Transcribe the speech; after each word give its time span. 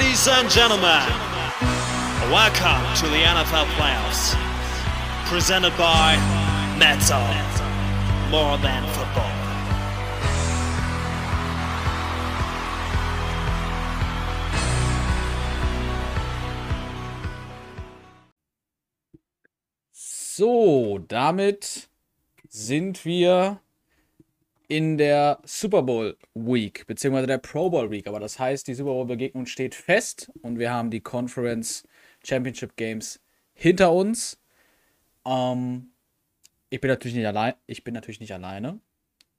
Ladies 0.00 0.28
and 0.28 0.48
gentlemen, 0.48 1.04
welcome 2.32 2.82
to 2.96 3.06
the 3.10 3.22
NFL 3.22 3.66
playoffs. 3.76 4.34
Presented 5.26 5.76
by 5.76 6.16
Metal. 6.78 7.20
More 8.30 8.56
than 8.56 8.82
football. 8.94 9.30
So, 19.92 20.98
damit 21.08 21.90
sind 22.48 23.04
wir 23.04 23.60
in 24.70 24.98
der 24.98 25.40
Super 25.44 25.82
Bowl 25.82 26.16
Week, 26.34 26.86
beziehungsweise 26.86 27.26
der 27.26 27.38
Pro 27.38 27.70
Bowl 27.70 27.90
Week. 27.90 28.06
Aber 28.06 28.20
das 28.20 28.38
heißt, 28.38 28.68
die 28.68 28.74
Super 28.74 28.92
Bowl 28.92 29.04
Begegnung 29.04 29.46
steht 29.46 29.74
fest 29.74 30.30
und 30.42 30.60
wir 30.60 30.72
haben 30.72 30.90
die 30.90 31.00
Conference 31.00 31.86
Championship 32.24 32.76
Games 32.76 33.20
hinter 33.52 33.92
uns. 33.92 34.40
Ähm, 35.26 35.90
ich 36.68 36.80
bin 36.80 36.88
natürlich 36.88 37.16
nicht 37.16 37.26
allein. 37.26 37.54
Ich 37.66 37.82
bin 37.82 37.94
natürlich 37.94 38.20
nicht 38.20 38.32
alleine. 38.32 38.78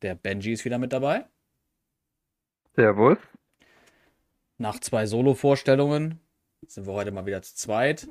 Der 0.01 0.15
Benji 0.15 0.51
ist 0.51 0.65
wieder 0.65 0.77
mit 0.77 0.91
dabei. 0.91 1.25
Servus. 2.75 3.17
Nach 4.57 4.79
zwei 4.79 5.05
Solo-Vorstellungen 5.05 6.19
sind 6.67 6.85
wir 6.85 6.93
heute 6.93 7.11
mal 7.11 7.25
wieder 7.25 7.41
zu 7.41 7.55
zweit. 7.55 8.05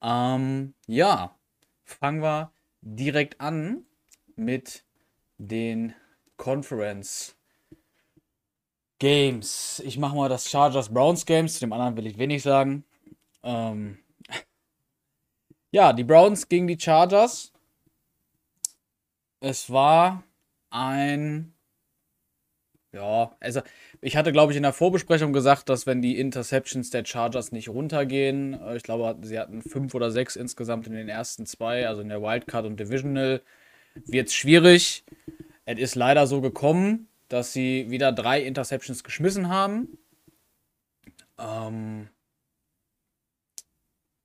Ähm, 0.00 0.74
ja, 0.86 1.36
fangen 1.82 2.22
wir 2.22 2.52
direkt 2.82 3.40
an 3.40 3.84
mit 4.36 4.84
den 5.38 5.92
Conference 6.40 7.36
Games. 8.98 9.82
Ich 9.84 9.98
mache 9.98 10.16
mal 10.16 10.30
das 10.30 10.48
Chargers 10.48 10.88
Browns 10.88 11.26
Games. 11.26 11.54
Zu 11.54 11.60
dem 11.60 11.72
anderen 11.74 11.98
will 11.98 12.06
ich 12.06 12.16
wenig 12.16 12.42
sagen. 12.42 12.84
Ähm 13.42 13.98
ja, 15.70 15.92
die 15.92 16.02
Browns 16.02 16.48
gegen 16.48 16.66
die 16.66 16.80
Chargers. 16.80 17.52
Es 19.40 19.70
war 19.70 20.24
ein. 20.70 21.52
Ja, 22.92 23.36
also 23.38 23.60
ich 24.00 24.16
hatte, 24.16 24.32
glaube 24.32 24.52
ich, 24.52 24.56
in 24.56 24.62
der 24.62 24.72
Vorbesprechung 24.72 25.34
gesagt, 25.34 25.68
dass 25.68 25.86
wenn 25.86 26.00
die 26.00 26.18
Interceptions 26.18 26.88
der 26.88 27.04
Chargers 27.04 27.52
nicht 27.52 27.68
runtergehen, 27.68 28.54
äh, 28.54 28.76
ich 28.78 28.82
glaube, 28.82 29.14
sie 29.26 29.38
hatten 29.38 29.60
fünf 29.60 29.94
oder 29.94 30.10
sechs 30.10 30.36
insgesamt 30.36 30.86
in 30.86 30.94
den 30.94 31.10
ersten 31.10 31.44
zwei, 31.44 31.86
also 31.86 32.00
in 32.00 32.08
der 32.08 32.22
Wildcard 32.22 32.64
und 32.64 32.80
Divisional, 32.80 33.42
wird 34.06 34.28
es 34.28 34.34
schwierig. 34.34 35.04
Es 35.64 35.78
ist 35.78 35.94
leider 35.94 36.26
so 36.26 36.40
gekommen, 36.40 37.08
dass 37.28 37.52
sie 37.52 37.90
wieder 37.90 38.12
drei 38.12 38.42
Interceptions 38.42 39.04
geschmissen 39.04 39.48
haben. 39.48 39.98
Ähm 41.38 42.08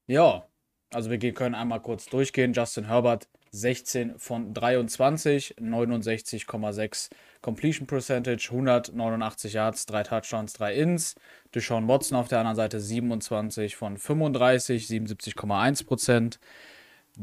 ja, 0.08 0.46
also 0.94 1.10
wir 1.10 1.34
können 1.34 1.56
einmal 1.56 1.82
kurz 1.82 2.06
durchgehen. 2.06 2.54
Justin 2.54 2.88
Herbert 2.88 3.28
16 3.52 4.20
von 4.20 4.54
23, 4.54 5.56
69,6 5.58 7.10
Completion 7.42 7.88
Percentage, 7.88 8.50
189 8.52 9.54
Yards, 9.54 9.86
3 9.86 10.04
Touchdowns, 10.04 10.54
3 10.54 10.76
Ins. 10.76 11.16
Deshaun 11.54 11.88
Watson 11.88 12.18
auf 12.18 12.28
der 12.28 12.40
anderen 12.40 12.56
Seite 12.56 12.80
27 12.80 13.76
von 13.76 13.98
35, 13.98 14.88
77,1 14.88 15.86
Prozent. 15.86 16.40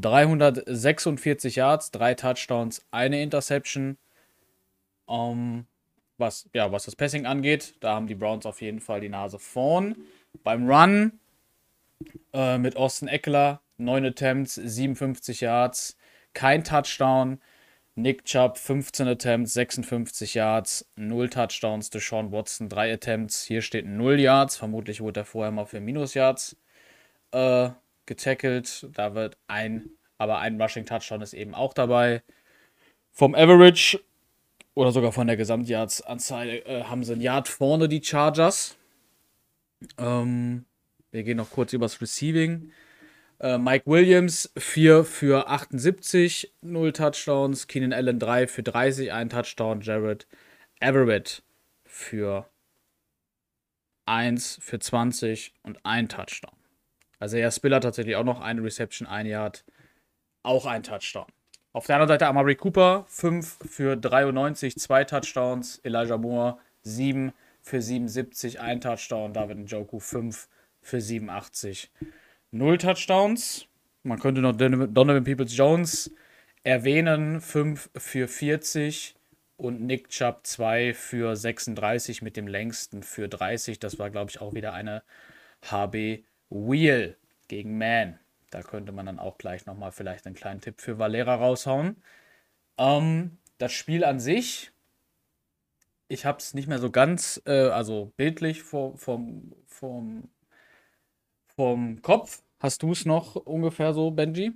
346 0.01 1.57
Yards, 1.57 1.91
3 1.91 2.15
Touchdowns, 2.15 2.85
eine 2.91 3.23
Interception. 3.23 3.99
Um, 5.07 5.39
ähm, 5.39 5.67
was, 6.19 6.49
ja, 6.55 6.71
was 6.71 6.85
das 6.85 6.95
Passing 6.95 7.27
angeht, 7.27 7.75
da 7.81 7.95
haben 7.95 8.07
die 8.07 8.15
Browns 8.15 8.47
auf 8.47 8.61
jeden 8.61 8.81
Fall 8.81 9.01
die 9.01 9.09
Nase 9.09 9.39
vorn. 9.39 9.97
Beim 10.45 10.71
Run 10.71 11.19
äh, 12.33 12.59
mit 12.59 12.77
Austin 12.77 13.09
Eckler, 13.09 13.61
9 13.79 14.05
Attempts, 14.07 14.55
57 14.55 15.41
Yards, 15.41 15.97
kein 16.33 16.65
Touchdown. 16.65 17.41
Nick 17.95 18.25
Chubb, 18.25 18.57
15 18.57 19.07
Attempts, 19.07 19.53
56 19.53 20.33
Yards, 20.33 20.91
0 20.97 21.29
Touchdowns. 21.29 21.91
Deshaun 21.91 22.33
Watson, 22.33 22.71
3 22.71 22.95
Attempts, 22.95 23.45
hier 23.45 23.61
steht 23.61 23.85
0 23.85 24.19
Yards. 24.19 24.57
Vermutlich 24.57 25.03
wurde 25.03 25.21
er 25.21 25.27
vorher 25.27 25.53
mal 25.53 25.67
für 25.67 25.81
Minus 25.81 26.15
Yards 26.15 26.57
äh, 27.33 27.71
getackelt. 28.07 28.89
Da 28.93 29.15
wird 29.15 29.37
ein, 29.47 29.91
aber 30.19 30.39
ein 30.39 30.61
Rushing 30.61 30.87
Touchdown 30.87 31.23
ist 31.23 31.35
eben 31.35 31.55
auch 31.55 31.75
dabei. 31.75 32.23
Vom 33.11 33.35
Average 33.35 34.01
oder 34.75 34.93
sogar 34.93 35.13
von 35.13 35.27
der 35.27 35.37
Gesamtyards-Anzahl 35.37 36.49
äh, 36.49 36.85
haben 36.85 37.05
sie 37.05 37.13
ein 37.13 37.21
Yard 37.21 37.49
vorne, 37.49 37.89
die 37.89 38.03
Chargers. 38.03 38.77
Ähm, 39.99 40.65
wir 41.11 41.23
gehen 41.25 41.37
noch 41.37 41.51
kurz 41.51 41.73
übers 41.73 42.01
Receiving. 42.01 42.73
Äh, 43.39 43.59
Mike 43.59 43.87
Williams 43.87 44.53
4 44.57 45.05
für 45.05 45.49
78, 45.49 46.55
0 46.63 46.93
Touchdowns. 46.93 47.67
Keenan 47.67 47.93
Allen 47.93 48.19
3 48.19 48.47
für 48.47 48.63
30, 48.63 49.13
1 49.13 49.33
Touchdown. 49.33 49.81
Jared 49.83 50.27
Everett 50.81 51.43
für 51.85 52.49
1 54.07 54.59
für 54.61 54.79
20 54.79 55.55
und 55.63 55.85
1 55.85 56.15
Touchdown. 56.15 56.62
Also 57.23 57.37
ja, 57.37 57.53
Spiller 57.53 57.81
tatsächlich 57.81 58.17
auch 58.17 58.25
noch 58.25 58.41
eine 58.41 58.65
Reception, 58.65 59.07
ein 59.07 59.27
Yard, 59.27 59.65
auch 60.43 60.67
ein 60.67 60.83
Touchdown. 60.83 61.27
Auf 61.73 61.87
der 61.87 61.95
anderen 61.95 62.09
Seite 62.09 62.27
Amari 62.27 62.57
Cooper, 62.57 63.05
5 63.07 63.59
für 63.65 63.97
93, 63.97 64.77
2 64.77 65.05
Touchdowns. 65.05 65.79
Elijah 65.85 66.19
Moore, 66.19 66.59
7 66.83 67.33
für 67.61 67.81
77, 67.81 68.61
1 68.61 68.83
Touchdown. 68.83 69.33
David 69.33 69.59
Njoku, 69.59 70.01
5 70.01 70.49
für 70.81 71.01
87, 71.01 71.93
0 72.51 72.79
Touchdowns. 72.79 73.67
Man 74.03 74.19
könnte 74.19 74.41
noch 74.41 74.57
Donovan 74.57 75.23
Peoples-Jones 75.23 76.11
erwähnen, 76.65 77.41
5 77.41 77.89
für 77.99 78.27
40 78.27 79.15
und 79.59 79.81
Nick 79.81 80.09
Chubb 80.09 80.41
2 80.43 80.93
für 80.93 81.37
36 81.37 82.21
mit 82.21 82.37
dem 82.37 82.49
längsten 82.49 83.05
für 83.05 83.29
30. 83.29 83.79
Das 83.79 84.01
war, 84.01 84.11
glaube 84.11 84.33
ich, 84.33 84.41
auch 84.41 84.55
wieder 84.55 84.73
eine 84.73 85.05
HB 85.71 86.25
Wheel 86.53 87.17
gegen 87.49 87.79
Man. 87.79 88.19
Da 88.51 88.63
könnte 88.63 88.93
man 88.93 89.07
dann 89.07 89.19
auch 89.19 89.39
gleich 89.39 89.67
nochmal 89.67 89.93
vielleicht 89.93 90.27
einen 90.27 90.37
kleinen 90.37 90.61
Tipp 90.61 90.81
für 90.81 90.99
Valera 90.99 91.35
raushauen. 91.35 92.03
Ähm, 92.79 93.39
das 93.59 93.73
Spiel 93.73 94.05
an 94.05 94.21
sich, 94.21 94.73
ich 96.09 96.27
habe 96.27 96.39
es 96.39 96.53
nicht 96.53 96.69
mehr 96.69 96.79
so 96.79 96.91
ganz, 96.91 97.41
äh, 97.47 97.69
also 97.69 98.13
bildlich 98.17 98.63
vom, 98.63 98.99
vom, 98.99 100.29
vom 101.47 102.03
Kopf. 102.03 102.43
Hast 102.61 102.83
du 102.83 102.93
es 102.93 103.07
noch 103.07 103.35
ungefähr 103.37 103.95
so, 103.95 104.11
Benji? 104.11 104.53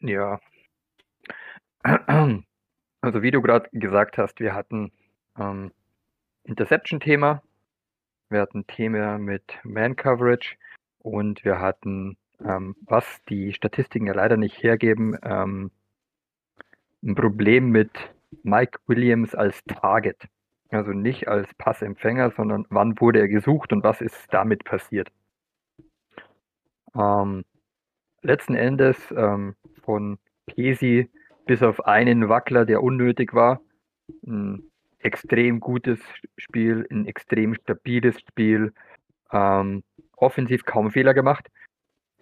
Ja. 0.00 0.40
Also 3.00 3.22
wie 3.22 3.30
du 3.30 3.40
gerade 3.40 3.68
gesagt 3.72 4.18
hast, 4.18 4.40
wir 4.40 4.54
hatten 4.54 4.90
ähm, 5.38 5.72
Interception-Thema, 6.44 7.42
wir 8.30 8.40
hatten 8.40 8.66
Thema 8.66 9.18
mit 9.18 9.58
Man-Coverage 9.64 10.56
und 10.98 11.44
wir 11.44 11.60
hatten 11.60 12.16
ähm, 12.44 12.76
was 12.86 13.04
die 13.28 13.52
Statistiken 13.52 14.06
ja 14.06 14.14
leider 14.14 14.36
nicht 14.36 14.62
hergeben, 14.62 15.16
ähm, 15.22 15.70
ein 17.02 17.14
Problem 17.14 17.70
mit 17.70 17.90
Mike 18.42 18.78
Williams 18.86 19.34
als 19.34 19.62
Target. 19.64 20.28
Also 20.70 20.92
nicht 20.92 21.28
als 21.28 21.48
Passempfänger, 21.54 22.30
sondern 22.32 22.66
wann 22.68 23.00
wurde 23.00 23.20
er 23.20 23.28
gesucht 23.28 23.72
und 23.72 23.82
was 23.84 24.00
ist 24.00 24.26
damit 24.30 24.64
passiert. 24.64 25.10
Ähm, 26.94 27.44
letzten 28.22 28.54
Endes 28.54 28.98
ähm, 29.16 29.54
von 29.82 30.18
Pesi 30.46 31.10
bis 31.46 31.62
auf 31.62 31.86
einen 31.86 32.28
Wackler, 32.28 32.66
der 32.66 32.82
unnötig 32.82 33.32
war, 33.32 33.62
ein 34.26 34.67
extrem 35.00 35.60
gutes 35.60 36.00
Spiel, 36.36 36.86
ein 36.90 37.06
extrem 37.06 37.54
stabiles 37.54 38.18
Spiel, 38.20 38.72
ähm, 39.32 39.82
offensiv 40.16 40.64
kaum 40.64 40.90
Fehler 40.90 41.14
gemacht. 41.14 41.48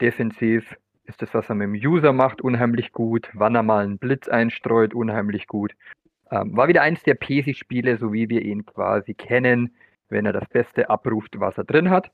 Defensiv 0.00 0.76
ist 1.04 1.22
das, 1.22 1.32
was 1.34 1.48
er 1.48 1.54
mit 1.54 1.68
dem 1.68 1.90
User 1.92 2.12
macht, 2.12 2.42
unheimlich 2.42 2.92
gut. 2.92 3.30
Wann 3.32 3.54
er 3.54 3.62
mal 3.62 3.84
einen 3.84 3.98
Blitz 3.98 4.28
einstreut, 4.28 4.94
unheimlich 4.94 5.46
gut. 5.46 5.72
Ähm, 6.30 6.56
war 6.56 6.68
wieder 6.68 6.82
eins 6.82 7.02
der 7.04 7.14
PC-Spiele, 7.14 7.98
so 7.98 8.12
wie 8.12 8.28
wir 8.28 8.42
ihn 8.42 8.66
quasi 8.66 9.14
kennen, 9.14 9.74
wenn 10.08 10.26
er 10.26 10.32
das 10.32 10.48
Beste 10.48 10.90
abruft, 10.90 11.38
was 11.38 11.56
er 11.56 11.64
drin 11.64 11.90
hat. 11.90 12.10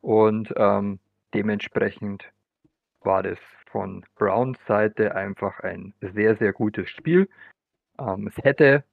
Und 0.00 0.52
ähm, 0.56 0.98
dementsprechend 1.32 2.30
war 3.00 3.22
das 3.22 3.38
von 3.66 4.04
Browns 4.16 4.58
Seite 4.66 5.14
einfach 5.14 5.60
ein 5.60 5.94
sehr, 6.00 6.36
sehr 6.36 6.52
gutes 6.52 6.90
Spiel. 6.90 7.28
Ähm, 7.98 8.28
es 8.28 8.44
hätte 8.44 8.84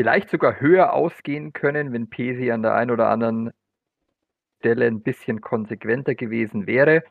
vielleicht 0.00 0.30
sogar 0.30 0.62
höher 0.62 0.94
ausgehen 0.94 1.52
können, 1.52 1.92
wenn 1.92 2.08
Pesi 2.08 2.50
an 2.50 2.62
der 2.62 2.72
einen 2.72 2.90
oder 2.90 3.10
anderen 3.10 3.50
Stelle 4.58 4.86
ein 4.86 5.02
bisschen 5.02 5.42
konsequenter 5.42 6.14
gewesen 6.14 6.66
wäre 6.66 7.04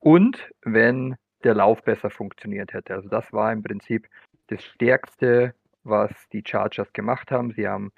und 0.00 0.50
wenn 0.62 1.14
der 1.44 1.54
Lauf 1.54 1.84
besser 1.84 2.10
funktioniert 2.10 2.72
hätte. 2.72 2.94
Also 2.94 3.08
das 3.08 3.32
war 3.32 3.52
im 3.52 3.62
Prinzip 3.62 4.08
das 4.48 4.60
Stärkste, 4.64 5.54
was 5.84 6.10
die 6.32 6.42
Chargers 6.44 6.92
gemacht 6.92 7.30
haben. 7.30 7.52
Sie 7.52 7.68
haben 7.68 7.92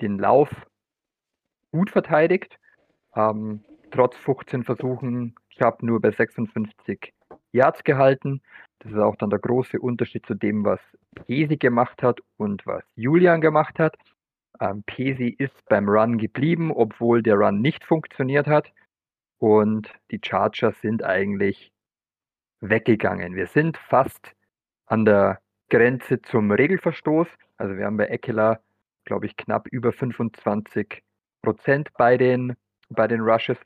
den 0.00 0.16
Lauf 0.16 0.48
gut 1.72 1.90
verteidigt 1.90 2.60
haben 3.10 3.64
trotz 3.90 4.16
15 4.16 4.62
Versuchen 4.62 5.34
Chubb 5.50 5.82
nur 5.82 6.00
bei 6.00 6.12
56 6.12 7.12
Yards 7.50 7.82
gehalten. 7.82 8.42
Das 8.82 8.90
ist 8.90 8.98
auch 8.98 9.14
dann 9.14 9.30
der 9.30 9.38
große 9.38 9.78
Unterschied 9.78 10.26
zu 10.26 10.34
dem, 10.34 10.64
was 10.64 10.80
Pesi 11.14 11.56
gemacht 11.56 12.02
hat 12.02 12.20
und 12.36 12.66
was 12.66 12.82
Julian 12.96 13.40
gemacht 13.40 13.78
hat. 13.78 13.96
Ähm, 14.60 14.82
Pesi 14.84 15.28
ist 15.28 15.54
beim 15.68 15.88
Run 15.88 16.18
geblieben, 16.18 16.72
obwohl 16.72 17.22
der 17.22 17.36
Run 17.36 17.60
nicht 17.60 17.84
funktioniert 17.84 18.48
hat. 18.48 18.72
Und 19.38 19.88
die 20.10 20.20
Chargers 20.24 20.80
sind 20.80 21.04
eigentlich 21.04 21.72
weggegangen. 22.60 23.36
Wir 23.36 23.46
sind 23.46 23.76
fast 23.76 24.32
an 24.86 25.04
der 25.04 25.40
Grenze 25.68 26.20
zum 26.20 26.50
Regelverstoß. 26.50 27.28
Also 27.58 27.76
wir 27.76 27.86
haben 27.86 27.96
bei 27.96 28.06
Eckler, 28.06 28.60
glaube 29.04 29.26
ich, 29.26 29.36
knapp 29.36 29.68
über 29.68 29.92
25 29.92 31.04
Prozent 31.40 31.90
bei 31.96 32.16
den, 32.16 32.56
bei 32.88 33.06
den 33.06 33.20
Rushes. 33.20 33.58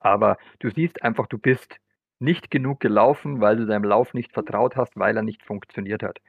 Aber 0.00 0.36
du 0.58 0.68
siehst 0.68 1.02
einfach, 1.02 1.26
du 1.26 1.38
bist 1.38 1.78
nicht 2.18 2.50
genug 2.50 2.80
gelaufen, 2.80 3.40
weil 3.40 3.56
du 3.56 3.66
deinem 3.66 3.84
Lauf 3.84 4.14
nicht 4.14 4.32
vertraut 4.32 4.76
hast, 4.76 4.96
weil 4.96 5.16
er 5.16 5.22
nicht 5.22 5.42
funktioniert 5.42 6.02
hat. 6.02 6.20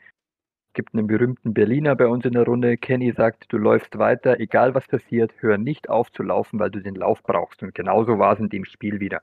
Es 0.70 0.74
gibt 0.74 0.94
einen 0.94 1.08
berühmten 1.08 1.54
Berliner 1.54 1.96
bei 1.96 2.08
uns 2.08 2.26
in 2.26 2.34
der 2.34 2.46
Runde. 2.46 2.78
Kenny 2.78 3.12
sagt, 3.12 3.52
du 3.52 3.58
läufst 3.58 3.98
weiter, 3.98 4.40
egal 4.40 4.76
was 4.76 4.88
passiert, 4.88 5.34
hör 5.40 5.58
nicht 5.58 5.90
auf 5.90 6.12
zu 6.12 6.24
laufen, 6.24 6.60
weil 6.60 6.70
du 6.70 6.82
den 6.82 6.96
Lauf 6.96 7.24
brauchst. 7.24 7.64
Und 7.64 7.74
genauso 7.74 8.20
war 8.20 8.34
es 8.34 8.40
in 8.40 8.50
dem 8.50 8.66
Spiel 8.66 9.00
wieder. 9.00 9.22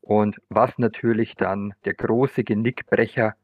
Und 0.00 0.40
was 0.48 0.78
natürlich 0.78 1.34
dann 1.34 1.74
der 1.84 1.94
große 1.94 2.44
Genickbrecher 2.44 3.34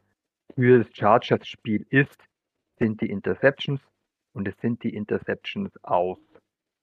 für 0.54 0.84
das 0.84 0.94
Chargers-Spiel 0.94 1.86
ist, 1.90 2.22
sind 2.78 3.00
die 3.00 3.10
Interceptions. 3.10 3.80
Und 4.32 4.46
es 4.46 4.56
sind 4.60 4.82
die 4.82 4.94
Interceptions 4.94 5.72
auf 5.82 6.18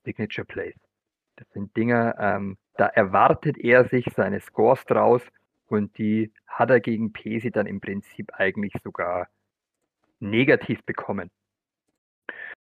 Signature 0.04 0.46
Plays. 0.46 0.76
Das 1.38 1.48
sind 1.52 1.76
Dinge, 1.78 2.16
ähm, 2.20 2.58
da 2.78 2.88
erwartet 2.88 3.58
er 3.58 3.86
sich 3.86 4.06
seine 4.16 4.40
Scores 4.40 4.86
draus 4.86 5.22
und 5.68 5.98
die 5.98 6.32
hat 6.48 6.70
er 6.70 6.80
gegen 6.80 7.12
Pesi 7.12 7.52
dann 7.52 7.68
im 7.68 7.82
Prinzip 7.82 8.32
eigentlich 8.34 8.74
sogar 8.84 9.28
negativ 10.20 10.84
bekommen. 10.84 11.30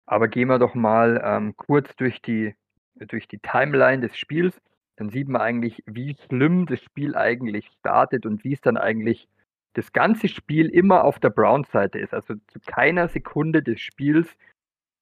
Aber 0.06 0.28
gehen 0.28 0.48
wir 0.48 0.60
doch 0.60 0.76
mal 0.76 1.22
ähm, 1.24 1.56
kurz 1.56 1.96
durch 1.96 2.22
die, 2.22 2.56
durch 2.96 3.28
die 3.28 3.40
Timeline 3.40 4.08
des 4.08 4.18
Spiels. 4.18 4.60
Dann 4.98 5.10
sieht 5.10 5.28
man 5.28 5.42
eigentlich, 5.42 5.84
wie 5.86 6.16
schlimm 6.28 6.66
das 6.66 6.82
Spiel 6.82 7.16
eigentlich 7.16 7.68
startet 7.80 8.26
und 8.26 8.44
wie 8.44 8.54
es 8.54 8.62
dann 8.62 8.78
eigentlich 8.78 9.28
das 9.74 9.92
ganze 9.92 10.30
Spiel 10.30 10.70
immer 10.70 11.04
auf 11.04 11.20
der 11.20 11.32
Brown-Seite 11.32 12.00
ist. 12.00 12.14
Also 12.14 12.36
zu 12.48 12.60
keiner 12.66 13.08
Sekunde 13.08 13.62
des 13.62 13.82
Spiels 13.82 14.30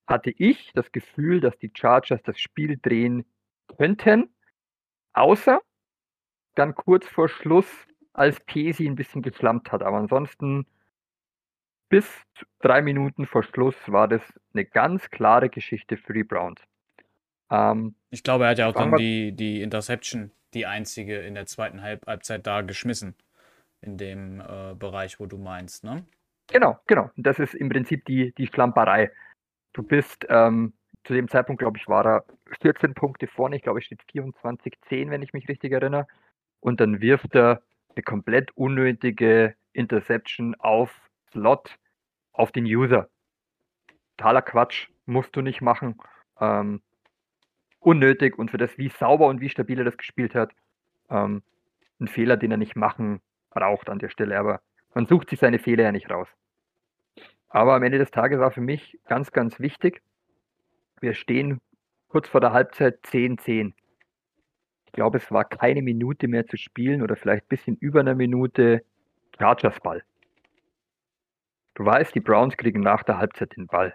hatte 0.07 0.31
ich 0.31 0.71
das 0.73 0.91
Gefühl, 0.91 1.39
dass 1.39 1.57
die 1.59 1.71
Chargers 1.73 2.21
das 2.23 2.39
Spiel 2.39 2.77
drehen 2.81 3.25
könnten, 3.77 4.29
außer 5.13 5.61
dann 6.55 6.75
kurz 6.75 7.07
vor 7.07 7.29
Schluss, 7.29 7.67
als 8.13 8.39
Pesi 8.41 8.85
ein 8.87 8.95
bisschen 8.95 9.21
geflammt 9.21 9.71
hat. 9.71 9.81
Aber 9.81 9.97
ansonsten 9.97 10.67
bis 11.89 12.07
drei 12.59 12.81
Minuten 12.81 13.25
vor 13.25 13.43
Schluss 13.43 13.75
war 13.87 14.07
das 14.07 14.21
eine 14.53 14.65
ganz 14.65 15.09
klare 15.09 15.49
Geschichte 15.49 15.97
für 15.97 16.13
die 16.13 16.23
Browns. 16.23 16.61
Ähm, 17.49 17.95
ich 18.09 18.23
glaube, 18.23 18.45
er 18.45 18.51
hat 18.51 18.59
ja 18.59 18.67
auch 18.67 18.73
dann 18.73 18.95
die, 18.95 19.31
die 19.31 19.61
Interception, 19.61 20.31
die 20.53 20.65
einzige 20.65 21.19
in 21.19 21.35
der 21.35 21.45
zweiten 21.45 21.81
Halb 21.81 22.05
Halbzeit 22.07 22.45
da 22.47 22.61
geschmissen. 22.61 23.15
In 23.81 23.97
dem 23.97 24.39
äh, 24.39 24.75
Bereich, 24.75 25.19
wo 25.19 25.25
du 25.25 25.37
meinst, 25.37 25.83
ne? 25.83 26.05
Genau, 26.47 26.79
genau. 26.87 27.09
Das 27.15 27.39
ist 27.39 27.53
im 27.53 27.69
Prinzip 27.69 28.05
die, 28.05 28.33
die 28.33 28.47
Schlamperei. 28.47 29.11
Du 29.73 29.83
bist, 29.83 30.25
ähm, 30.29 30.73
zu 31.03 31.13
dem 31.13 31.27
Zeitpunkt, 31.27 31.59
glaube 31.59 31.77
ich, 31.77 31.87
war 31.87 32.05
er 32.05 32.25
14 32.61 32.93
Punkte 32.93 33.27
vorne. 33.27 33.55
Ich 33.55 33.61
glaube, 33.61 33.79
es 33.79 33.85
steht 33.85 34.01
24-10, 34.03 35.09
wenn 35.09 35.21
ich 35.21 35.33
mich 35.33 35.47
richtig 35.49 35.71
erinnere. 35.71 36.07
Und 36.59 36.79
dann 36.79 37.01
wirft 37.01 37.35
er 37.35 37.61
eine 37.95 38.03
komplett 38.03 38.55
unnötige 38.55 39.55
Interception 39.73 40.55
auf 40.55 40.91
Slot 41.31 41.77
auf 42.31 42.51
den 42.51 42.65
User. 42.65 43.09
Totaler 44.17 44.41
Quatsch, 44.41 44.89
musst 45.05 45.35
du 45.35 45.41
nicht 45.41 45.61
machen. 45.61 45.97
Ähm, 46.39 46.81
unnötig 47.79 48.37
und 48.37 48.51
für 48.51 48.57
das, 48.57 48.77
wie 48.77 48.89
sauber 48.89 49.27
und 49.27 49.41
wie 49.41 49.49
stabil 49.49 49.77
er 49.77 49.85
das 49.85 49.97
gespielt 49.97 50.35
hat, 50.35 50.53
ähm, 51.09 51.43
ein 51.99 52.07
Fehler, 52.07 52.37
den 52.37 52.51
er 52.51 52.57
nicht 52.57 52.75
machen 52.75 53.21
braucht 53.49 53.89
an 53.89 53.99
der 53.99 54.09
Stelle. 54.09 54.37
Aber 54.39 54.61
man 54.93 55.05
sucht 55.05 55.29
sich 55.29 55.39
seine 55.39 55.59
Fehler 55.59 55.83
ja 55.83 55.91
nicht 55.91 56.09
raus. 56.09 56.27
Aber 57.49 57.75
am 57.75 57.83
Ende 57.83 57.99
des 57.99 58.11
Tages 58.11 58.39
war 58.39 58.51
für 58.51 58.61
mich 58.61 58.99
ganz, 59.05 59.31
ganz 59.31 59.59
wichtig, 59.59 60.01
wir 61.03 61.13
stehen 61.13 61.61
kurz 62.07 62.27
vor 62.27 62.41
der 62.41 62.53
Halbzeit 62.53 62.99
10-10 63.05 63.73
glaube, 64.93 65.17
es 65.17 65.31
war 65.31 65.43
keine 65.43 65.81
Minute 65.81 66.27
mehr 66.27 66.47
zu 66.47 66.55
spielen 66.55 67.01
oder 67.01 67.15
vielleicht 67.15 67.45
ein 67.45 67.49
bisschen 67.49 67.75
über 67.75 67.99
eine 67.99 68.15
Minute 68.15 68.85
Chargers 69.37 69.79
Ball. 69.81 70.03
Du 71.73 71.83
weißt, 71.83 72.15
die 72.15 72.19
Browns 72.19 72.55
kriegen 72.55 72.81
nach 72.81 73.03
der 73.03 73.17
Halbzeit 73.17 73.55
den 73.57 73.67
Ball. 73.67 73.93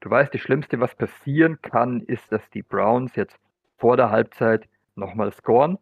Du 0.00 0.10
weißt, 0.10 0.32
das 0.32 0.42
Schlimmste, 0.42 0.78
was 0.78 0.94
passieren 0.94 1.60
kann, 1.62 2.02
ist, 2.02 2.30
dass 2.30 2.48
die 2.50 2.62
Browns 2.62 3.16
jetzt 3.16 3.38
vor 3.78 3.96
der 3.96 4.10
Halbzeit 4.10 4.68
nochmal 4.94 5.32
scoren 5.32 5.78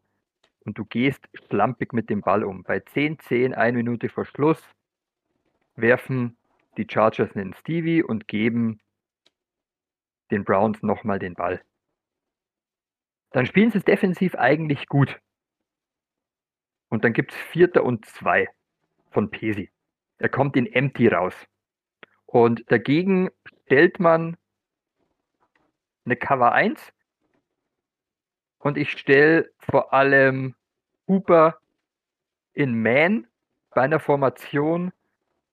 und 0.65 0.79
du 0.79 0.85
gehst 0.85 1.29
schlampig 1.49 1.93
mit 1.93 2.09
dem 2.09 2.21
Ball 2.21 2.45
um. 2.45 2.63
Bei 2.63 2.79
10-10, 2.79 3.55
eine 3.55 3.77
Minute 3.77 4.09
vor 4.09 4.25
Schluss, 4.25 4.63
werfen 5.75 6.37
die 6.77 6.87
Chargers 6.89 7.35
einen 7.35 7.55
Stevie 7.55 8.05
und 8.05 8.29
geben 8.29 8.79
den 10.33 10.45
Browns 10.45 10.83
nochmal 10.83 11.21
den 11.21 11.35
Ball 11.35 11.63
dann 13.33 13.47
spielen 13.47 13.71
sie 13.71 13.79
es 13.79 13.85
defensiv 13.85 14.35
eigentlich 14.35 14.87
gut. 14.87 15.19
Und 16.89 17.05
dann 17.05 17.13
gibt 17.13 17.33
es 17.33 17.39
Vierter 17.39 17.83
und 17.85 18.05
Zwei 18.05 18.49
von 19.11 19.31
Pesi. 19.31 19.71
Er 20.19 20.29
kommt 20.29 20.57
in 20.57 20.67
Empty 20.67 21.09
raus. 21.09 21.35
Und 22.27 22.71
dagegen 22.71 23.31
stellt 23.65 23.99
man 23.99 24.37
eine 26.05 26.17
Cover 26.17 26.53
1 26.53 26.93
und 28.59 28.77
ich 28.77 28.91
stelle 28.91 29.51
vor 29.59 29.93
allem 29.93 30.55
Hooper 31.09 31.59
in 32.53 32.81
Man 32.81 33.27
bei 33.71 33.83
einer 33.83 34.01
Formation, 34.01 34.93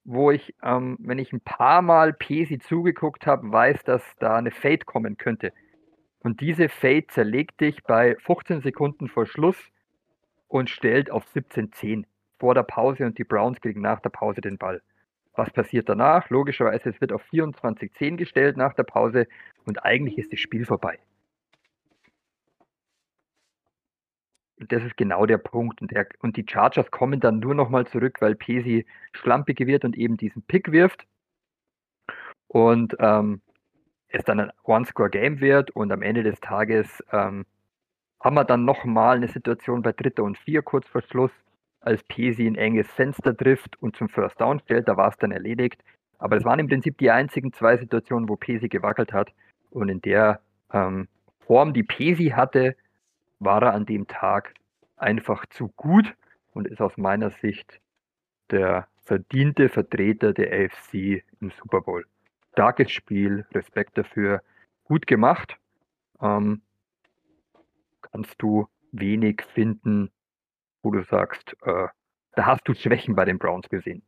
wo 0.03 0.32
ich, 0.32 0.56
ähm, 0.63 0.98
wenn 1.00 1.20
ich 1.20 1.34
ein 1.34 1.41
paar 1.41 1.82
Mal 1.82 2.13
Pesi 2.13 2.60
zugeguckt 2.60 3.27
habe, 3.27 3.51
weiß, 3.51 3.84
dass 3.84 4.03
da 4.20 4.38
eine 4.38 4.51
Fade 4.51 4.86
kommen 4.86 5.18
könnte. 5.18 5.53
Und 6.22 6.41
diese 6.41 6.70
Fade 6.70 7.08
zerlegt 7.08 7.62
dich 7.62 7.84
bei 7.84 8.15
15 8.20 8.62
Sekunden 8.62 9.08
vor 9.08 9.25
Schluss 9.25 9.58
und 10.48 10.70
stellt 10.70 11.12
auf 11.12 11.25
17-10 11.34 12.06
vor 12.39 12.56
der 12.56 12.63
Pause 12.63 13.06
und 13.06 13.18
die 13.18 13.24
Browns 13.24 13.62
kriegen 13.62 13.82
nach 13.82 14.00
der 14.01 14.10
Pause 14.10 14.41
den 14.41 14.58
Ball. 14.58 14.82
Was 15.36 15.51
passiert 15.51 15.88
danach? 15.88 16.29
Logischerweise, 16.29 16.89
es 16.89 17.00
wird 17.00 17.13
auf 17.13 17.24
24-10 17.32 18.18
gestellt 18.18 18.58
nach 18.58 18.74
der 18.74 18.84
Pause 18.84 19.27
und 19.65 19.86
eigentlich 19.86 20.18
ist 20.18 20.34
das 20.34 20.39
Spiel 20.39 20.65
vorbei. 20.65 21.00
Das 24.67 24.83
ist 24.83 24.97
genau 24.97 25.25
der 25.25 25.37
Punkt. 25.37 25.81
Und, 25.81 25.91
der, 25.91 26.07
und 26.19 26.37
die 26.37 26.45
Chargers 26.47 26.91
kommen 26.91 27.19
dann 27.19 27.39
nur 27.39 27.55
nochmal 27.55 27.87
zurück, 27.87 28.17
weil 28.19 28.35
Pesi 28.35 28.85
schlampig 29.13 29.59
wird 29.59 29.85
und 29.85 29.97
eben 29.97 30.17
diesen 30.17 30.41
Pick 30.43 30.71
wirft. 30.71 31.05
Und 32.47 32.95
ähm, 32.99 33.41
es 34.09 34.23
dann 34.23 34.39
ein 34.39 34.51
One-Score-Game 34.63 35.39
wird 35.39 35.71
und 35.71 35.91
am 35.91 36.01
Ende 36.01 36.23
des 36.23 36.39
Tages 36.39 37.03
ähm, 37.11 37.45
haben 38.21 38.35
wir 38.35 38.43
dann 38.43 38.65
nochmal 38.65 39.17
eine 39.17 39.27
Situation 39.27 39.81
bei 39.81 39.93
Dritter 39.93 40.23
und 40.23 40.37
Vier 40.37 40.61
kurz 40.61 40.87
vor 40.87 41.01
Schluss, 41.01 41.31
als 41.81 42.03
Pesi 42.03 42.45
ein 42.45 42.55
enges 42.55 42.87
Fenster 42.91 43.35
trifft 43.37 43.81
und 43.81 43.95
zum 43.95 44.09
First 44.09 44.41
Down 44.41 44.59
stellt, 44.59 44.87
da 44.87 44.97
war 44.97 45.09
es 45.09 45.17
dann 45.17 45.31
erledigt. 45.31 45.81
Aber 46.17 46.35
es 46.35 46.43
waren 46.43 46.59
im 46.59 46.67
Prinzip 46.67 46.97
die 46.97 47.11
einzigen 47.11 47.53
zwei 47.53 47.77
Situationen, 47.77 48.27
wo 48.27 48.35
Pesi 48.35 48.67
gewackelt 48.67 49.13
hat 49.13 49.31
und 49.69 49.87
in 49.87 50.01
der 50.01 50.41
ähm, 50.73 51.07
Form, 51.39 51.73
die 51.73 51.83
Pesi 51.83 52.29
hatte, 52.29 52.75
war 53.39 53.62
er 53.63 53.74
an 53.74 53.86
dem 53.86 54.08
Tag 54.08 54.53
einfach 54.98 55.46
zu 55.48 55.69
gut 55.69 56.13
und 56.53 56.67
ist 56.67 56.81
aus 56.81 56.98
meiner 56.98 57.31
Sicht 57.31 57.79
der 58.51 58.88
verdiente 59.03 59.69
Vertreter 59.69 60.34
der 60.34 60.51
AFC 60.51 61.24
im 61.39 61.51
Super 61.51 61.81
Bowl 61.81 62.05
starkes 62.60 62.91
Spiel, 62.91 63.46
Respekt 63.53 63.98
dafür, 63.98 64.41
gut 64.84 65.08
gemacht. 65.08 65.55
Ähm, 66.22 66.62
kannst 68.01 68.36
du 68.39 68.67
wenig 68.91 69.43
finden, 69.53 70.12
wo 70.84 70.91
du 70.91 71.03
sagst, 71.03 71.55
äh, 71.62 71.88
da 72.34 72.46
hast 72.46 72.67
du 72.67 72.74
Schwächen 72.74 73.15
bei 73.15 73.24
den 73.24 73.39
Browns 73.39 73.69
gesehen. 73.69 74.01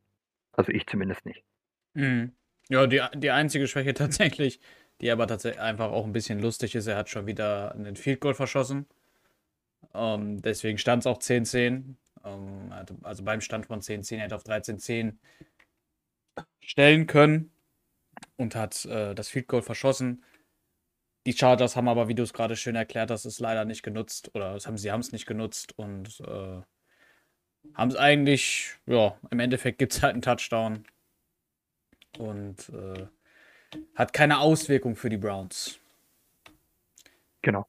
Also 0.51 0.71
ich 0.71 0.85
zumindest 0.87 1.25
nicht. 1.25 1.43
Mhm. 1.93 2.33
Ja, 2.67 2.87
die, 2.87 3.01
die 3.15 3.31
einzige 3.31 3.67
Schwäche 3.67 3.93
tatsächlich, 3.93 4.59
die 4.99 5.11
aber 5.11 5.27
tatsächlich 5.27 5.61
einfach 5.61 5.91
auch 5.91 6.05
ein 6.05 6.13
bisschen 6.13 6.39
lustig 6.41 6.75
ist, 6.75 6.87
er 6.87 6.97
hat 6.97 7.09
schon 7.09 7.27
wieder 7.27 7.73
einen 7.73 7.95
Field 7.95 8.19
Goal 8.19 8.33
verschossen. 8.33 8.85
Ähm, 9.93 10.41
deswegen 10.41 10.77
stand 10.77 11.03
es 11.03 11.07
auch 11.07 11.19
10-10. 11.19 11.95
Ähm, 12.23 12.73
also 13.03 13.23
beim 13.23 13.41
Stand 13.41 13.65
von 13.65 13.81
10-10 13.81 14.17
hätte 14.17 14.35
auf 14.35 14.43
13-10 14.43 15.17
stellen 16.59 17.07
können 17.07 17.51
und 18.37 18.55
hat 18.55 18.85
äh, 18.85 19.13
das 19.15 19.29
Field 19.29 19.47
Goal 19.47 19.61
verschossen. 19.61 20.23
Die 21.25 21.33
Chargers 21.33 21.75
haben 21.75 21.87
aber, 21.87 22.07
wie 22.07 22.15
du 22.15 22.23
es 22.23 22.33
gerade 22.33 22.55
schön 22.55 22.75
erklärt 22.75 23.11
hast, 23.11 23.25
es 23.25 23.39
leider 23.39 23.65
nicht 23.65 23.83
genutzt. 23.83 24.31
Oder 24.33 24.57
haben, 24.65 24.77
sie 24.77 24.91
haben 24.91 25.01
es 25.01 25.11
nicht 25.11 25.27
genutzt 25.27 25.77
und 25.77 26.19
äh, 26.21 26.61
haben 27.75 27.89
es 27.89 27.95
eigentlich, 27.95 28.75
ja, 28.87 29.17
im 29.29 29.39
Endeffekt 29.39 29.77
gibt 29.77 29.93
es 29.93 30.01
halt 30.01 30.13
einen 30.13 30.23
Touchdown. 30.23 30.83
Und 32.17 32.69
äh, 32.69 33.07
hat 33.95 34.13
keine 34.13 34.39
Auswirkung 34.39 34.95
für 34.95 35.09
die 35.09 35.17
Browns. 35.17 35.79
Genau. 37.41 37.67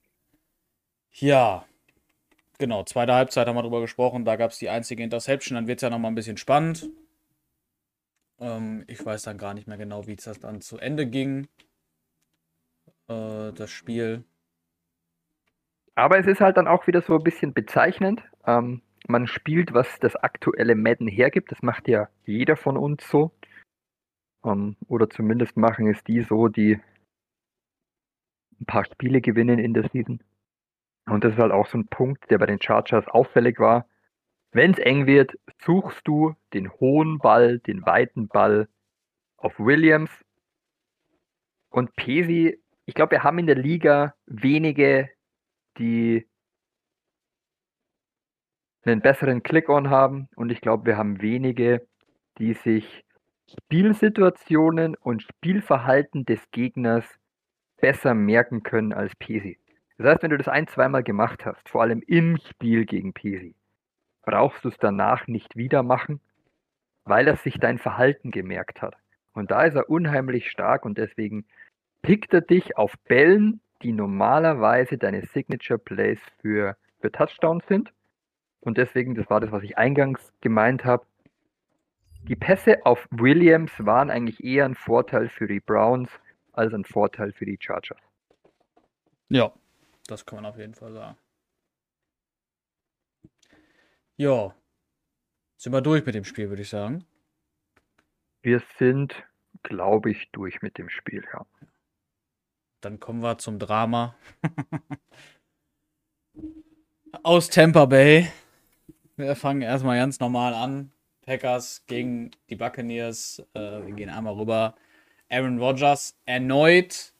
Ja, 1.13 1.67
genau. 2.59 2.85
Zweite 2.85 3.15
Halbzeit 3.15 3.47
haben 3.47 3.57
wir 3.57 3.63
drüber 3.63 3.81
gesprochen. 3.81 4.25
Da 4.25 4.37
gab 4.37 4.51
es 4.51 4.59
die 4.59 4.69
einzige 4.69 5.03
Interception. 5.03 5.57
Dann 5.57 5.67
wird 5.67 5.79
es 5.79 5.83
ja 5.83 5.91
nochmal 5.91 6.11
ein 6.11 6.17
bisschen 6.17 6.37
spannend. 6.37 6.89
Ähm, 8.41 8.85
ich 8.89 9.05
weiß 9.05 9.23
dann 9.23 9.39
gar 9.39 9.55
nicht 9.55 9.69
mehr 9.69 9.79
genau, 9.79 10.07
wie 10.07 10.15
es 10.15 10.25
dann 10.25 10.61
zu 10.61 10.79
Ende 10.79 11.07
ging. 11.07 11.49
Äh, 13.09 13.53
das 13.53 13.71
Spiel. 13.71 14.25
Aber 15.95 16.19
es 16.19 16.27
ist 16.27 16.41
halt 16.41 16.57
dann 16.57 16.69
auch 16.69 16.87
wieder 16.87 17.03
so 17.03 17.17
ein 17.17 17.23
bisschen 17.23 17.53
bezeichnend. 17.53 18.23
Ähm, 18.47 18.83
man 19.09 19.27
spielt, 19.27 19.75
was 19.75 19.99
das 20.01 20.17
aktuelle 20.17 20.75
Madden 20.75 21.09
hergibt. 21.09 21.53
Das 21.53 21.63
macht 21.63 21.89
ja 21.89 22.09
jeder 22.25 22.57
von 22.57 22.77
uns 22.77 23.09
so. 23.09 23.33
Um, 24.45 24.77
oder 24.89 25.09
zumindest 25.09 25.57
machen 25.57 25.87
es 25.87 26.03
die 26.03 26.23
so, 26.23 26.49
die 26.49 26.81
ein 28.61 28.67
paar 28.67 28.85
Spiele 28.85 29.21
gewinnen 29.21 29.61
in 29.61 29.73
der 29.73 29.89
Season. 29.89 30.21
Und 31.07 31.25
das 31.25 31.33
ist 31.33 31.39
halt 31.39 31.53
auch 31.53 31.67
so 31.67 31.79
ein 31.79 31.89
Punkt, 31.89 32.31
der 32.31 32.39
bei 32.39 32.47
den 32.47 32.61
Chargers 32.61 33.09
auffällig 33.09 33.59
war. 33.59 33.87
Wenn 34.53 34.73
es 34.73 34.79
eng 34.79 35.07
wird, 35.07 35.37
suchst 35.65 36.07
du 36.07 36.35
den 36.53 36.71
hohen 36.73 37.19
Ball, 37.19 37.59
den 37.59 37.85
weiten 37.87 38.29
Ball 38.29 38.69
auf 39.37 39.59
Williams. 39.59 40.11
Und 41.71 41.97
Pesi, 41.97 42.63
ich 42.85 42.95
glaube, 42.95 43.13
wir 43.13 43.25
haben 43.25 43.39
in 43.39 43.47
der 43.47 43.57
Liga 43.57 44.15
wenige, 44.27 45.09
die 45.79 46.29
einen 48.85 49.01
besseren 49.01 49.43
Click-on 49.43 49.91
haben. 49.91 50.29
Und 50.37 50.51
ich 50.51 50.61
glaube, 50.61 50.87
wir 50.87 50.97
haben 50.97 51.23
wenige, 51.23 51.87
die 52.39 52.55
sich 52.55 53.05
Spielsituationen 53.49 54.97
und 54.97 55.23
Spielverhalten 55.23 56.25
des 56.25 56.41
Gegners 56.51 57.05
besser 57.79 58.15
merken 58.15 58.63
können 58.63 58.93
als 58.93 59.15
Pesi. 59.17 59.59
Das 60.03 60.15
heißt, 60.15 60.23
wenn 60.25 60.31
du 60.31 60.39
das 60.39 60.49
ein, 60.49 60.67
zweimal 60.67 61.05
gemacht 61.05 61.47
hast, 61.47 61.69
vor 61.69 61.83
allem 61.83 62.03
im 62.09 62.37
Spiel 62.37 62.87
gegen 62.87 63.13
Pesi, 63.13 63.55
brauchst 64.23 64.65
du 64.65 64.69
es 64.69 64.77
danach 64.79 65.29
nicht 65.29 65.55
wieder 65.55 65.85
machen, 65.85 66.21
weil 67.05 67.29
er 67.29 67.37
sich 67.37 67.61
dein 67.61 67.79
Verhalten 67.79 68.33
gemerkt 68.33 68.83
hat. 68.83 68.97
Und 69.33 69.53
da 69.53 69.63
ist 69.63 69.77
er 69.77 69.89
unheimlich 69.89 70.51
stark 70.51 70.85
und 70.85 70.99
deswegen 70.99 71.45
pickt 72.03 72.35
er 72.35 72.41
dich 72.41 72.77
auf 72.77 72.99
Bällen, 73.07 73.61
die 73.83 73.93
normalerweise 73.93 74.99
deine 74.99 75.25
Signature 75.25 75.79
Plays 75.79 76.19
für, 76.41 76.77
für 77.01 77.13
Touchdowns 77.13 77.65
sind. 77.69 77.93
Und 78.59 78.79
deswegen, 78.79 79.15
das 79.15 79.31
war 79.31 79.41
das, 79.41 79.53
was 79.53 79.63
ich 79.63 79.79
eingangs 79.79 80.33
gemeint 80.41 80.85
habe, 80.85 81.07
die 82.25 82.35
Pässe 82.35 82.85
auf 82.85 83.07
Williams 83.13 83.71
waren 83.79 84.11
eigentlich 84.11 84.43
eher 84.43 84.65
ein 84.65 84.75
Vorteil 84.75 85.29
für 85.29 85.47
die 85.47 85.61
Browns 85.61 86.11
als 86.53 86.75
ein 86.75 86.85
Vorteil 86.85 87.31
für 87.33 87.47
die 87.47 87.59
Chargers. 87.61 88.01
Ja, 89.29 89.53
das 90.07 90.27
kann 90.27 90.37
man 90.37 90.47
auf 90.47 90.59
jeden 90.59 90.75
Fall 90.75 90.93
sagen. 90.93 91.17
Ja, 94.17 94.55
sind 95.57 95.73
wir 95.73 95.81
durch 95.81 96.05
mit 96.05 96.15
dem 96.15 96.25
Spiel, 96.25 96.49
würde 96.49 96.63
ich 96.63 96.69
sagen. 96.69 97.07
Wir 98.43 98.63
sind, 98.79 99.15
glaube 99.63 100.11
ich, 100.11 100.31
durch 100.33 100.63
mit 100.63 100.79
dem 100.79 100.89
Spiel, 100.89 101.25
ja. 101.33 101.47
Dann 102.81 102.99
kommen 102.99 103.23
wir 103.23 103.39
zum 103.39 103.61
Drama. 103.61 104.17
Aus 107.23 107.49
Tampa 107.49 107.87
Bay. 107.87 108.33
Wir 109.17 109.37
fangen 109.37 109.63
erstmal 109.63 109.99
ganz 109.99 110.19
normal 110.19 110.55
an. 110.55 110.91
Packers 111.23 111.85
gegen 111.87 112.33
die 112.51 112.57
Buccaneers. 112.57 113.41
Äh, 113.55 113.87
wir 113.87 113.95
gehen 113.95 114.11
einmal 114.11 114.35
rüber. 114.35 114.75
Aaron 115.31 115.61
Rodgers 115.61 116.19
erneut 116.27 117.12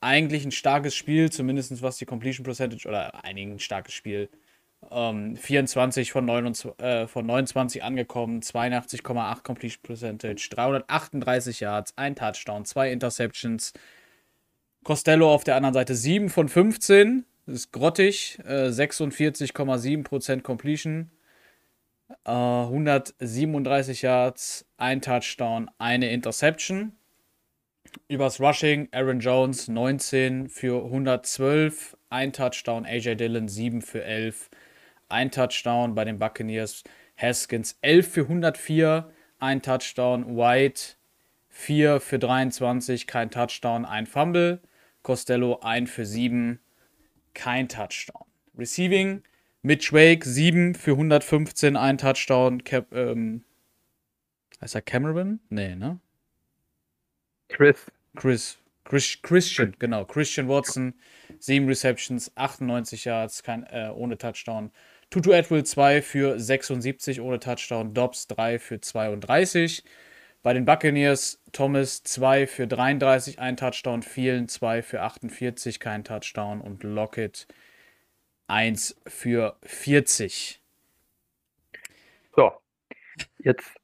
eigentlich 0.00 0.44
ein 0.44 0.52
starkes 0.52 0.94
Spiel, 0.94 1.30
zumindest 1.30 1.82
was 1.82 1.98
die 1.98 2.06
Completion 2.06 2.44
Percentage 2.44 2.86
oder 2.88 3.24
einigen 3.24 3.52
ein 3.52 3.58
starkes 3.58 3.94
Spiel. 3.94 4.28
Ähm, 4.90 5.36
24 5.36 6.12
von, 6.12 6.24
29, 6.24 6.78
äh, 6.78 7.06
von 7.08 7.26
29 7.26 7.82
angekommen, 7.82 8.40
82,8 8.40 9.42
Completion 9.42 9.82
Percentage, 9.82 10.48
338 10.50 11.60
Yards, 11.60 11.92
ein 11.96 12.14
Touchdown, 12.14 12.64
zwei 12.64 12.92
Interceptions. 12.92 13.72
Costello 14.84 15.32
auf 15.32 15.42
der 15.44 15.56
anderen 15.56 15.74
Seite 15.74 15.94
7 15.94 16.28
von 16.28 16.48
15, 16.48 17.24
das 17.46 17.56
ist 17.56 17.72
grottig, 17.72 18.38
äh, 18.44 18.70
46,7% 18.70 20.42
Completion. 20.42 21.10
137 22.24 24.02
äh, 24.02 24.06
Yards, 24.06 24.64
ein 24.76 25.00
Touchdown, 25.00 25.70
eine 25.78 26.10
Interception. 26.10 26.92
Übers 28.08 28.40
Rushing, 28.40 28.88
Aaron 28.92 29.20
Jones 29.20 29.68
19 29.68 30.48
für 30.48 30.84
112, 30.84 31.96
ein 32.10 32.32
Touchdown, 32.32 32.84
AJ 32.86 33.16
Dillon 33.16 33.48
7 33.48 33.82
für 33.82 34.04
11, 34.04 34.50
ein 35.08 35.30
Touchdown 35.30 35.94
bei 35.94 36.04
den 36.04 36.18
Buccaneers, 36.18 36.84
Haskins 37.16 37.78
11 37.82 38.08
für 38.08 38.20
104, 38.22 39.10
ein 39.38 39.62
Touchdown, 39.62 40.36
White 40.36 40.96
4 41.48 42.00
für 42.00 42.18
23, 42.18 43.06
kein 43.06 43.30
Touchdown, 43.30 43.84
ein 43.84 44.06
Fumble, 44.06 44.60
Costello 45.02 45.60
1 45.60 45.90
für 45.90 46.04
7, 46.06 46.60
kein 47.34 47.68
Touchdown. 47.68 48.26
Receiving, 48.56 49.22
Mitch 49.62 49.92
Wake 49.92 50.24
7 50.24 50.74
für 50.74 50.92
115, 50.92 51.76
ein 51.76 51.98
Touchdown. 51.98 52.64
Cap, 52.64 52.92
ähm, 52.92 53.44
heißt 54.60 54.74
er 54.74 54.82
Cameron? 54.82 55.40
Nee, 55.48 55.74
ne? 55.74 55.98
Chris. 57.48 57.86
Chris. 58.16 58.58
Chris 58.84 59.20
Christian, 59.20 59.74
genau. 59.78 60.04
Christian 60.04 60.48
Watson, 60.48 60.94
7 61.40 61.66
Receptions, 61.66 62.30
98 62.36 63.04
Yards, 63.04 63.42
kein, 63.42 63.64
äh, 63.64 63.90
ohne 63.92 64.16
Touchdown. 64.16 64.70
Tutu 65.10 65.32
Atwell 65.32 65.64
2 65.64 66.02
für 66.02 66.38
76 66.38 67.20
ohne 67.20 67.40
Touchdown. 67.40 67.94
Dobbs 67.94 68.26
3 68.28 68.58
für 68.58 68.80
32. 68.80 69.84
Bei 70.42 70.52
den 70.52 70.64
Buccaneers 70.64 71.42
Thomas 71.52 72.04
2 72.04 72.46
für 72.46 72.66
33, 72.68 73.40
ein 73.40 73.56
Touchdown. 73.56 74.02
Vielen 74.02 74.48
2 74.48 74.82
für 74.82 75.02
48, 75.02 75.80
kein 75.80 76.04
Touchdown. 76.04 76.60
Und 76.60 76.84
Lockett 76.84 77.48
1 78.46 79.00
für 79.06 79.56
40. 79.64 80.60
So, 82.36 82.52
jetzt 83.38 83.74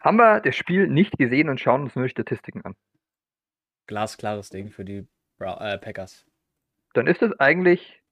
haben 0.00 0.16
wir 0.16 0.40
das 0.40 0.56
Spiel 0.56 0.88
nicht 0.88 1.18
gesehen 1.18 1.48
und 1.48 1.60
schauen 1.60 1.82
uns 1.82 1.94
nur 1.94 2.06
die 2.06 2.10
Statistiken 2.10 2.62
an. 2.64 2.74
Glasklares 3.86 4.50
Ding 4.50 4.70
für 4.70 4.84
die 4.84 5.06
Bra 5.38 5.72
äh, 5.72 5.78
Packers. 5.78 6.26
Dann 6.94 7.06
ist 7.06 7.22
es 7.22 7.38
eigentlich 7.40 8.02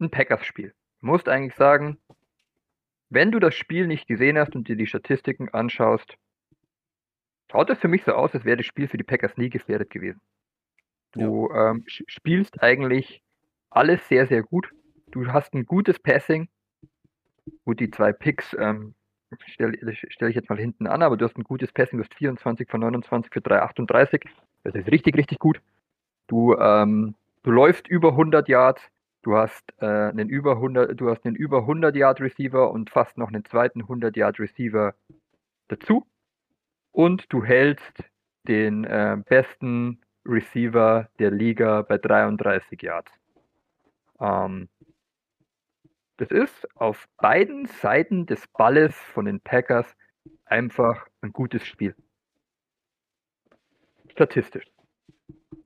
ein 0.00 0.10
Packers-Spiel. 0.10 0.74
Du 1.00 1.06
musst 1.06 1.28
eigentlich 1.28 1.54
sagen, 1.54 1.98
wenn 3.10 3.30
du 3.30 3.38
das 3.38 3.54
Spiel 3.54 3.86
nicht 3.86 4.08
gesehen 4.08 4.38
hast 4.38 4.54
und 4.56 4.68
dir 4.68 4.76
die 4.76 4.86
Statistiken 4.86 5.48
anschaust, 5.50 6.16
schaut 7.50 7.70
es 7.70 7.78
für 7.78 7.88
mich 7.88 8.02
so 8.04 8.12
aus, 8.12 8.34
als 8.34 8.44
wäre 8.44 8.56
das 8.56 8.66
Spiel 8.66 8.88
für 8.88 8.96
die 8.96 9.04
Packers 9.04 9.36
nie 9.36 9.50
gefährdet 9.50 9.90
gewesen. 9.90 10.20
Du 11.12 11.48
ja. 11.52 11.70
ähm, 11.70 11.84
spielst 11.86 12.62
eigentlich 12.62 13.22
alles 13.70 14.06
sehr, 14.08 14.26
sehr 14.26 14.42
gut 14.42 14.70
du 15.14 15.32
hast 15.32 15.54
ein 15.54 15.64
gutes 15.64 15.98
Passing. 15.98 16.48
Gut, 17.64 17.80
die 17.80 17.90
zwei 17.90 18.12
Picks 18.12 18.54
ähm, 18.58 18.94
stelle 19.46 19.78
stell 19.94 20.28
ich 20.28 20.36
jetzt 20.36 20.50
mal 20.50 20.58
hinten 20.58 20.86
an, 20.86 21.02
aber 21.02 21.16
du 21.16 21.24
hast 21.24 21.36
ein 21.36 21.44
gutes 21.44 21.72
Passing, 21.72 21.98
du 21.98 22.04
hast 22.04 22.14
24 22.14 22.68
von 22.68 22.80
29 22.80 23.32
für 23.32 23.40
338. 23.40 24.22
Das 24.64 24.74
ist 24.74 24.90
richtig, 24.90 25.16
richtig 25.16 25.38
gut. 25.38 25.60
Du, 26.26 26.56
ähm, 26.56 27.14
du 27.42 27.50
läufst 27.50 27.86
über 27.86 28.10
100 28.10 28.48
Yards, 28.48 28.82
du 29.22 29.36
hast, 29.36 29.62
äh, 29.80 29.86
einen 29.86 30.28
über 30.30 30.52
100, 30.52 30.98
du 30.98 31.10
hast 31.10 31.24
einen 31.26 31.36
über 31.36 31.58
100 31.60 31.94
Yard 31.94 32.20
Receiver 32.20 32.70
und 32.70 32.90
fast 32.90 33.18
noch 33.18 33.28
einen 33.28 33.44
zweiten 33.44 33.82
100 33.82 34.16
Yard 34.16 34.40
Receiver 34.40 34.94
dazu. 35.68 36.06
Und 36.92 37.30
du 37.32 37.44
hältst 37.44 38.04
den 38.48 38.84
äh, 38.84 39.16
besten 39.28 40.00
Receiver 40.24 41.08
der 41.18 41.30
Liga 41.30 41.82
bei 41.82 41.98
33 41.98 42.80
Yards. 42.82 43.12
Ähm, 44.20 44.68
das 46.16 46.30
ist 46.30 46.68
auf 46.76 47.06
beiden 47.18 47.66
Seiten 47.66 48.24
des 48.24 48.46
Balles 48.48 48.94
von 48.94 49.26
den 49.26 49.40
Packers 49.40 49.94
einfach 50.46 51.06
ein 51.20 51.32
gutes 51.32 51.66
Spiel. 51.66 51.94
Statistisch. 54.14 54.64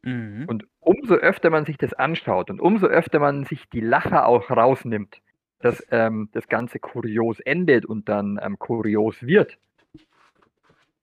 Mhm. 0.03 0.45
Und 0.47 0.67
umso 0.81 1.15
öfter 1.15 1.51
man 1.51 1.65
sich 1.65 1.77
das 1.77 1.93
anschaut 1.93 2.51
und 2.51 2.61
umso 2.61 2.87
öfter 2.87 3.19
man 3.19 3.45
sich 3.45 3.69
die 3.69 3.81
Lacher 3.81 4.27
auch 4.27 4.51
rausnimmt, 4.51 5.21
dass 5.61 5.85
ähm, 5.91 6.29
das 6.33 6.49
Ganze 6.49 6.79
kurios 6.79 7.41
endet 7.41 7.85
und 7.85 8.09
dann 8.09 8.39
ähm, 8.43 8.59
kurios 8.59 9.23
wird, 9.23 9.59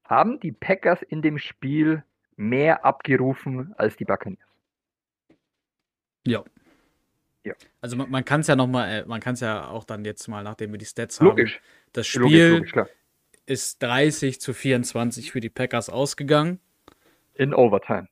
haben 0.03 0.39
die 0.39 0.51
Packers 0.51 1.01
in 1.01 1.21
dem 1.21 1.37
Spiel 1.37 2.03
mehr 2.35 2.85
abgerufen 2.85 3.73
als 3.77 3.95
die 3.97 4.05
Buccaneers. 4.05 4.39
Ja. 6.25 6.43
Ja. 7.43 7.53
Also 7.79 7.95
man, 7.95 8.09
man 8.09 8.25
kann 8.25 8.41
es 8.41 8.47
ja 8.47 8.55
noch 8.55 8.67
mal, 8.67 8.89
äh, 8.89 9.05
man 9.05 9.19
kann 9.19 9.35
es 9.35 9.39
ja 9.41 9.67
auch 9.67 9.83
dann 9.83 10.03
jetzt 10.03 10.27
mal, 10.27 10.43
nachdem 10.43 10.71
wir 10.71 10.79
die 10.79 10.85
Stats 10.85 11.19
haben, 11.19 11.27
Logisch. 11.27 11.61
das 11.93 12.07
Spiel 12.07 12.21
Logisch, 12.49 12.73
logisch, 12.73 12.91
ist 13.45 13.83
30 13.83 14.41
zu 14.41 14.53
24 14.53 15.31
für 15.31 15.39
die 15.39 15.51
Packers 15.51 15.89
ausgegangen. 15.89 16.59
In 17.35 17.53
Overtime. 17.53 18.07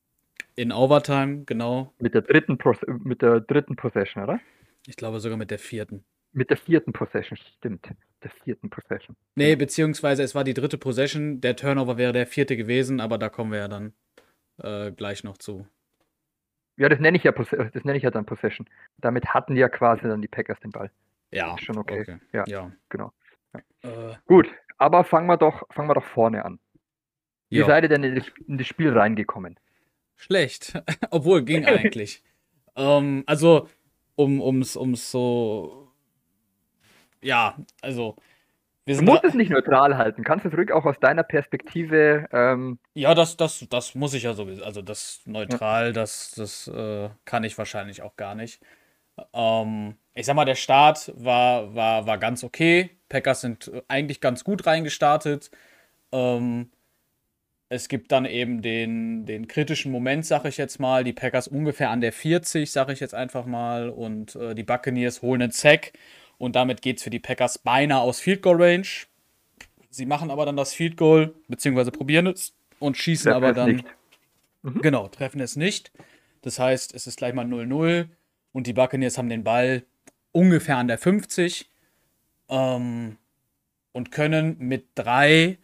In 0.55 0.71
Overtime, 0.71 1.43
genau. 1.45 1.91
Mit 1.99 2.13
der 2.13 2.21
dritten, 2.21 2.57
Pos 2.57 2.77
mit 2.87 3.21
der 3.21 3.39
dritten 3.39 3.75
Possession, 3.75 4.23
oder? 4.23 4.39
Ich 4.85 4.95
glaube 4.97 5.19
sogar 5.19 5.37
mit 5.37 5.49
der 5.49 5.59
vierten. 5.59 6.03
Mit 6.33 6.49
der 6.49 6.57
vierten 6.57 6.93
Possession, 6.93 7.37
stimmt. 7.57 7.87
Der 8.23 8.31
vierten 8.43 8.69
Possession. 8.69 9.15
Nee, 9.35 9.55
beziehungsweise 9.55 10.23
es 10.23 10.35
war 10.35 10.43
die 10.43 10.53
dritte 10.53 10.77
Possession. 10.77 11.41
Der 11.41 11.55
Turnover 11.55 11.97
wäre 11.97 12.13
der 12.13 12.27
vierte 12.27 12.57
gewesen, 12.57 12.99
aber 12.99 13.17
da 13.17 13.29
kommen 13.29 13.51
wir 13.51 13.59
ja 13.59 13.67
dann 13.67 13.93
äh, 14.57 14.91
gleich 14.91 15.23
noch 15.23 15.37
zu. 15.37 15.67
Ja, 16.77 16.89
das 16.89 16.99
nenne 16.99 17.17
ich 17.17 17.23
ja, 17.23 17.31
das 17.31 17.83
nenne 17.83 17.97
ich 17.97 18.03
ja 18.03 18.11
dann 18.11 18.25
Possession. 18.25 18.67
Damit 18.97 19.27
hatten 19.27 19.55
ja 19.55 19.69
quasi 19.69 20.03
dann 20.03 20.21
die 20.21 20.27
Packers 20.27 20.59
den 20.59 20.71
Ball. 20.71 20.91
Ja. 21.31 21.55
Schon 21.59 21.77
okay. 21.77 22.19
Ja, 22.31 22.43
Ja. 22.47 22.71
genau. 22.89 23.11
Äh, 23.83 24.15
Gut, 24.25 24.47
aber 24.77 25.03
fangen 25.03 25.27
wir 25.27 25.37
doch, 25.37 25.63
fangen 25.71 25.89
wir 25.89 25.93
doch 25.95 26.05
vorne 26.05 26.43
an. 26.45 26.59
Wie 27.53 27.59
ja. 27.59 27.67
seid 27.67 27.83
ihr 27.83 27.89
denn 27.89 28.03
in 28.03 28.57
das, 28.57 28.67
Spiel 28.67 28.97
reingekommen? 28.97 29.59
Schlecht. 30.15 30.73
Obwohl, 31.11 31.43
ging 31.43 31.65
eigentlich. 31.67 32.23
ähm, 32.75 33.23
also, 33.27 33.69
um 34.15 34.41
ums, 34.41 34.75
ums 34.75 35.11
so. 35.11 35.91
Ja, 37.21 37.55
also. 37.81 38.15
Wir 38.85 38.97
Du 38.97 39.03
musst 39.03 39.23
es 39.23 39.35
nicht 39.35 39.51
neutral 39.51 39.97
halten. 39.97 40.23
Kannst 40.23 40.45
du 40.45 40.49
es 40.49 40.57
ruhig 40.57 40.71
auch 40.71 40.85
aus 40.85 40.99
deiner 40.99 41.23
Perspektive. 41.23 42.27
Ähm, 42.31 42.79
ja, 42.95 43.13
das, 43.13 43.37
das, 43.37 43.65
das 43.69 43.93
muss 43.93 44.15
ich 44.15 44.23
ja 44.23 44.33
sowieso. 44.33 44.63
Also, 44.63 44.81
das 44.81 45.21
neutral, 45.25 45.93
das, 45.93 46.31
das 46.35 46.67
äh, 46.67 47.09
kann 47.23 47.43
ich 47.43 47.55
wahrscheinlich 47.57 48.01
auch 48.01 48.15
gar 48.15 48.33
nicht. 48.33 48.61
Ähm, 49.31 49.95
ich 50.15 50.25
sag 50.25 50.35
mal, 50.35 50.45
der 50.45 50.55
Start 50.55 51.13
war, 51.15 51.75
war, 51.75 52.07
war 52.07 52.17
ganz 52.17 52.43
okay. 52.43 52.89
Packers 53.09 53.41
sind 53.41 53.67
äh, 53.67 53.83
eigentlich 53.87 54.21
ganz 54.21 54.43
gut 54.43 54.65
reingestartet. 54.65 55.51
Ähm, 56.11 56.71
es 57.73 57.87
gibt 57.87 58.11
dann 58.11 58.25
eben 58.25 58.61
den, 58.61 59.25
den 59.25 59.47
kritischen 59.47 59.91
Moment, 59.91 60.27
sag 60.27 60.45
ich 60.45 60.57
jetzt 60.57 60.79
mal. 60.79 61.03
Die 61.03 61.11
Packers 61.11 61.47
ungefähr 61.47 61.89
an 61.89 62.01
der 62.01 62.13
40, 62.13 62.71
sag 62.71 62.89
ich 62.89 62.99
jetzt 62.99 63.15
einfach 63.15 63.47
mal. 63.47 63.89
Und 63.89 64.35
äh, 64.35 64.53
die 64.53 64.61
Buccaneers 64.61 65.23
holen 65.23 65.41
einen 65.41 65.51
Sack. 65.51 65.93
Und 66.37 66.55
damit 66.55 66.83
geht 66.83 66.97
es 66.97 67.03
für 67.03 67.09
die 67.09 67.19
Packers 67.19 67.57
beinahe 67.57 68.01
aus 68.01 68.19
Field 68.19 68.43
Goal 68.43 68.61
Range. 68.61 68.87
Sie 69.89 70.05
machen 70.05 70.29
aber 70.29 70.45
dann 70.45 70.55
das 70.55 70.73
Field 70.73 70.97
Goal, 70.97 71.33
beziehungsweise 71.47 71.91
probieren 71.91 72.27
es 72.27 72.53
und 72.79 72.95
schießen 72.95 73.31
treffen 73.31 73.43
aber 73.43 73.49
es 73.49 73.55
dann. 73.55 73.71
nicht. 73.71 73.85
Genau, 74.81 75.07
treffen 75.07 75.41
es 75.41 75.55
nicht. 75.55 75.91
Das 76.41 76.59
heißt, 76.59 76.93
es 76.93 77.07
ist 77.07 77.17
gleich 77.17 77.33
mal 77.33 77.45
0-0 77.45 78.07
und 78.51 78.67
die 78.67 78.73
Buccaneers 78.73 79.17
haben 79.17 79.29
den 79.29 79.43
Ball 79.43 79.83
ungefähr 80.31 80.77
an 80.77 80.87
der 80.87 80.97
50 80.97 81.69
ähm, 82.49 83.17
und 83.93 84.11
können 84.11 84.57
mit 84.59 84.87
drei 84.95 85.57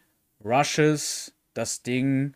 Rushes 0.43 1.33
das 1.59 1.83
Ding 1.83 2.35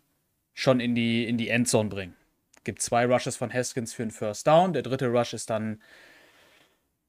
schon 0.52 0.78
in 0.80 0.94
die, 0.94 1.26
in 1.26 1.36
die 1.38 1.48
Endzone 1.48 1.88
bringen. 1.88 2.14
Gibt 2.62 2.80
zwei 2.80 3.06
Rushes 3.06 3.36
von 3.36 3.52
Haskins 3.52 3.92
für 3.92 4.02
einen 4.02 4.10
First 4.12 4.46
Down. 4.46 4.72
Der 4.72 4.82
dritte 4.82 5.08
Rush 5.08 5.34
ist 5.34 5.50
dann 5.50 5.80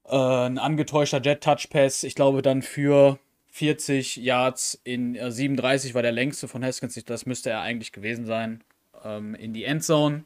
äh, 0.05 0.15
ein 0.15 0.57
angetäuschter 0.57 1.21
Jet-Touch-Pass. 1.21 2.03
Ich 2.03 2.15
glaube 2.15 2.41
dann 2.41 2.61
für 2.61 3.19
40 3.51 4.17
Yards 4.17 4.79
in 4.83 5.15
äh, 5.15 5.31
37 5.31 5.93
war 5.93 6.01
der 6.01 6.11
längste 6.11 6.47
von 6.47 6.63
Haskins. 6.63 6.95
Das 7.05 7.25
müsste 7.25 7.51
er 7.51 7.61
eigentlich 7.61 7.91
gewesen 7.91 8.25
sein. 8.25 8.63
Ähm, 9.03 9.35
in 9.35 9.53
die 9.53 9.63
Endzone. 9.65 10.25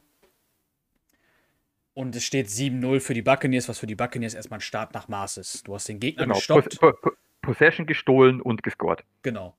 Und 1.94 2.14
es 2.16 2.24
steht 2.24 2.46
7-0 2.48 3.00
für 3.00 3.14
die 3.14 3.22
Buccaneers, 3.22 3.68
was 3.68 3.78
für 3.78 3.86
die 3.86 3.94
Buccaneers 3.96 4.34
erstmal 4.34 4.58
ein 4.58 4.62
Start 4.62 4.94
nach 4.94 5.08
Maß 5.08 5.36
ist. 5.36 5.66
Du 5.68 5.74
hast 5.74 5.88
den 5.88 6.00
Gegner 6.00 6.22
Genau. 6.24 6.36
gestoppt. 6.36 6.78
Pos 6.80 6.92
Po- 7.00 7.10
Po- 7.10 7.16
Possession 7.42 7.86
gestohlen 7.86 8.40
und 8.40 8.62
gescored. 8.62 9.02
Genau. 9.22 9.56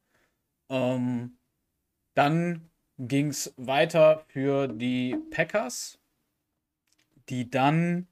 Ähm, 0.70 1.34
dann 2.14 2.70
ging 2.98 3.28
es 3.28 3.54
weiter 3.58 4.24
für 4.28 4.68
die 4.68 5.18
Packers, 5.32 6.00
die 7.30 7.50
dann 7.50 8.08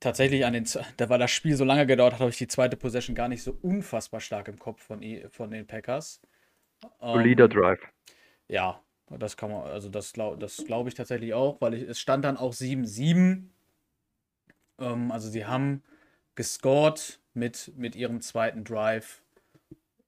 tatsächlich 0.00 0.44
an 0.46 0.54
den, 0.54 0.66
da 0.96 1.08
war 1.08 1.18
das 1.18 1.30
Spiel 1.30 1.56
so 1.56 1.64
lange 1.64 1.86
gedauert, 1.86 2.14
hat, 2.14 2.20
habe 2.20 2.30
ich 2.30 2.38
die 2.38 2.48
zweite 2.48 2.76
Possession 2.76 3.14
gar 3.14 3.28
nicht 3.28 3.42
so 3.42 3.56
unfassbar 3.62 4.20
stark 4.20 4.48
im 4.48 4.58
Kopf 4.58 4.82
von, 4.82 5.02
von 5.30 5.50
den 5.50 5.66
Packers. 5.66 6.20
Solider 7.12 7.44
Ähm, 7.44 7.50
Drive. 7.50 7.80
ja, 8.48 8.82
das 9.10 9.36
kann 9.36 9.50
man, 9.50 9.64
also 9.64 9.88
das 9.88 10.12
glaube 10.12 10.38
das 10.38 10.64
glaub 10.64 10.86
ich 10.88 10.94
tatsächlich 10.94 11.34
auch, 11.34 11.60
weil 11.60 11.74
ich, 11.74 11.82
es 11.88 12.00
stand 12.00 12.24
dann 12.24 12.36
auch 12.36 12.52
7-7. 12.54 13.50
Ähm, 14.78 15.12
also 15.12 15.28
sie 15.28 15.46
haben 15.46 15.82
gescored 16.34 17.20
mit, 17.34 17.72
mit 17.76 17.96
ihrem 17.96 18.20
zweiten 18.20 18.64
Drive. 18.64 19.22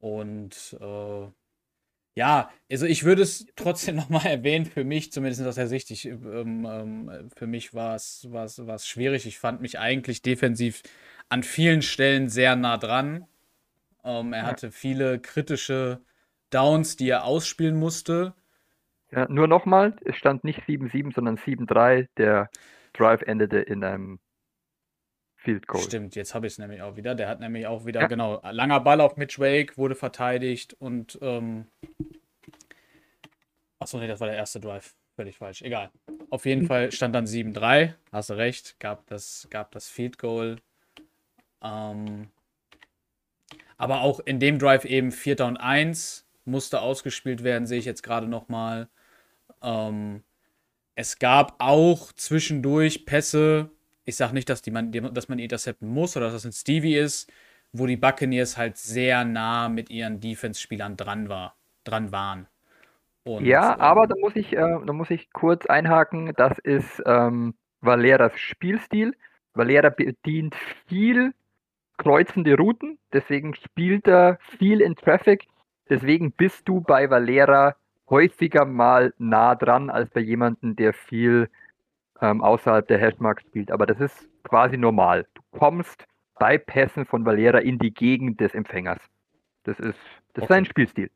Und 0.00 0.76
äh, 0.80 1.26
ja, 2.14 2.50
also 2.70 2.86
ich 2.86 3.04
würde 3.04 3.22
es 3.22 3.46
trotzdem 3.56 3.96
nochmal 3.96 4.26
erwähnen, 4.26 4.66
für 4.66 4.84
mich, 4.84 5.12
zumindest 5.12 5.42
aus 5.42 5.54
der 5.54 5.68
Sicht, 5.68 5.90
ich, 5.90 6.06
ähm, 6.06 6.66
ähm, 6.68 7.30
für 7.34 7.46
mich 7.46 7.74
war 7.74 7.94
es 7.96 8.26
schwierig. 8.86 9.26
Ich 9.26 9.38
fand 9.38 9.60
mich 9.60 9.78
eigentlich 9.78 10.22
defensiv 10.22 10.82
an 11.28 11.42
vielen 11.42 11.82
Stellen 11.82 12.28
sehr 12.28 12.56
nah 12.56 12.76
dran. 12.76 13.26
Ähm, 14.04 14.32
er 14.32 14.46
hatte 14.46 14.70
viele 14.70 15.20
kritische 15.20 16.00
Downs, 16.50 16.96
die 16.96 17.08
er 17.08 17.24
ausspielen 17.24 17.76
musste. 17.76 18.34
Ja, 19.10 19.26
nur 19.28 19.46
nochmal, 19.46 19.96
es 20.04 20.16
stand 20.16 20.44
nicht 20.44 20.60
7-7, 20.66 21.14
sondern 21.14 21.36
7-3. 21.36 22.08
Der 22.16 22.50
Drive 22.94 23.22
endete 23.22 23.58
in 23.58 23.84
einem 23.84 24.18
Field 25.42 25.66
Goal. 25.66 25.82
Stimmt, 25.82 26.14
jetzt 26.14 26.34
habe 26.34 26.46
ich 26.46 26.54
es 26.54 26.58
nämlich 26.58 26.82
auch 26.82 26.96
wieder. 26.96 27.14
Der 27.14 27.28
hat 27.28 27.40
nämlich 27.40 27.66
auch 27.66 27.84
wieder, 27.84 28.02
Ja. 28.02 28.06
genau, 28.06 28.40
langer 28.50 28.80
Ball 28.80 29.00
auf 29.00 29.16
Mitch 29.16 29.40
Wake, 29.40 29.76
wurde 29.76 29.94
verteidigt 29.94 30.74
und, 30.78 31.18
ähm, 31.20 31.66
achso, 33.78 33.98
nee, 33.98 34.06
das 34.06 34.20
war 34.20 34.28
der 34.28 34.36
erste 34.36 34.60
Drive. 34.60 34.94
Völlig 35.16 35.36
falsch. 35.36 35.60
Egal. 35.62 35.90
Auf 36.30 36.46
jeden 36.46 36.66
Fall 36.66 36.90
stand 36.90 37.14
dann 37.14 37.26
7-3. 37.26 37.94
Hast 38.12 38.30
du 38.30 38.34
recht. 38.34 38.80
Gab 38.80 39.06
das, 39.08 39.46
gab 39.50 39.70
das 39.72 39.88
Field 39.88 40.18
Goal. 40.18 40.56
Ähm, 41.62 42.30
aber 43.76 44.00
auch 44.00 44.20
in 44.20 44.40
dem 44.40 44.58
Drive 44.58 44.84
eben 44.86 45.12
4. 45.12 45.40
und 45.44 45.58
1 45.58 46.26
musste 46.44 46.80
ausgespielt 46.80 47.44
werden, 47.44 47.66
sehe 47.66 47.78
ich 47.78 47.84
jetzt 47.84 48.02
gerade 48.02 48.26
nochmal. 48.26 48.88
Ähm, 49.62 50.22
es 50.94 51.18
gab 51.18 51.56
auch 51.58 52.12
zwischendurch 52.12 53.04
Pässe. 53.04 53.70
Ich 54.04 54.16
sage 54.16 54.34
nicht, 54.34 54.48
dass, 54.48 54.62
die 54.62 54.70
man, 54.70 54.92
dass 54.92 55.28
man 55.28 55.38
intercepten 55.38 55.88
muss 55.88 56.16
oder 56.16 56.26
dass 56.26 56.34
das 56.34 56.44
ein 56.46 56.52
Stevie 56.52 56.96
ist, 56.96 57.32
wo 57.72 57.86
die 57.86 57.96
Buccaneers 57.96 58.56
halt 58.56 58.76
sehr 58.76 59.24
nah 59.24 59.68
mit 59.68 59.90
ihren 59.90 60.20
Defense-Spielern 60.20 60.96
dran, 60.96 61.28
war, 61.28 61.56
dran 61.84 62.12
waren. 62.12 62.48
Und, 63.24 63.44
Ja, 63.46 63.74
ähm, 63.74 63.80
aber 63.80 64.06
da 64.06 64.14
muss 64.20 64.36
ich, 64.36 64.52
äh, 64.52 64.56
da 64.86 64.92
muss 64.92 65.10
ich 65.10 65.32
kurz 65.32 65.66
einhaken. 65.66 66.32
Das 66.36 66.58
ist 66.58 67.02
ähm, 67.06 67.54
Valeras 67.80 68.38
Spielstil. 68.38 69.14
Valera 69.54 69.90
bedient 69.90 70.54
viel 70.88 71.34
kreuzende 71.98 72.56
Routen, 72.56 72.98
deswegen 73.12 73.54
spielt 73.54 74.08
er 74.08 74.38
viel 74.58 74.80
in 74.80 74.96
Traffic. 74.96 75.46
Deswegen 75.88 76.32
bist 76.32 76.68
du 76.68 76.80
bei 76.80 77.10
Valera 77.10 77.76
häufiger 78.10 78.64
mal 78.64 79.14
nah 79.18 79.54
dran 79.54 79.90
als 79.90 80.10
bei 80.10 80.20
jemandem, 80.20 80.76
der 80.76 80.92
viel 80.94 81.48
ähm, 82.20 82.42
außerhalb 82.42 82.86
der 82.86 82.98
Hashmark 82.98 83.40
spielt. 83.40 83.70
Aber 83.70 83.86
das 83.86 83.98
ist 84.00 84.28
quasi 84.44 84.76
normal. 84.76 85.26
Du 85.34 85.42
kommst 85.58 86.04
bei 86.38 86.58
Pässen 86.58 87.04
von 87.06 87.24
Valera 87.24 87.58
in 87.58 87.78
die 87.78 87.92
Gegend 87.92 88.40
des 88.40 88.54
Empfängers. 88.54 88.98
Das 89.64 89.78
ist, 89.78 89.86
das 89.88 89.94
ist 89.94 89.98
Okay. 90.42 90.46
sein 90.48 90.64
Spielstil. 90.64 91.10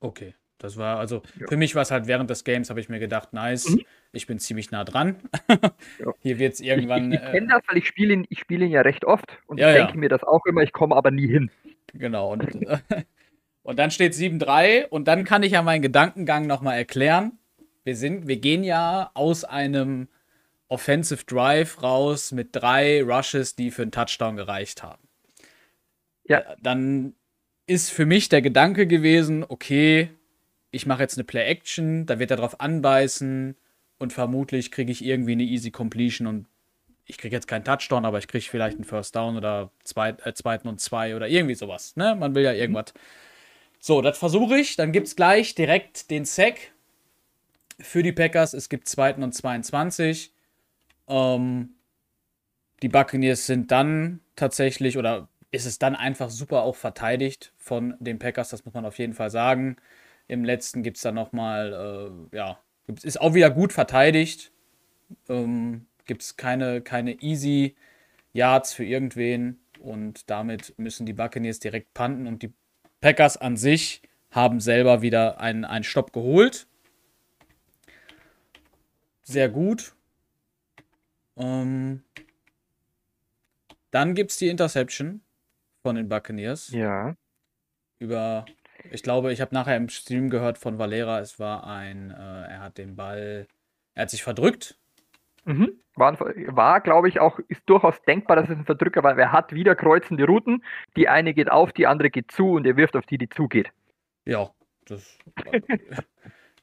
Okay, 0.00 0.34
das 0.58 0.76
war 0.76 0.98
also 0.98 1.22
Ja. 1.38 1.46
für 1.48 1.56
mich 1.56 1.74
war 1.74 1.82
es 1.82 1.90
halt 1.90 2.06
während 2.06 2.28
des 2.28 2.44
Games, 2.44 2.70
habe 2.70 2.80
ich 2.80 2.88
mir 2.88 2.98
gedacht, 2.98 3.32
nice, 3.32 3.70
Mhm. 3.70 3.82
ich 4.12 4.26
bin 4.26 4.38
ziemlich 4.38 4.70
nah 4.70 4.84
dran. 4.84 5.16
Ja. 5.48 6.12
Hier 6.20 6.38
wird 6.38 6.54
es 6.54 6.60
Ich, 6.60 6.66
irgendwann. 6.66 7.12
ich, 7.12 7.20
ich 7.20 7.26
äh, 7.26 7.30
kenne 7.32 7.46
das, 7.48 7.62
weil 7.68 7.76
ich 7.78 7.86
spiele 7.86 8.12
ihn, 8.14 8.26
ich 8.28 8.40
spiele 8.40 8.64
ihn 8.66 8.70
ja 8.72 8.82
recht 8.82 9.04
oft 9.04 9.38
und 9.46 9.58
Ja, 9.58 9.70
ich 9.70 9.76
denke 9.76 9.98
mir 9.98 10.08
das 10.08 10.22
auch 10.24 10.44
immer, 10.46 10.62
ich 10.62 10.72
komme 10.72 10.96
aber 10.96 11.10
nie 11.10 11.28
hin. 11.28 11.50
Genau. 11.94 12.32
Und, 12.32 12.42
und 13.62 13.78
dann 13.78 13.90
steht 13.90 14.12
7-3 14.14 14.88
und 14.88 15.06
dann 15.08 15.24
kann 15.24 15.42
ich 15.44 15.52
ja 15.52 15.62
meinen 15.62 15.82
Gedankengang 15.82 16.46
nochmal 16.46 16.76
erklären. 16.78 17.38
Wir, 17.84 17.96
sind, 17.96 18.26
wir 18.28 18.36
gehen 18.36 18.64
ja 18.64 19.10
aus 19.14 19.44
einem 19.44 20.08
Offensive 20.72 21.24
Drive 21.26 21.82
raus 21.82 22.32
mit 22.32 22.48
drei 22.52 23.02
Rushes, 23.02 23.54
die 23.54 23.70
für 23.70 23.82
einen 23.82 23.92
Touchdown 23.92 24.36
gereicht 24.36 24.82
haben. 24.82 25.06
Ja. 26.24 26.56
Dann 26.62 27.14
ist 27.66 27.90
für 27.90 28.06
mich 28.06 28.28
der 28.30 28.40
Gedanke 28.42 28.86
gewesen, 28.86 29.44
okay, 29.46 30.10
ich 30.70 30.86
mache 30.86 31.02
jetzt 31.02 31.18
eine 31.18 31.24
Play-Action, 31.24 32.06
da 32.06 32.18
wird 32.18 32.30
er 32.30 32.38
drauf 32.38 32.60
anbeißen 32.60 33.54
und 33.98 34.12
vermutlich 34.12 34.70
kriege 34.70 34.90
ich 34.90 35.04
irgendwie 35.04 35.32
eine 35.32 35.42
Easy 35.42 35.70
Completion 35.70 36.26
und 36.26 36.46
ich 37.04 37.18
kriege 37.18 37.36
jetzt 37.36 37.48
keinen 37.48 37.64
Touchdown, 37.64 38.06
aber 38.06 38.18
ich 38.18 38.26
kriege 38.26 38.44
vielleicht 38.44 38.76
einen 38.76 38.84
First 38.84 39.14
Down 39.14 39.36
oder 39.36 39.70
zweit, 39.84 40.24
äh, 40.24 40.32
zweiten 40.32 40.68
und 40.68 40.80
zwei 40.80 41.14
oder 41.14 41.28
irgendwie 41.28 41.54
sowas. 41.54 41.96
Ne? 41.96 42.14
Man 42.14 42.34
will 42.34 42.44
ja 42.44 42.52
irgendwas. 42.52 42.94
So, 43.78 44.00
das 44.00 44.16
versuche 44.16 44.58
ich. 44.58 44.76
Dann 44.76 44.92
gibt 44.92 45.08
es 45.08 45.16
gleich 45.16 45.54
direkt 45.54 46.10
den 46.10 46.24
Sack 46.24 46.72
für 47.78 48.02
die 48.02 48.12
Packers. 48.12 48.54
Es 48.54 48.68
gibt 48.68 48.88
zweiten 48.88 49.22
und 49.22 49.34
22. 49.34 50.31
Ähm, 51.08 51.76
Die 52.82 52.88
Buccaneers 52.88 53.46
sind 53.46 53.70
dann 53.70 54.20
tatsächlich, 54.36 54.98
oder 54.98 55.28
ist 55.50 55.66
es 55.66 55.78
dann 55.78 55.94
einfach 55.94 56.30
super 56.30 56.62
auch 56.62 56.76
verteidigt 56.76 57.52
von 57.58 57.94
den 58.00 58.18
Packers, 58.18 58.48
das 58.50 58.64
muss 58.64 58.74
man 58.74 58.84
auf 58.86 58.98
jeden 58.98 59.14
Fall 59.14 59.30
sagen. 59.30 59.76
Im 60.28 60.44
letzten 60.44 60.82
gibt 60.82 60.96
es 60.96 61.02
dann 61.02 61.14
nochmal, 61.14 62.30
äh, 62.32 62.36
ja, 62.36 62.58
ist 63.02 63.20
auch 63.20 63.34
wieder 63.34 63.50
gut 63.50 63.72
verteidigt. 63.72 64.52
Ähm, 65.28 65.86
gibt 66.06 66.22
es 66.22 66.36
keine, 66.36 66.80
keine 66.82 67.20
easy 67.22 67.76
Yards 68.32 68.72
für 68.74 68.84
irgendwen 68.84 69.60
und 69.80 70.30
damit 70.30 70.74
müssen 70.78 71.06
die 71.06 71.12
Buccaneers 71.12 71.60
direkt 71.60 71.94
panten 71.94 72.26
und 72.26 72.42
die 72.42 72.52
Packers 73.00 73.36
an 73.36 73.56
sich 73.56 74.02
haben 74.30 74.60
selber 74.60 75.02
wieder 75.02 75.40
einen, 75.40 75.64
einen 75.64 75.84
Stopp 75.84 76.12
geholt. 76.12 76.66
Sehr 79.24 79.48
gut. 79.48 79.94
Ähm, 81.42 82.02
dann 83.90 84.14
gibt 84.14 84.30
es 84.30 84.38
die 84.38 84.48
Interception 84.48 85.22
von 85.82 85.96
den 85.96 86.08
Buccaneers. 86.08 86.70
Ja. 86.70 87.16
Über, 87.98 88.46
ich 88.90 89.02
glaube, 89.02 89.32
ich 89.32 89.40
habe 89.40 89.54
nachher 89.54 89.76
im 89.76 89.88
Stream 89.88 90.30
gehört 90.30 90.58
von 90.58 90.78
Valera, 90.78 91.20
es 91.20 91.38
war 91.38 91.66
ein, 91.66 92.10
äh, 92.10 92.14
er 92.14 92.60
hat 92.60 92.78
den 92.78 92.96
Ball, 92.96 93.46
er 93.94 94.02
hat 94.02 94.10
sich 94.10 94.22
verdrückt. 94.22 94.78
Mhm. 95.44 95.80
War, 95.96 96.18
war 96.20 96.80
glaube 96.80 97.08
ich, 97.08 97.20
auch, 97.20 97.38
ist 97.48 97.62
durchaus 97.66 98.00
denkbar, 98.02 98.36
dass 98.36 98.48
es 98.48 98.56
ein 98.56 98.64
Verdrücker 98.64 99.02
war, 99.02 99.18
er 99.18 99.32
hat 99.32 99.52
wieder 99.52 99.74
kreuzende 99.74 100.24
Routen. 100.24 100.64
Die 100.96 101.08
eine 101.08 101.34
geht 101.34 101.50
auf, 101.50 101.72
die 101.72 101.86
andere 101.86 102.10
geht 102.10 102.30
zu 102.30 102.52
und 102.52 102.66
er 102.66 102.76
wirft 102.76 102.96
auf 102.96 103.06
die, 103.06 103.18
die 103.18 103.28
zugeht. 103.28 103.70
Ja, 104.24 104.50
das 104.86 105.18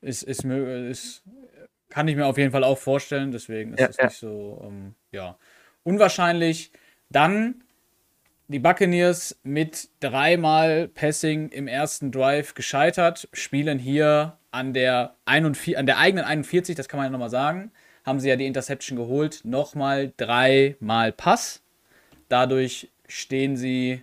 ist, 0.01 0.23
ist, 0.23 0.45
ist, 0.45 1.23
kann 1.89 2.07
ich 2.07 2.15
mir 2.15 2.25
auf 2.25 2.37
jeden 2.37 2.51
Fall 2.51 2.63
auch 2.63 2.77
vorstellen, 2.77 3.31
deswegen 3.31 3.73
ist 3.73 3.89
es 3.89 3.97
ja, 3.97 4.03
ja. 4.03 4.09
nicht 4.09 4.19
so, 4.19 4.61
ähm, 4.63 4.95
ja, 5.11 5.37
unwahrscheinlich. 5.83 6.71
Dann 7.09 7.63
die 8.47 8.59
Buccaneers 8.59 9.39
mit 9.43 9.89
dreimal 9.99 10.87
Passing 10.87 11.49
im 11.49 11.67
ersten 11.67 12.11
Drive 12.11 12.53
gescheitert, 12.55 13.27
spielen 13.33 13.79
hier 13.79 14.37
an 14.51 14.73
der, 14.73 15.15
41, 15.25 15.77
an 15.77 15.85
der 15.85 15.97
eigenen 15.97 16.25
41, 16.25 16.75
das 16.75 16.87
kann 16.89 16.97
man 16.97 17.05
ja 17.05 17.11
nochmal 17.11 17.29
sagen, 17.29 17.71
haben 18.05 18.19
sie 18.19 18.29
ja 18.29 18.35
die 18.35 18.47
Interception 18.47 18.97
geholt, 18.97 19.41
nochmal 19.43 20.13
dreimal 20.17 21.11
Pass. 21.11 21.61
Dadurch 22.27 22.89
stehen 23.07 23.55
sie, 23.55 24.01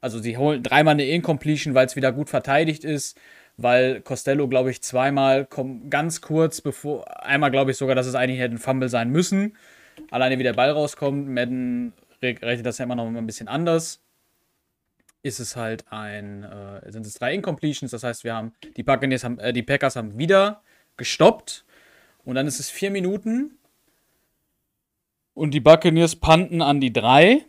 also 0.00 0.18
sie 0.18 0.36
holen 0.36 0.62
dreimal 0.62 0.92
eine 0.92 1.06
Incompletion, 1.06 1.74
weil 1.74 1.86
es 1.86 1.96
wieder 1.96 2.12
gut 2.12 2.28
verteidigt 2.28 2.84
ist, 2.84 3.18
weil 3.58 4.00
Costello, 4.00 4.48
glaube 4.48 4.70
ich, 4.70 4.82
zweimal 4.82 5.46
ganz 5.90 6.20
kurz 6.20 6.60
bevor, 6.60 7.22
einmal 7.24 7.50
glaube 7.50 7.72
ich 7.72 7.76
sogar, 7.76 7.96
dass 7.96 8.06
es 8.06 8.14
eigentlich 8.14 8.38
hätte 8.38 8.54
ein 8.54 8.58
Fumble 8.58 8.88
sein 8.88 9.10
müssen. 9.10 9.56
Alleine 10.10 10.38
wie 10.38 10.44
der 10.44 10.52
Ball 10.52 10.70
rauskommt, 10.70 11.28
Madden 11.28 11.92
rechnet 12.22 12.64
das 12.64 12.78
ja 12.78 12.84
immer 12.84 12.94
noch 12.94 13.06
ein 13.06 13.26
bisschen 13.26 13.48
anders. 13.48 14.00
Ist 15.22 15.40
es 15.40 15.56
halt 15.56 15.84
ein, 15.90 16.44
äh, 16.44 16.92
sind 16.92 17.04
es 17.04 17.14
drei 17.14 17.34
Incompletions, 17.34 17.90
das 17.90 18.04
heißt, 18.04 18.22
wir 18.22 18.34
haben, 18.34 18.52
die 18.76 18.84
haben, 18.84 19.38
äh, 19.40 19.52
die 19.52 19.64
Packers 19.64 19.96
haben 19.96 20.16
wieder 20.16 20.62
gestoppt 20.96 21.64
und 22.24 22.36
dann 22.36 22.46
ist 22.46 22.60
es 22.60 22.70
vier 22.70 22.92
Minuten 22.92 23.58
und 25.34 25.50
die 25.52 25.60
Buccaneers 25.60 26.14
panten 26.16 26.62
an 26.62 26.80
die 26.80 26.92
drei. 26.92 27.44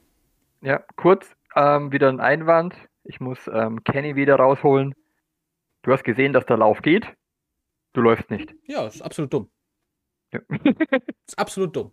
Ja, 0.62 0.84
kurz 0.96 1.28
ähm, 1.56 1.92
wieder 1.92 2.10
ein 2.10 2.20
Einwand. 2.20 2.74
Ich 3.04 3.20
muss 3.20 3.40
ähm, 3.54 3.84
Kenny 3.84 4.16
wieder 4.16 4.38
rausholen. 4.38 4.96
Du 5.90 5.94
hast 5.94 6.04
gesehen, 6.04 6.34
dass 6.34 6.46
der 6.46 6.58
Lauf 6.58 6.84
geht. 6.84 7.08
Du 7.94 8.02
läufst 8.02 8.30
nicht. 8.30 8.54
Ja, 8.68 8.86
ist 8.86 9.02
absolut 9.02 9.34
dumm. 9.34 9.50
Ja. 10.32 10.40
ist 11.26 11.40
absolut 11.40 11.76
dumm. 11.76 11.92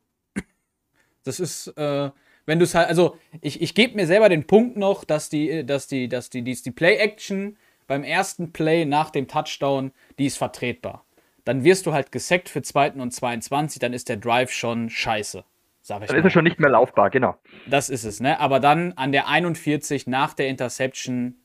Das 1.25 1.41
ist, 1.41 1.69
äh, 1.79 2.11
wenn 2.45 2.59
du 2.59 2.65
es 2.65 2.75
halt, 2.75 2.89
also 2.89 3.17
ich, 3.41 3.63
ich 3.63 3.75
gebe 3.75 3.95
mir 3.95 4.07
selber 4.07 4.29
den 4.29 4.47
Punkt 4.47 4.77
noch, 4.77 5.05
dass 5.05 5.31
die, 5.31 5.65
dass 5.65 5.87
die, 5.87 6.11
dass 6.11 6.29
die, 6.29 6.43
die, 6.43 6.55
die 6.55 6.71
Play-Action 6.73 7.57
beim 7.87 8.05
ersten 8.05 8.53
Play 8.53 8.85
nach 8.85 9.09
dem 9.09 9.29
Touchdown, 9.29 9.93
die 10.19 10.27
ist 10.27 10.37
vertretbar. 10.37 11.07
Dann 11.47 11.65
wirst 11.65 11.87
du 11.87 11.95
halt 11.95 12.13
gesackt 12.13 12.51
für 12.51 12.61
zweiten 12.61 13.01
und 13.01 13.13
22, 13.13 13.79
dann 13.79 13.95
ist 13.95 14.11
der 14.11 14.19
Drive 14.19 14.51
schon 14.51 14.91
scheiße. 14.91 15.43
Sag 15.81 16.03
ich 16.03 16.09
dann 16.09 16.17
mal. 16.17 16.19
ist 16.19 16.25
er 16.25 16.31
schon 16.31 16.45
nicht 16.45 16.61
mehr 16.61 16.69
laufbar, 16.69 17.09
genau. 17.09 17.37
Das 17.67 17.89
ist 17.89 18.05
es, 18.05 18.21
ne? 18.21 18.41
Aber 18.41 18.61
dann 18.61 18.93
an 18.93 19.13
der 19.13 19.27
41 19.27 20.07
nach 20.07 20.35
der 20.35 20.49
Interception, 20.49 21.37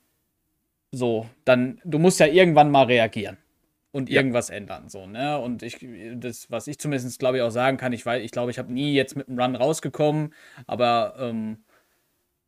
so, 0.91 1.27
dann, 1.45 1.81
du 1.83 1.99
musst 1.99 2.19
ja 2.19 2.27
irgendwann 2.27 2.69
mal 2.69 2.83
reagieren 2.83 3.37
und 3.91 4.09
irgendwas 4.09 4.49
ja. 4.49 4.55
ändern. 4.55 4.89
So, 4.89 5.05
ne? 5.05 5.37
Und 5.39 5.63
ich, 5.63 5.85
das, 6.15 6.49
was 6.49 6.67
ich 6.67 6.79
zumindest 6.79 7.19
glaube 7.19 7.37
ich 7.37 7.43
auch 7.43 7.49
sagen 7.49 7.77
kann, 7.77 7.93
ich 7.93 8.05
weiß, 8.05 8.23
ich 8.23 8.31
glaube, 8.31 8.51
ich 8.51 8.59
habe 8.59 8.71
nie 8.71 8.93
jetzt 8.93 9.15
mit 9.15 9.27
einem 9.27 9.39
Run 9.39 9.55
rausgekommen, 9.55 10.33
aber 10.67 11.15
ähm, 11.17 11.63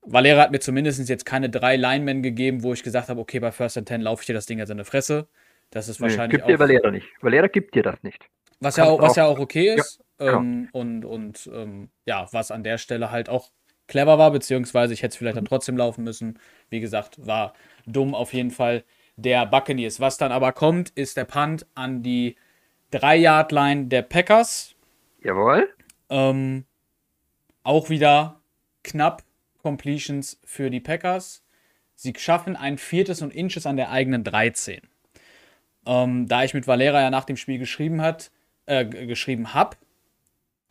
Valera 0.05 0.41
hat 0.41 0.51
mir 0.51 0.59
zumindest 0.59 1.07
jetzt 1.07 1.25
keine 1.25 1.49
drei 1.49 1.77
Linemen 1.77 2.21
gegeben, 2.21 2.63
wo 2.63 2.73
ich 2.73 2.83
gesagt 2.83 3.09
habe, 3.09 3.21
okay, 3.21 3.39
bei 3.39 3.51
First 3.51 3.77
and 3.77 3.87
Ten 3.87 4.01
laufe 4.01 4.21
ich 4.21 4.27
dir 4.27 4.33
das 4.33 4.45
Ding 4.45 4.59
jetzt 4.59 4.69
in 4.69 4.77
die 4.77 4.83
Fresse. 4.83 5.27
Das 5.69 5.87
ist 5.87 6.01
wahrscheinlich. 6.01 6.41
Nee, 6.41 6.47
gibt 6.47 6.49
dir 6.49 6.59
Valera 6.59 6.91
nicht. 6.91 7.07
Valera 7.21 7.47
gibt 7.47 7.73
dir 7.75 7.83
das 7.83 8.03
nicht. 8.03 8.23
Was 8.59 8.75
ja 8.77 8.85
auch, 8.85 9.01
was 9.01 9.15
ja 9.15 9.25
auch 9.25 9.39
okay 9.39 9.75
ist. 9.75 10.01
Ja, 10.19 10.37
ähm, 10.37 10.69
genau. 10.71 10.79
Und, 10.79 11.05
und 11.05 11.49
ähm, 11.53 11.89
ja, 12.05 12.27
was 12.31 12.51
an 12.51 12.63
der 12.63 12.77
Stelle 12.77 13.11
halt 13.11 13.29
auch 13.29 13.51
clever 13.87 14.17
war, 14.17 14.31
beziehungsweise 14.31 14.93
ich 14.93 15.01
hätte 15.01 15.13
es 15.13 15.17
vielleicht 15.17 15.37
dann 15.37 15.45
trotzdem 15.45 15.77
laufen 15.77 16.03
müssen. 16.03 16.39
Wie 16.69 16.79
gesagt, 16.79 17.25
war 17.25 17.53
dumm 17.85 18.15
auf 18.15 18.33
jeden 18.33 18.51
Fall 18.51 18.83
der 19.15 19.45
Buccaneers. 19.45 19.99
Was 19.99 20.17
dann 20.17 20.31
aber 20.31 20.51
kommt, 20.53 20.89
ist 20.91 21.17
der 21.17 21.25
Punt 21.25 21.65
an 21.75 22.03
die 22.03 22.35
3-Yard-Line 22.91 23.85
der 23.85 24.01
Packers. 24.01 24.75
Jawohl. 25.21 25.69
Ähm, 26.09 26.65
auch 27.63 27.89
wieder 27.89 28.41
knapp 28.83 29.23
Completions 29.61 30.39
für 30.43 30.69
die 30.69 30.79
Packers. 30.79 31.43
Sie 31.95 32.13
schaffen 32.17 32.55
ein 32.55 32.77
viertes 32.77 33.21
und 33.21 33.33
Inches 33.33 33.65
an 33.65 33.77
der 33.77 33.91
eigenen 33.91 34.23
13. 34.23 34.81
Ähm, 35.85 36.27
da 36.27 36.43
ich 36.43 36.53
mit 36.53 36.67
Valera 36.67 37.01
ja 37.01 37.09
nach 37.09 37.25
dem 37.25 37.37
Spiel 37.37 37.59
geschrieben 37.59 38.01
hat, 38.01 38.31
äh, 38.65 38.85
geschrieben 38.85 39.53
habe 39.53 39.77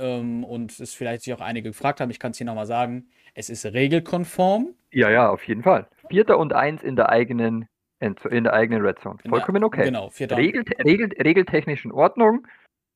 ähm, 0.02 0.44
und 0.44 0.78
es 0.78 0.92
vielleicht 0.94 1.22
sich 1.22 1.32
auch 1.32 1.40
einige 1.40 1.70
gefragt 1.70 2.00
haben, 2.00 2.10
ich 2.10 2.18
kann 2.18 2.32
es 2.32 2.38
hier 2.38 2.46
nochmal 2.46 2.66
sagen, 2.66 3.08
es 3.34 3.48
ist 3.48 3.64
regelkonform. 3.64 4.74
Ja, 4.90 5.10
ja, 5.10 5.30
auf 5.30 5.46
jeden 5.46 5.62
Fall. 5.62 5.88
Vierter 6.10 6.38
und 6.38 6.52
eins 6.52 6.82
in 6.82 6.96
der 6.96 7.08
eigenen 7.08 7.68
in, 8.00 8.16
in 8.30 8.44
der 8.44 8.52
eigenen 8.52 8.84
Red 8.84 8.98
Zone. 8.98 9.18
Vollkommen 9.28 9.62
okay. 9.62 9.84
Genau, 9.84 10.10
vierter. 10.10 10.36
Regel, 10.36 10.64
regel, 10.84 11.08
regeltechnisch 11.22 11.84
in 11.84 11.92
Ordnung. 11.92 12.48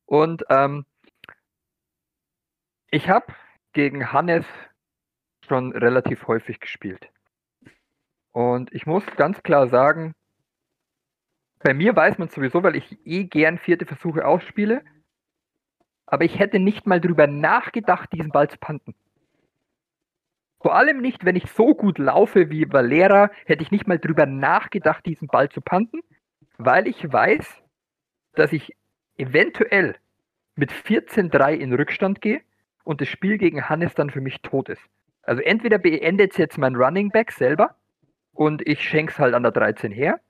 Und 0.04 0.42
ähm, 0.50 0.84
ich 2.90 3.08
habe 3.08 3.26
gegen 3.72 4.12
Hannes 4.12 4.44
schon 5.46 5.72
relativ 5.72 6.26
häufig 6.26 6.58
gespielt. 6.58 7.08
Und 8.32 8.72
ich 8.74 8.84
muss 8.84 9.04
ganz 9.16 9.42
klar 9.44 9.68
sagen, 9.68 10.12
bei 11.60 11.72
mir 11.72 11.94
weiß 11.94 12.18
man 12.18 12.28
sowieso, 12.28 12.62
weil 12.62 12.76
ich 12.76 12.98
eh 13.06 13.24
gern 13.24 13.58
vierte 13.58 13.86
Versuche 13.86 14.26
ausspiele, 14.26 14.84
aber 16.06 16.24
ich 16.24 16.38
hätte 16.38 16.58
nicht 16.58 16.86
mal 16.86 17.00
drüber 17.00 17.26
nachgedacht, 17.26 18.12
diesen 18.12 18.30
Ball 18.30 18.48
zu 18.48 18.58
panten. 18.58 18.94
Vor 20.60 20.74
allem 20.74 21.00
nicht, 21.00 21.24
wenn 21.24 21.36
ich 21.36 21.50
so 21.50 21.74
gut 21.74 21.98
laufe 21.98 22.50
wie 22.50 22.72
Valera, 22.72 23.30
hätte 23.44 23.62
ich 23.62 23.70
nicht 23.70 23.86
mal 23.86 23.98
drüber 23.98 24.26
nachgedacht, 24.26 25.04
diesen 25.04 25.28
Ball 25.28 25.48
zu 25.48 25.60
panten, 25.60 26.00
weil 26.58 26.88
ich 26.88 27.12
weiß, 27.12 27.62
dass 28.34 28.52
ich 28.52 28.74
eventuell 29.16 29.96
mit 30.54 30.72
14-3 30.72 31.54
in 31.54 31.72
Rückstand 31.72 32.20
gehe 32.20 32.40
und 32.84 33.00
das 33.00 33.08
Spiel 33.08 33.38
gegen 33.38 33.68
Hannes 33.68 33.94
dann 33.94 34.10
für 34.10 34.20
mich 34.20 34.40
tot 34.42 34.68
ist. 34.68 34.82
Also 35.22 35.42
entweder 35.42 35.78
beendet 35.78 36.38
jetzt 36.38 36.56
mein 36.56 36.76
Running 36.76 37.10
Back 37.10 37.32
selber 37.32 37.76
und 38.32 38.66
ich 38.66 38.82
schenke 38.82 39.12
es 39.12 39.18
halt 39.18 39.34
an 39.34 39.42
der 39.42 39.52
13 39.52 39.92
her, 39.92 40.20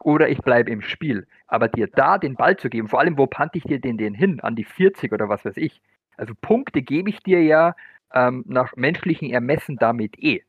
oder 0.00 0.28
ich 0.28 0.38
bleibe 0.38 0.70
im 0.70 0.82
Spiel. 0.82 1.26
Aber 1.46 1.68
dir 1.68 1.88
da 1.88 2.18
den 2.18 2.34
Ball 2.34 2.56
zu 2.56 2.68
geben, 2.68 2.88
vor 2.88 3.00
allem, 3.00 3.18
wo 3.18 3.26
pante 3.26 3.58
ich 3.58 3.64
dir 3.64 3.80
den, 3.80 3.98
den 3.98 4.14
hin? 4.14 4.40
An 4.40 4.56
die 4.56 4.64
40 4.64 5.12
oder 5.12 5.28
was 5.28 5.44
weiß 5.44 5.56
ich. 5.56 5.80
Also 6.16 6.34
Punkte 6.40 6.82
gebe 6.82 7.10
ich 7.10 7.20
dir 7.22 7.42
ja 7.42 7.74
ähm, 8.12 8.44
nach 8.46 8.76
menschlichen 8.76 9.30
Ermessen 9.30 9.76
damit 9.76 10.18
eh. 10.22 10.42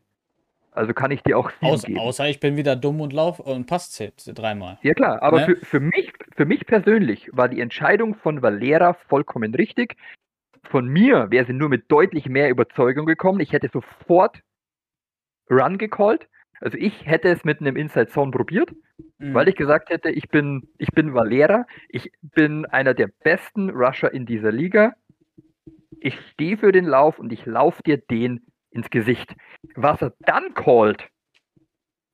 Also 0.71 0.93
kann 0.93 1.12
ich 1.12 1.23
dir 1.23 1.38
auch 1.38 1.51
Außer, 1.62 1.88
geben. 1.88 1.99
außer 1.99 2.29
ich 2.29 2.39
bin 2.39 2.55
wieder 2.55 2.75
dumm 2.75 3.01
und 3.01 3.12
lauf 3.12 3.39
und 3.39 3.65
passt 3.65 4.01
dreimal. 4.27 4.77
Ja 4.81 4.93
klar, 4.93 5.21
aber 5.21 5.41
ne? 5.41 5.45
für, 5.45 5.65
für, 5.65 5.79
mich, 5.79 6.13
für 6.35 6.45
mich 6.45 6.65
persönlich 6.65 7.29
war 7.33 7.49
die 7.49 7.59
Entscheidung 7.59 8.15
von 8.15 8.41
Valera 8.41 8.93
vollkommen 8.93 9.53
richtig. 9.55 9.95
Von 10.63 10.88
mir 10.88 11.31
wäre 11.31 11.45
sie 11.45 11.53
nur 11.53 11.69
mit 11.69 11.91
deutlich 11.91 12.27
mehr 12.27 12.49
Überzeugung 12.49 13.05
gekommen. 13.07 13.39
Ich 13.39 13.51
hätte 13.51 13.69
sofort 13.73 14.41
Run 15.49 15.77
gecallt. 15.77 16.27
Also 16.62 16.78
ich 16.78 17.06
hätte 17.06 17.30
es 17.30 17.43
mit 17.43 17.62
einem 17.62 17.76
Inside 17.76 18.08
Zone 18.08 18.32
probiert, 18.32 18.72
mhm. 19.17 19.34
weil 19.34 19.48
ich 19.48 19.56
gesagt 19.56 19.89
hätte, 19.89 20.10
ich 20.10 20.30
bin, 20.30 20.67
ich 20.78 20.89
bin 20.89 21.13
Valera, 21.13 21.65
ich 21.88 22.12
bin 22.22 22.65
einer 22.65 22.93
der 22.93 23.10
besten 23.24 23.69
Rusher 23.69 24.13
in 24.13 24.26
dieser 24.26 24.52
Liga 24.52 24.93
ich 26.02 26.19
stehe 26.32 26.58
für 26.58 26.72
den 26.72 26.86
Lauf 26.86 27.19
und 27.19 27.32
ich 27.32 27.45
laufe 27.45 27.82
dir 27.84 27.98
den 27.98 28.41
ins 28.72 28.89
Gesicht. 28.89 29.36
Was 29.76 30.02
er 30.02 30.13
dann 30.19 30.54
callt, 30.54 31.08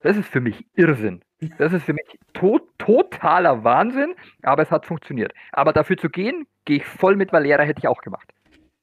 das 0.02 0.18
ist 0.18 0.30
für 0.30 0.42
mich 0.42 0.66
Irrsinn. 0.76 1.22
Das 1.58 1.74
ist 1.74 1.84
für 1.84 1.94
mich 1.94 2.20
to 2.34 2.60
totaler 2.78 3.64
Wahnsinn, 3.64 4.16
aber 4.42 4.64
es 4.64 4.72
hat 4.72 4.86
funktioniert. 4.86 5.34
Aber 5.52 5.74
dafür 5.74 5.98
zu 5.98 6.10
gehen, 6.10 6.48
gehe 6.64 6.78
ich 6.78 6.86
voll 6.86 7.16
mit 7.16 7.34
Valera, 7.34 7.64
hätte 7.64 7.80
ich 7.80 7.88
auch 7.88 8.02
gemacht. 8.02 8.32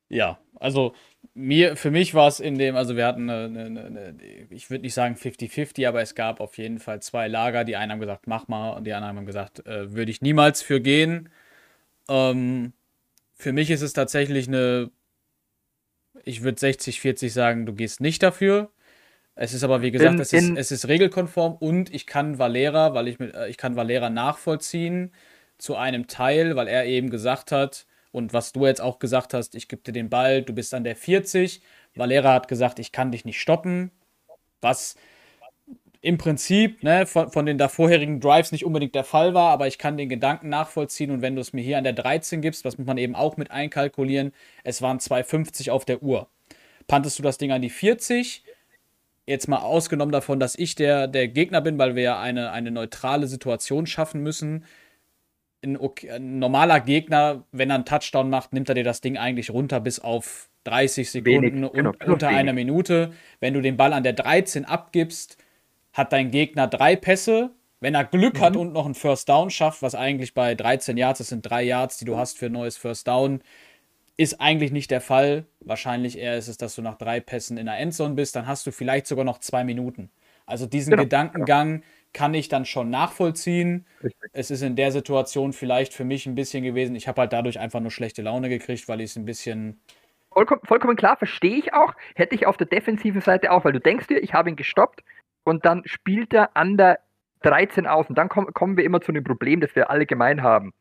Ja, 0.08 0.38
Also 0.62 0.94
mir, 1.34 1.76
für 1.76 1.90
mich 1.90 2.14
war 2.14 2.28
es 2.28 2.40
in 2.40 2.56
dem, 2.58 2.76
also 2.76 2.96
wir 2.96 3.06
hatten 3.06 3.28
eine, 3.28 3.60
eine, 3.60 3.84
eine 3.84 4.16
ich 4.50 4.70
würde 4.70 4.82
nicht 4.82 4.94
sagen 4.94 5.16
50-50, 5.16 5.88
aber 5.88 6.02
es 6.02 6.14
gab 6.14 6.40
auf 6.40 6.58
jeden 6.58 6.78
Fall 6.78 7.00
zwei 7.02 7.28
Lager. 7.28 7.64
Die 7.64 7.76
einen 7.76 7.92
haben 7.92 8.00
gesagt, 8.00 8.26
mach 8.26 8.48
mal, 8.48 8.70
und 8.70 8.84
die 8.84 8.92
anderen 8.92 9.16
haben 9.16 9.26
gesagt, 9.26 9.66
äh, 9.66 9.92
würde 9.92 10.10
ich 10.10 10.22
niemals 10.22 10.62
für 10.62 10.80
gehen. 10.80 11.28
Ähm, 12.08 12.72
für 13.34 13.52
mich 13.52 13.70
ist 13.70 13.82
es 13.82 13.92
tatsächlich 13.92 14.48
eine, 14.48 14.90
ich 16.24 16.42
würde 16.42 16.58
60-40 16.58 17.30
sagen, 17.30 17.66
du 17.66 17.74
gehst 17.74 18.00
nicht 18.00 18.22
dafür. 18.22 18.70
Es 19.34 19.54
ist 19.54 19.64
aber, 19.64 19.82
wie 19.82 19.90
gesagt, 19.90 20.14
in, 20.14 20.20
es, 20.20 20.32
ist, 20.32 20.50
es 20.56 20.70
ist 20.70 20.88
regelkonform 20.88 21.54
und 21.54 21.92
ich 21.92 22.06
kann 22.06 22.38
Valera, 22.38 22.94
weil 22.94 23.08
ich 23.08 23.18
mit, 23.18 23.34
äh, 23.34 23.48
ich 23.48 23.56
kann 23.56 23.76
Valera 23.76 24.10
nachvollziehen 24.10 25.12
zu 25.58 25.76
einem 25.76 26.06
Teil, 26.06 26.54
weil 26.56 26.68
er 26.68 26.84
eben 26.84 27.08
gesagt 27.10 27.50
hat, 27.52 27.86
und 28.12 28.32
was 28.32 28.52
du 28.52 28.66
jetzt 28.66 28.80
auch 28.80 28.98
gesagt 28.98 29.34
hast, 29.34 29.54
ich 29.54 29.68
gebe 29.68 29.82
dir 29.82 29.92
den 29.92 30.10
Ball, 30.10 30.42
du 30.42 30.52
bist 30.52 30.74
an 30.74 30.84
der 30.84 30.96
40. 30.96 31.62
Valera 31.94 32.34
hat 32.34 32.48
gesagt, 32.48 32.78
ich 32.78 32.92
kann 32.92 33.10
dich 33.10 33.24
nicht 33.24 33.40
stoppen. 33.40 33.90
Was 34.60 34.96
im 36.02 36.18
Prinzip 36.18 36.82
ne, 36.82 37.06
von, 37.06 37.30
von 37.30 37.46
den 37.46 37.58
davorherigen 37.58 38.20
Drives 38.20 38.52
nicht 38.52 38.64
unbedingt 38.64 38.94
der 38.94 39.04
Fall 39.04 39.34
war, 39.34 39.50
aber 39.50 39.66
ich 39.66 39.78
kann 39.78 39.96
den 39.96 40.08
Gedanken 40.08 40.48
nachvollziehen 40.48 41.10
und 41.10 41.22
wenn 41.22 41.36
du 41.36 41.40
es 41.40 41.52
mir 41.52 41.62
hier 41.62 41.78
an 41.78 41.84
der 41.84 41.92
13 41.92 42.42
gibst, 42.42 42.64
was 42.64 42.76
muss 42.76 42.86
man 42.86 42.98
eben 42.98 43.14
auch 43.14 43.36
mit 43.36 43.50
einkalkulieren, 43.50 44.32
es 44.64 44.82
waren 44.82 44.98
2,50 44.98 45.70
auf 45.70 45.84
der 45.84 46.02
Uhr. 46.02 46.28
Pantest 46.88 47.18
du 47.18 47.22
das 47.22 47.38
Ding 47.38 47.52
an 47.52 47.62
die 47.62 47.70
40, 47.70 48.42
jetzt 49.26 49.48
mal 49.48 49.58
ausgenommen 49.58 50.12
davon, 50.12 50.40
dass 50.40 50.56
ich 50.56 50.74
der, 50.74 51.06
der 51.06 51.28
Gegner 51.28 51.60
bin, 51.60 51.78
weil 51.78 51.94
wir 51.94 52.02
ja 52.02 52.20
eine, 52.20 52.50
eine 52.50 52.72
neutrale 52.72 53.28
Situation 53.28 53.86
schaffen 53.86 54.22
müssen. 54.22 54.64
Ein, 55.64 55.78
ein, 56.10 56.38
normaler 56.38 56.80
Gegner, 56.80 57.44
wenn 57.52 57.70
er 57.70 57.76
einen 57.76 57.84
Touchdown 57.84 58.30
macht, 58.30 58.52
nimmt 58.52 58.68
er 58.68 58.74
dir 58.74 58.84
das 58.84 59.00
Ding 59.00 59.16
eigentlich 59.16 59.50
runter 59.50 59.80
bis 59.80 60.00
auf 60.00 60.48
30 60.64 61.10
Sekunden 61.10 61.42
wenig, 61.42 61.70
und 61.70 61.72
genau, 61.72 61.92
unter 62.06 62.28
wenig. 62.28 62.38
einer 62.38 62.52
Minute. 62.52 63.12
Wenn 63.40 63.54
du 63.54 63.60
den 63.60 63.76
Ball 63.76 63.92
an 63.92 64.02
der 64.02 64.12
13 64.12 64.64
abgibst, 64.64 65.36
hat 65.92 66.12
dein 66.12 66.30
Gegner 66.30 66.66
drei 66.66 66.96
Pässe. 66.96 67.50
Wenn 67.80 67.94
er 67.94 68.04
Glück 68.04 68.34
mhm. 68.34 68.40
hat 68.40 68.56
und 68.56 68.72
noch 68.72 68.84
einen 68.84 68.94
First 68.94 69.28
Down 69.28 69.50
schafft, 69.50 69.82
was 69.82 69.94
eigentlich 69.94 70.34
bei 70.34 70.54
13 70.54 70.96
Yards, 70.96 71.18
das 71.18 71.28
sind 71.28 71.42
drei 71.42 71.64
Yards, 71.64 71.98
die 71.98 72.04
du 72.04 72.16
hast 72.16 72.38
für 72.38 72.46
ein 72.46 72.52
neues 72.52 72.76
First 72.76 73.08
Down, 73.08 73.40
ist 74.16 74.40
eigentlich 74.40 74.72
nicht 74.72 74.90
der 74.90 75.00
Fall. 75.00 75.46
Wahrscheinlich 75.60 76.18
eher 76.18 76.36
ist 76.36 76.48
es, 76.48 76.56
dass 76.56 76.76
du 76.76 76.82
nach 76.82 76.96
drei 76.96 77.18
Pässen 77.20 77.56
in 77.58 77.66
der 77.66 77.78
Endzone 77.78 78.14
bist. 78.14 78.36
Dann 78.36 78.46
hast 78.46 78.66
du 78.66 78.70
vielleicht 78.70 79.06
sogar 79.06 79.24
noch 79.24 79.38
zwei 79.38 79.64
Minuten. 79.64 80.10
Also 80.46 80.66
diesen 80.66 80.90
genau, 80.90 81.04
Gedankengang 81.04 81.80
genau. 81.80 81.84
Kann 82.12 82.34
ich 82.34 82.48
dann 82.48 82.64
schon 82.64 82.90
nachvollziehen. 82.90 83.86
Richtig. 84.02 84.30
Es 84.32 84.50
ist 84.50 84.62
in 84.62 84.76
der 84.76 84.92
Situation 84.92 85.52
vielleicht 85.52 85.94
für 85.94 86.04
mich 86.04 86.26
ein 86.26 86.34
bisschen 86.34 86.62
gewesen. 86.62 86.94
Ich 86.94 87.08
habe 87.08 87.22
halt 87.22 87.32
dadurch 87.32 87.58
einfach 87.58 87.80
nur 87.80 87.90
schlechte 87.90 88.22
Laune 88.22 88.48
gekriegt, 88.48 88.88
weil 88.88 89.00
ich 89.00 89.10
es 89.10 89.16
ein 89.16 89.24
bisschen. 89.24 89.80
Vollkommen, 90.32 90.62
vollkommen 90.64 90.96
klar, 90.96 91.16
verstehe 91.16 91.56
ich 91.56 91.74
auch. 91.74 91.94
Hätte 92.14 92.34
ich 92.34 92.46
auf 92.46 92.56
der 92.56 92.66
defensiven 92.66 93.20
Seite 93.20 93.50
auch, 93.52 93.64
weil 93.64 93.72
du 93.72 93.80
denkst 93.80 94.06
dir, 94.06 94.22
ich 94.22 94.32
habe 94.32 94.48
ihn 94.48 94.56
gestoppt 94.56 95.02
und 95.44 95.64
dann 95.64 95.82
spielt 95.84 96.32
er 96.32 96.56
an 96.56 96.76
der 96.76 97.00
13 97.42 97.86
aus. 97.86 98.08
Und 98.08 98.16
dann 98.16 98.28
komm, 98.28 98.46
kommen 98.54 98.76
wir 98.76 98.84
immer 98.84 99.00
zu 99.00 99.12
dem 99.12 99.24
Problem, 99.24 99.60
das 99.60 99.74
wir 99.76 99.90
alle 99.90 100.06
gemein 100.06 100.42
haben 100.42 100.72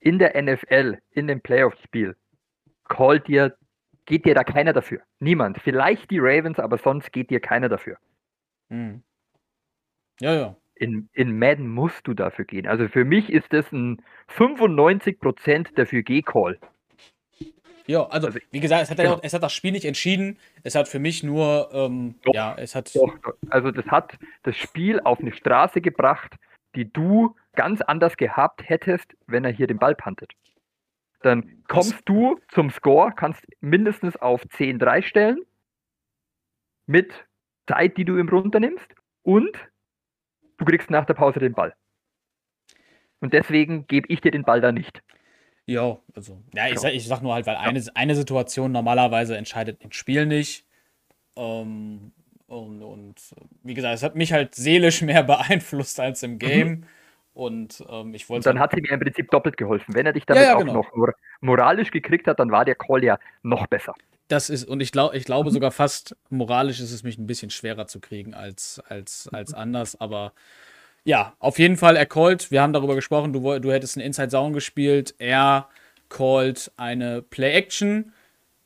in 0.00 0.18
der 0.18 0.40
NFL, 0.40 0.98
in 1.12 1.28
dem 1.28 1.40
Playoff-Spiel, 1.40 2.16
callt 2.88 3.28
dir, 3.28 3.56
geht 4.06 4.24
dir 4.24 4.34
da 4.34 4.44
keiner 4.44 4.72
dafür. 4.72 5.02
Niemand. 5.20 5.60
Vielleicht 5.62 6.10
die 6.10 6.18
Ravens, 6.18 6.58
aber 6.58 6.78
sonst 6.78 7.12
geht 7.12 7.30
dir 7.30 7.40
keiner 7.40 7.68
dafür. 7.68 7.98
Hm. 8.70 9.02
Ja, 10.20 10.34
ja. 10.34 10.56
In, 10.74 11.08
in 11.12 11.38
Madden 11.38 11.68
musst 11.68 12.06
du 12.06 12.14
dafür 12.14 12.44
gehen. 12.44 12.66
Also 12.66 12.88
für 12.88 13.04
mich 13.04 13.30
ist 13.30 13.52
das 13.52 13.70
ein 13.72 14.02
95% 14.34 15.74
dafür 15.74 16.02
Geh-Call. 16.02 16.58
Ja, 17.86 18.06
also, 18.06 18.28
also, 18.28 18.38
wie 18.50 18.60
gesagt, 18.60 18.84
es 18.84 18.90
hat, 18.90 18.98
genau. 18.98 19.18
es 19.22 19.34
hat 19.34 19.42
das 19.42 19.52
Spiel 19.52 19.72
nicht 19.72 19.84
entschieden. 19.84 20.38
Es 20.62 20.74
hat 20.74 20.88
für 20.88 21.00
mich 21.00 21.22
nur, 21.22 21.70
ähm, 21.72 22.14
doch, 22.22 22.34
ja, 22.34 22.54
es 22.56 22.74
hat. 22.74 22.94
Doch, 22.94 23.12
also 23.48 23.72
das 23.72 23.84
hat 23.86 24.16
das 24.44 24.56
Spiel 24.56 25.00
auf 25.00 25.18
eine 25.18 25.32
Straße 25.32 25.80
gebracht, 25.80 26.36
die 26.76 26.90
du 26.90 27.34
ganz 27.54 27.80
anders 27.80 28.16
gehabt 28.16 28.68
hättest, 28.68 29.16
wenn 29.26 29.44
er 29.44 29.50
hier 29.50 29.66
den 29.66 29.78
Ball 29.78 29.94
pantet. 29.94 30.32
Dann 31.22 31.64
kommst 31.66 31.94
Was? 31.94 32.04
du 32.04 32.38
zum 32.48 32.70
Score, 32.70 33.12
kannst 33.14 33.44
mindestens 33.60 34.16
auf 34.16 34.42
10-3 34.44 35.02
stellen, 35.02 35.40
mit 36.86 37.12
Zeit, 37.66 37.96
die 37.96 38.04
du 38.04 38.18
ihm 38.18 38.28
runternimmst, 38.28 38.88
und 39.22 39.50
du 40.60 40.64
kriegst 40.66 40.90
nach 40.90 41.04
der 41.04 41.14
Pause 41.14 41.40
den 41.40 41.54
Ball. 41.54 41.74
Und 43.20 43.32
deswegen 43.32 43.86
gebe 43.86 44.06
ich 44.08 44.20
dir 44.20 44.30
den 44.30 44.44
Ball 44.44 44.60
da 44.60 44.72
nicht. 44.72 45.02
Ja, 45.66 45.98
also, 46.14 46.42
ja, 46.54 46.68
ich, 46.68 46.78
sag, 46.78 46.92
ich 46.92 47.06
sag 47.06 47.22
nur 47.22 47.34
halt, 47.34 47.46
weil 47.46 47.56
eine, 47.56 47.82
eine 47.94 48.14
Situation 48.14 48.72
normalerweise 48.72 49.36
entscheidet 49.36 49.84
ein 49.84 49.92
Spiel 49.92 50.26
nicht. 50.26 50.66
Ähm, 51.36 52.12
und, 52.46 52.82
und 52.82 53.14
wie 53.62 53.74
gesagt, 53.74 53.94
es 53.94 54.02
hat 54.02 54.16
mich 54.16 54.32
halt 54.32 54.54
seelisch 54.54 55.02
mehr 55.02 55.22
beeinflusst 55.22 56.00
als 56.00 56.22
im 56.22 56.38
Game. 56.38 56.68
Mhm. 56.68 56.84
Und 57.32 57.84
ähm, 57.88 58.14
ich 58.14 58.28
wollte. 58.28 58.48
Dann 58.48 58.58
hat 58.58 58.72
sie 58.74 58.80
mir 58.80 58.90
im 58.90 59.00
Prinzip 59.00 59.30
doppelt 59.30 59.56
geholfen. 59.56 59.94
Wenn 59.94 60.06
er 60.06 60.12
dich 60.12 60.26
damit 60.26 60.42
ja, 60.42 60.50
ja, 60.50 60.58
genau. 60.58 60.80
auch 60.80 60.96
noch 60.96 61.14
moralisch 61.40 61.90
gekriegt 61.90 62.26
hat, 62.26 62.40
dann 62.40 62.50
war 62.50 62.64
der 62.64 62.74
Call 62.74 63.04
ja 63.04 63.18
noch 63.42 63.66
besser. 63.68 63.94
Das 64.30 64.48
ist, 64.48 64.64
und 64.64 64.80
ich, 64.80 64.92
glaub, 64.92 65.12
ich 65.12 65.24
glaube 65.24 65.50
mhm. 65.50 65.54
sogar 65.54 65.72
fast, 65.72 66.16
moralisch 66.28 66.78
ist 66.78 66.92
es 66.92 67.02
mich 67.02 67.18
ein 67.18 67.26
bisschen 67.26 67.50
schwerer 67.50 67.88
zu 67.88 67.98
kriegen 67.98 68.32
als, 68.32 68.80
als, 68.88 69.28
als 69.32 69.52
anders, 69.52 70.00
aber 70.00 70.32
ja, 71.02 71.34
auf 71.40 71.58
jeden 71.58 71.76
Fall, 71.76 71.96
er 71.96 72.06
callt, 72.06 72.52
wir 72.52 72.62
haben 72.62 72.72
darüber 72.72 72.94
gesprochen, 72.94 73.32
du, 73.32 73.58
du 73.58 73.72
hättest 73.72 73.96
einen 73.96 74.06
Inside 74.06 74.28
Zone 74.28 74.52
gespielt, 74.52 75.16
er 75.18 75.68
callt 76.10 76.70
eine 76.76 77.22
Play-Action, 77.22 78.12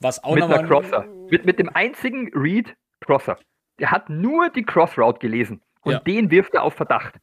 was 0.00 0.22
auch 0.22 0.37
nochmal. 0.37 0.61
Mit 0.61 0.70
Crosser. 0.70 1.07
Mit, 1.31 1.46
mit 1.46 1.59
dem 1.59 1.70
einzigen 1.74 2.31
Read 2.35 2.74
Crosser. 3.00 3.38
Der 3.79 3.90
hat 3.90 4.11
nur 4.11 4.50
die 4.50 4.64
Crossroute 4.64 5.18
gelesen 5.18 5.62
und 5.81 5.92
ja. 5.92 5.98
den 6.00 6.31
wirft 6.31 6.53
er 6.53 6.64
auf 6.64 6.74
Verdacht. 6.74 7.14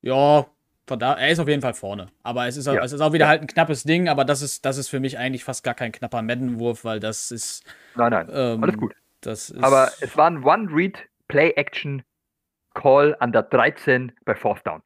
Ja, 0.00 0.46
Verdacht, 0.88 1.20
er 1.20 1.28
ist 1.28 1.38
auf 1.38 1.46
jeden 1.48 1.62
Fall 1.62 1.74
vorne. 1.74 2.08
Aber 2.22 2.46
es 2.46 2.56
ist, 2.56 2.66
ja. 2.66 2.82
es 2.82 2.92
ist 2.92 3.00
auch 3.00 3.12
wieder 3.12 3.26
ja. 3.26 3.30
halt 3.30 3.42
ein 3.42 3.46
knappes 3.46 3.84
Ding, 3.84 4.08
aber 4.08 4.24
das 4.24 4.42
ist, 4.42 4.64
das 4.64 4.78
ist 4.78 4.88
für 4.88 4.98
mich 4.98 5.16
eigentlich 5.18 5.44
fast 5.44 5.62
gar 5.62 5.74
kein 5.74 5.92
knapper 5.92 6.22
Madden-Wurf, 6.22 6.84
weil 6.84 6.98
das 6.98 7.30
ist. 7.30 7.62
Nein, 7.94 8.10
nein, 8.10 8.28
ähm, 8.32 8.60
alles 8.62 8.76
gut. 8.76 8.96
Das 9.20 9.50
ist, 9.50 9.62
aber 9.62 9.92
es 10.00 10.16
war 10.16 10.30
ein 10.30 10.42
One-Read-Play-Action-Call 10.42 13.16
an 13.20 13.32
der 13.32 13.42
13 13.42 14.12
bei 14.24 14.34
Fourth 14.34 14.66
Down. 14.66 14.80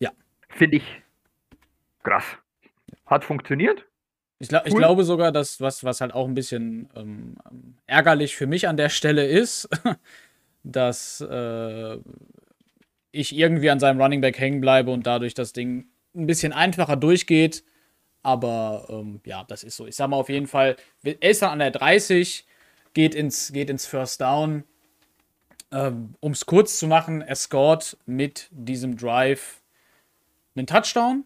Ja. 0.00 0.10
Finde 0.48 0.78
ich 0.78 1.02
krass. 2.02 2.24
Hat 3.06 3.24
funktioniert. 3.24 3.86
Ich, 4.38 4.48
glaub, 4.48 4.62
cool. 4.62 4.68
ich, 4.68 4.74
glaube 4.74 5.04
sogar, 5.04 5.32
dass 5.32 5.60
was, 5.60 5.84
was 5.84 6.00
halt 6.00 6.12
auch 6.12 6.26
ein 6.26 6.34
bisschen 6.34 6.88
ähm, 6.94 7.36
ärgerlich 7.86 8.36
für 8.36 8.46
mich 8.46 8.68
an 8.68 8.76
der 8.76 8.88
Stelle 8.88 9.26
ist, 9.26 9.68
dass 10.62 11.20
äh, 11.20 11.98
ich 13.14 13.34
irgendwie 13.34 13.70
an 13.70 13.80
seinem 13.80 14.00
Running 14.00 14.20
Back 14.20 14.38
hängen 14.38 14.60
bleibe 14.60 14.90
und 14.90 15.06
dadurch 15.06 15.34
das 15.34 15.52
Ding 15.52 15.86
ein 16.14 16.26
bisschen 16.26 16.52
einfacher 16.52 16.96
durchgeht. 16.96 17.64
Aber 18.22 18.86
ähm, 18.88 19.20
ja, 19.24 19.44
das 19.44 19.64
ist 19.64 19.76
so. 19.76 19.86
Ich 19.86 19.96
sag 19.96 20.08
mal 20.08 20.16
auf 20.16 20.28
jeden 20.28 20.46
Fall, 20.46 20.76
er 21.02 21.30
ist 21.30 21.42
dann 21.42 21.50
an 21.50 21.58
der 21.58 21.70
30, 21.70 22.46
geht 22.94 23.14
ins, 23.14 23.52
geht 23.52 23.70
ins 23.70 23.86
First 23.86 24.20
Down. 24.20 24.64
Ähm, 25.70 26.14
um 26.20 26.32
es 26.32 26.46
kurz 26.46 26.78
zu 26.78 26.86
machen, 26.86 27.20
er 27.20 27.36
scored 27.36 27.96
mit 28.06 28.48
diesem 28.50 28.96
Drive 28.96 29.60
einen 30.56 30.66
Touchdown. 30.66 31.24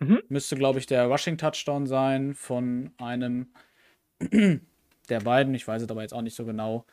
Mhm. 0.00 0.22
Müsste, 0.28 0.56
glaube 0.56 0.78
ich, 0.78 0.86
der 0.86 1.06
Rushing 1.06 1.38
Touchdown 1.38 1.86
sein 1.86 2.34
von 2.34 2.90
einem 2.98 3.46
der 5.08 5.20
beiden. 5.20 5.54
Ich 5.54 5.66
weiß 5.66 5.82
es 5.82 5.90
aber 5.90 6.02
jetzt 6.02 6.12
auch 6.12 6.22
nicht 6.22 6.36
so 6.36 6.44
genau. 6.44 6.84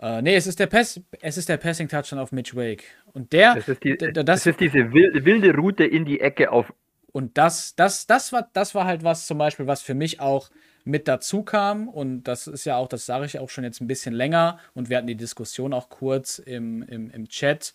Äh, 0.00 0.22
nee, 0.22 0.36
es 0.36 0.46
ist 0.46 0.60
der 0.60 0.66
Pass, 0.66 1.00
es 1.20 1.36
ist 1.36 1.48
der 1.48 1.56
Passing 1.56 1.88
Touchdown 1.88 2.20
auf 2.20 2.32
Mitch 2.32 2.56
Wake. 2.56 2.84
Und 3.12 3.32
der. 3.32 3.56
Das 3.56 3.68
ist, 3.68 3.82
die, 3.82 3.96
das, 3.96 4.24
das 4.24 4.46
ist 4.46 4.60
diese 4.60 4.92
wilde, 4.92 5.54
Route 5.54 5.84
in 5.84 6.04
die 6.04 6.20
Ecke 6.20 6.52
auf. 6.52 6.72
Und 7.12 7.36
das, 7.36 7.74
das, 7.74 8.06
das 8.06 8.32
war, 8.32 8.48
das 8.52 8.74
war 8.74 8.84
halt 8.84 9.02
was 9.02 9.26
zum 9.26 9.38
Beispiel, 9.38 9.66
was 9.66 9.82
für 9.82 9.94
mich 9.94 10.20
auch 10.20 10.50
mit 10.84 11.08
dazu 11.08 11.42
kam. 11.42 11.88
Und 11.88 12.24
das 12.24 12.46
ist 12.46 12.64
ja 12.64 12.76
auch, 12.76 12.86
das 12.86 13.06
sage 13.06 13.26
ich 13.26 13.38
auch 13.38 13.50
schon 13.50 13.64
jetzt 13.64 13.80
ein 13.80 13.88
bisschen 13.88 14.14
länger. 14.14 14.58
Und 14.74 14.88
wir 14.88 14.98
hatten 14.98 15.06
die 15.06 15.16
Diskussion 15.16 15.72
auch 15.72 15.88
kurz 15.88 16.38
im, 16.38 16.82
im, 16.82 17.10
im 17.10 17.28
Chat. 17.28 17.74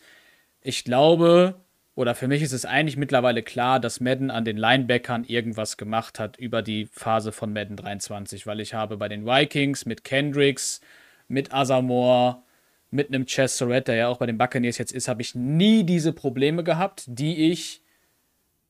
Ich 0.62 0.86
glaube, 0.86 1.55
oder 1.95 2.15
für 2.15 2.27
mich 2.27 2.41
ist 2.41 2.53
es 2.53 2.65
eigentlich 2.65 2.95
mittlerweile 2.95 3.43
klar, 3.43 3.81
dass 3.81 3.99
Madden 3.99 4.31
an 4.31 4.45
den 4.45 4.57
Linebackern 4.57 5.25
irgendwas 5.25 5.75
gemacht 5.75 6.19
hat 6.19 6.38
über 6.38 6.62
die 6.62 6.86
Phase 6.86 7.33
von 7.33 7.51
Madden 7.51 7.75
23, 7.75 8.47
weil 8.47 8.62
ich 8.62 8.73
habe 8.73 8.95
bei 8.97 9.09
den 9.09 9.25
Vikings 9.25 9.86
mit 9.86 10.03
Kendricks 10.05 10.79
mit 11.27 11.53
Asamoah, 11.53 12.43
mit 12.91 13.07
einem 13.07 13.25
Chess 13.25 13.57
Surratt, 13.57 13.88
der 13.88 13.95
ja 13.95 14.07
auch 14.07 14.17
bei 14.17 14.25
den 14.25 14.38
Buccaneers 14.38 14.77
jetzt 14.77 14.91
ist, 14.91 15.07
habe 15.07 15.21
ich 15.21 15.36
nie 15.36 15.83
diese 15.83 16.13
Probleme 16.13 16.63
gehabt, 16.63 17.03
die 17.07 17.51
ich 17.51 17.81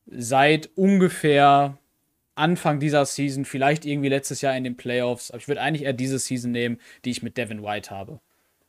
seit 0.06 0.70
ungefähr 0.76 1.78
Anfang 2.34 2.80
dieser 2.80 3.04
Season, 3.04 3.44
vielleicht 3.44 3.84
irgendwie 3.84 4.08
letztes 4.08 4.40
Jahr 4.40 4.56
in 4.56 4.64
den 4.64 4.76
Playoffs, 4.76 5.30
aber 5.30 5.38
ich 5.38 5.48
würde 5.48 5.60
eigentlich 5.60 5.84
eher 5.84 5.92
diese 5.92 6.18
Season 6.18 6.50
nehmen, 6.50 6.78
die 7.04 7.10
ich 7.10 7.22
mit 7.22 7.36
Devin 7.36 7.62
White 7.62 7.90
habe. 7.90 8.20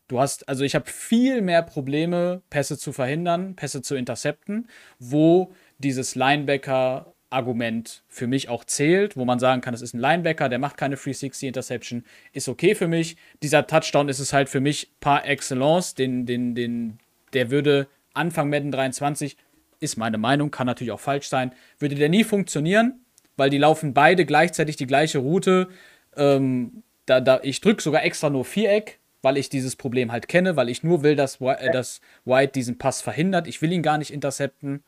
Du 0.08 0.20
hast, 0.20 0.48
also 0.48 0.64
ich 0.64 0.76
habe 0.76 0.90
viel 0.90 1.42
mehr 1.42 1.64
Probleme, 1.64 2.44
Pässe 2.52 2.78
zu 2.78 2.94
verhindern, 2.94 3.56
Pässe 3.56 3.82
zu 3.82 3.96
intercepten, 3.96 4.70
wo 5.00 5.52
dieses 5.80 6.14
Linebacker 6.14 7.15
Argument 7.30 8.04
für 8.08 8.28
mich 8.28 8.50
auch 8.50 8.64
zählt, 8.64 9.18
wo 9.18 9.26
man 9.26 9.40
sagen 9.40 9.62
kann, 9.62 9.74
das 9.74 9.82
ist 9.82 9.94
ein 9.94 10.00
Linebacker, 10.00 10.50
der 10.50 10.60
macht 10.60 10.78
keine 10.78 10.96
360 10.96 11.48
Interception, 11.48 12.04
ist 12.34 12.48
okay 12.48 12.76
für 12.76 12.88
mich. 12.88 13.18
Dieser 13.42 13.68
Touchdown 13.68 14.10
ist 14.10 14.20
es 14.20 14.32
halt 14.32 14.50
für 14.50 14.62
mich 14.62 14.92
par 15.00 15.26
excellence, 15.26 15.96
den, 15.96 16.26
den, 16.26 16.56
den, 16.56 17.00
der 17.34 17.52
würde 17.52 17.88
Anfang 18.14 18.50
Madden 18.50 18.72
23, 18.72 19.38
ist 19.80 19.98
meine 19.98 20.18
Meinung, 20.18 20.52
kann 20.52 20.68
natürlich 20.68 20.92
auch 20.92 21.00
falsch 21.00 21.28
sein, 21.28 21.52
würde 21.80 21.96
der 21.96 22.10
nie 22.10 22.24
funktionieren, 22.24 23.02
weil 23.36 23.50
die 23.50 23.58
laufen 23.58 23.94
beide 23.94 24.26
gleichzeitig 24.26 24.78
die 24.78 24.88
gleiche 24.88 25.20
Route. 25.20 25.68
Ähm, 26.16 26.84
da, 27.06 27.20
da, 27.20 27.40
ich 27.44 27.60
drücke 27.62 27.82
sogar 27.82 28.04
extra 28.04 28.30
nur 28.30 28.46
Viereck, 28.46 29.00
weil 29.22 29.38
ich 29.38 29.50
dieses 29.50 29.76
Problem 29.76 30.12
halt 30.12 30.28
kenne, 30.28 30.56
weil 30.56 30.70
ich 30.70 30.84
nur 30.84 31.04
will, 31.04 31.16
dass, 31.16 31.42
äh, 31.42 31.72
dass 31.72 32.00
White 32.24 32.54
diesen 32.54 32.78
Pass 32.78 33.02
verhindert. 33.02 33.48
Ich 33.48 33.62
will 33.62 33.72
ihn 33.72 33.82
gar 33.82 33.98
nicht 33.98 34.14
intercepten. 34.14 34.84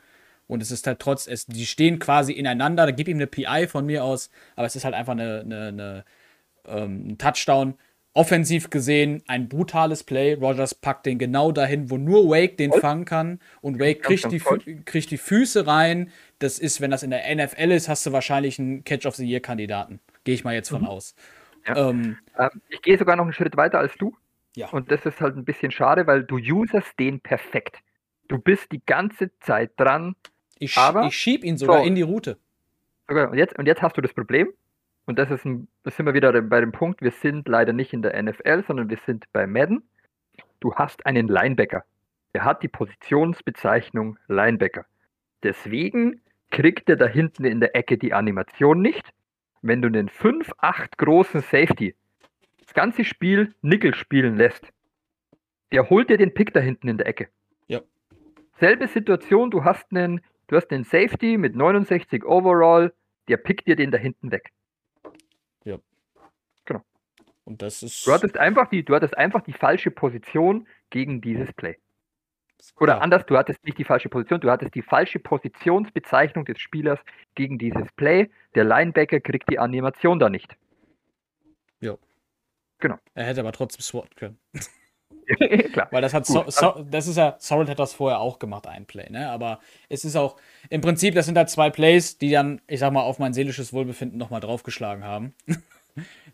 Und 0.47 0.63
es 0.63 0.71
ist 0.71 0.87
halt 0.87 0.99
trotz, 0.99 1.27
es, 1.27 1.45
die 1.45 1.65
stehen 1.65 1.99
quasi 1.99 2.31
ineinander. 2.33 2.85
Da 2.85 2.91
gib 2.91 3.07
ihm 3.07 3.17
eine 3.17 3.27
PI 3.27 3.67
von 3.67 3.85
mir 3.85 4.03
aus, 4.03 4.29
aber 4.55 4.65
es 4.65 4.75
ist 4.75 4.85
halt 4.85 4.95
einfach 4.95 5.13
eine, 5.13 5.41
eine, 5.41 5.67
eine 5.67 6.05
ähm, 6.67 7.09
ein 7.09 7.17
Touchdown. 7.17 7.75
Offensiv 8.13 8.71
gesehen 8.71 9.21
ein 9.27 9.47
brutales 9.47 10.03
Play. 10.03 10.33
Rogers 10.33 10.73
packt 10.73 11.05
den 11.05 11.19
genau 11.19 11.51
dahin, 11.51 11.91
wo 11.91 11.97
nur 11.97 12.27
Wake 12.29 12.57
den 12.57 12.73
fangen 12.73 13.05
kann. 13.05 13.39
Und 13.61 13.79
Wake 13.79 14.01
kriegt 14.01 14.31
die, 14.31 14.39
kriegt 14.85 15.11
die 15.11 15.17
Füße 15.17 15.67
rein. 15.67 16.11
Das 16.39 16.57
ist, 16.57 16.81
wenn 16.81 16.89
das 16.89 17.03
in 17.03 17.11
der 17.11 17.23
NFL 17.35 17.71
ist, 17.71 17.89
hast 17.89 18.05
du 18.05 18.13
wahrscheinlich 18.13 18.57
einen 18.57 18.83
Catch 18.83 19.05
of 19.05 19.15
the 19.15 19.25
Year-Kandidaten. 19.25 19.99
Gehe 20.23 20.33
ich 20.33 20.43
mal 20.43 20.55
jetzt 20.55 20.69
von 20.69 20.81
mhm. 20.81 20.87
aus. 20.87 21.15
Ja. 21.67 21.89
Ähm, 21.89 22.17
ähm, 22.39 22.61
ich 22.69 22.81
gehe 22.81 22.97
sogar 22.97 23.15
noch 23.15 23.23
einen 23.23 23.33
Schritt 23.33 23.55
weiter 23.55 23.77
als 23.77 23.93
du. 23.97 24.15
Ja. 24.55 24.69
Und 24.69 24.91
das 24.91 25.05
ist 25.05 25.21
halt 25.21 25.37
ein 25.37 25.45
bisschen 25.45 25.71
schade, 25.71 26.07
weil 26.07 26.23
du 26.23 26.37
userst 26.37 26.97
den 26.97 27.19
perfekt. 27.19 27.77
Du 28.27 28.39
bist 28.39 28.71
die 28.71 28.81
ganze 28.83 29.29
Zeit 29.41 29.71
dran, 29.77 30.15
ich, 30.59 30.77
Aber, 30.77 31.05
ich 31.05 31.15
schieb 31.15 31.43
ihn 31.43 31.57
sogar 31.57 31.79
so, 31.79 31.85
in 31.85 31.95
die 31.95 32.01
Route. 32.01 32.37
Und, 33.07 33.35
jetzt, 33.35 33.57
und 33.57 33.65
jetzt 33.65 33.81
hast 33.81 33.97
du 33.97 34.01
das 34.01 34.13
Problem, 34.13 34.53
und 35.05 35.17
das 35.17 35.31
ist 35.31 35.45
ein, 35.45 35.67
das 35.83 35.95
sind 35.95 36.05
wir 36.05 36.13
wieder 36.13 36.41
bei 36.41 36.59
dem 36.59 36.71
Punkt, 36.71 37.01
wir 37.01 37.11
sind 37.11 37.47
leider 37.47 37.73
nicht 37.73 37.93
in 37.93 38.01
der 38.01 38.21
NFL, 38.21 38.63
sondern 38.67 38.89
wir 38.89 38.99
sind 39.05 39.25
bei 39.31 39.47
Madden. 39.47 39.83
Du 40.59 40.75
hast 40.75 41.05
einen 41.05 41.27
Linebacker. 41.27 41.85
Der 42.33 42.43
hat 42.43 42.61
die 42.61 42.67
Positionsbezeichnung 42.67 44.19
Linebacker. 44.27 44.85
Deswegen 45.43 46.21
kriegt 46.51 46.89
er 46.89 46.97
da 46.97 47.07
hinten 47.07 47.45
in 47.45 47.59
der 47.59 47.75
Ecke 47.75 47.97
die 47.97 48.13
Animation 48.13 48.81
nicht. 48.81 49.13
Wenn 49.61 49.81
du 49.81 49.87
einen 49.87 50.09
5-8 50.09 50.97
großen 50.97 51.41
Safety 51.41 51.95
das 52.59 52.73
ganze 52.73 53.05
Spiel 53.05 53.55
Nickel 53.61 53.95
spielen 53.95 54.35
lässt, 54.35 54.73
der 55.71 55.89
holt 55.89 56.09
dir 56.09 56.17
den 56.17 56.33
Pick 56.33 56.53
da 56.53 56.59
hinten 56.59 56.89
in 56.89 56.97
der 56.97 57.07
Ecke. 57.07 57.29
Ja. 57.67 57.81
Selbe 58.59 58.87
Situation, 58.87 59.51
du 59.51 59.63
hast 59.63 59.89
einen 59.91 60.21
Du 60.47 60.55
hast 60.55 60.67
den 60.67 60.83
Safety 60.83 61.37
mit 61.37 61.55
69 61.55 62.25
Overall, 62.25 62.93
der 63.27 63.37
pickt 63.37 63.67
dir 63.67 63.75
den 63.75 63.91
da 63.91 63.97
hinten 63.97 64.31
weg. 64.31 64.51
Ja. 65.65 65.77
Genau. 66.65 66.81
Und 67.43 67.61
das 67.61 67.83
ist. 67.83 68.07
Du 68.07 68.13
hattest 68.13 68.37
einfach 68.37 68.69
die, 68.69 68.83
du 68.83 68.95
hattest 68.95 69.17
einfach 69.17 69.41
die 69.41 69.53
falsche 69.53 69.91
Position 69.91 70.67
gegen 70.89 71.21
dieses 71.21 71.51
Play. 71.53 71.77
Oder 72.79 72.95
ja. 72.95 72.99
anders, 72.99 73.25
du 73.25 73.37
hattest 73.37 73.63
nicht 73.63 73.77
die 73.77 73.83
falsche 73.83 74.09
Position, 74.09 74.41
du 74.41 74.49
hattest 74.49 74.73
die 74.73 74.81
falsche 74.81 75.19
Positionsbezeichnung 75.19 76.45
des 76.45 76.59
Spielers 76.59 76.99
gegen 77.35 77.57
dieses 77.57 77.91
Play. 77.93 78.29
Der 78.55 78.63
Linebacker 78.63 79.19
kriegt 79.19 79.49
die 79.49 79.59
Animation 79.59 80.17
da 80.19 80.29
nicht. 80.29 80.55
Ja. 81.81 81.97
Genau. 82.79 82.97
Er 83.13 83.25
hätte 83.25 83.41
aber 83.41 83.51
trotzdem 83.51 83.81
SWAT 83.81 84.15
können. 84.15 84.39
Klar. 85.73 85.87
Weil 85.91 86.01
das 86.01 86.13
hat 86.13 86.25
so, 86.25 86.45
so, 86.47 86.85
das 86.89 87.07
ist 87.07 87.17
ja, 87.17 87.35
Sorrel 87.39 87.67
hat 87.67 87.79
das 87.79 87.93
vorher 87.93 88.19
auch 88.19 88.39
gemacht, 88.39 88.67
ein 88.67 88.85
Play, 88.85 89.09
ne? 89.09 89.29
Aber 89.29 89.59
es 89.89 90.05
ist 90.05 90.15
auch, 90.15 90.37
im 90.69 90.81
Prinzip, 90.81 91.15
das 91.15 91.25
sind 91.25 91.37
halt 91.37 91.49
zwei 91.49 91.69
Plays, 91.69 92.17
die 92.17 92.31
dann, 92.31 92.61
ich 92.67 92.79
sag 92.79 92.93
mal, 92.93 93.01
auf 93.01 93.19
mein 93.19 93.33
seelisches 93.33 93.73
Wohlbefinden 93.73 94.17
nochmal 94.17 94.39
draufgeschlagen 94.39 95.03
haben. 95.03 95.33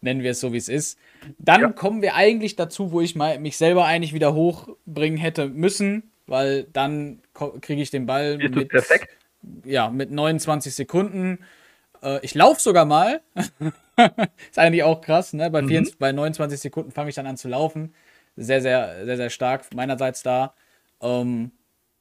Nennen 0.02 0.22
wir 0.22 0.32
es 0.32 0.40
so, 0.40 0.54
wie 0.54 0.58
es 0.58 0.70
ist. 0.70 1.00
Dann 1.40 1.62
ja. 1.62 1.70
kommen 1.70 2.02
wir 2.02 2.16
eigentlich 2.16 2.56
dazu, 2.56 2.92
wo 2.92 3.02
ich 3.02 3.16
mal 3.16 3.40
mich 3.40 3.58
selber 3.58 3.86
eigentlich 3.86 4.14
wieder 4.14 4.34
hochbringen 4.34 5.18
hätte 5.18 5.48
müssen, 5.48 6.12
weil 6.28 6.66
dann 6.66 7.22
kriege 7.62 7.82
ich 7.82 7.90
den 7.90 8.06
Ball 8.06 8.38
mit, 8.38 8.70
perfekt. 8.70 9.10
Ja, 9.66 9.90
mit 9.90 10.12
29 10.12 10.76
Sekunden. 10.76 11.40
Äh, 12.02 12.20
ich 12.22 12.36
laufe 12.36 12.62
sogar 12.62 12.86
mal. 12.86 13.22
ist 14.52 14.60
eigentlich 14.60 14.84
auch 14.84 15.02
krass, 15.02 15.34
ne? 15.34 15.50
Bei, 15.50 15.62
mhm. 15.62 15.70
24, 15.70 15.98
bei 15.98 16.12
29 16.12 16.60
Sekunden 16.60 16.92
fange 16.92 17.10
ich 17.10 17.16
dann 17.16 17.28
an 17.28 17.38
zu 17.38 17.48
laufen 17.48 17.94
sehr, 18.36 18.62
sehr, 18.62 19.06
sehr, 19.06 19.18
sehr 19.18 19.30
stark 19.30 19.74
meinerseits 19.74 20.24
da. 20.24 20.54
Ähm, 21.02 21.52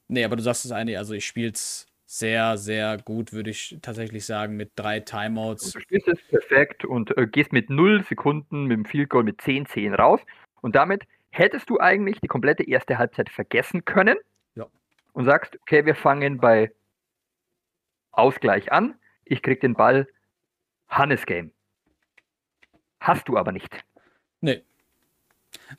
nee, 0.07 0.23
aber 0.23 0.35
du 0.35 0.43
sagst 0.43 0.65
es 0.65 0.71
eigentlich, 0.71 0.97
also 0.97 1.13
ich 1.13 1.25
spiele 1.25 1.51
es 1.51 1.87
sehr, 2.05 2.57
sehr 2.57 2.97
gut, 2.97 3.33
würde 3.33 3.49
ich 3.49 3.77
tatsächlich 3.81 4.25
sagen, 4.25 4.55
mit 4.55 4.71
drei 4.75 4.99
Timeouts. 4.99 5.71
Du 5.71 5.79
spielst 5.79 6.07
es 6.07 6.21
perfekt 6.29 6.85
und 6.85 7.17
äh, 7.17 7.25
gehst 7.25 7.51
mit 7.51 7.69
0 7.69 8.03
Sekunden 8.03 8.65
mit 8.65 8.77
dem 8.77 8.85
Field 8.85 9.09
Goal 9.09 9.23
mit 9.23 9.41
10, 9.41 9.65
10 9.65 9.95
raus. 9.95 10.19
Und 10.61 10.75
damit 10.75 11.03
hättest 11.31 11.69
du 11.69 11.79
eigentlich 11.79 12.19
die 12.21 12.27
komplette 12.27 12.63
erste 12.63 12.97
Halbzeit 12.97 13.29
vergessen 13.29 13.83
können. 13.85 14.17
Ja. 14.55 14.67
Und 15.13 15.25
sagst, 15.25 15.57
okay, 15.61 15.85
wir 15.85 15.95
fangen 15.95 16.37
bei 16.37 16.71
Ausgleich 18.11 18.71
an. 18.71 18.95
Ich 19.25 19.41
krieg 19.41 19.59
den 19.61 19.73
Ball. 19.73 20.07
Hannes 20.87 21.25
Game. 21.25 21.51
Hast 22.99 23.27
du 23.27 23.37
aber 23.37 23.51
nicht. 23.51 23.83
Nee, 24.41 24.61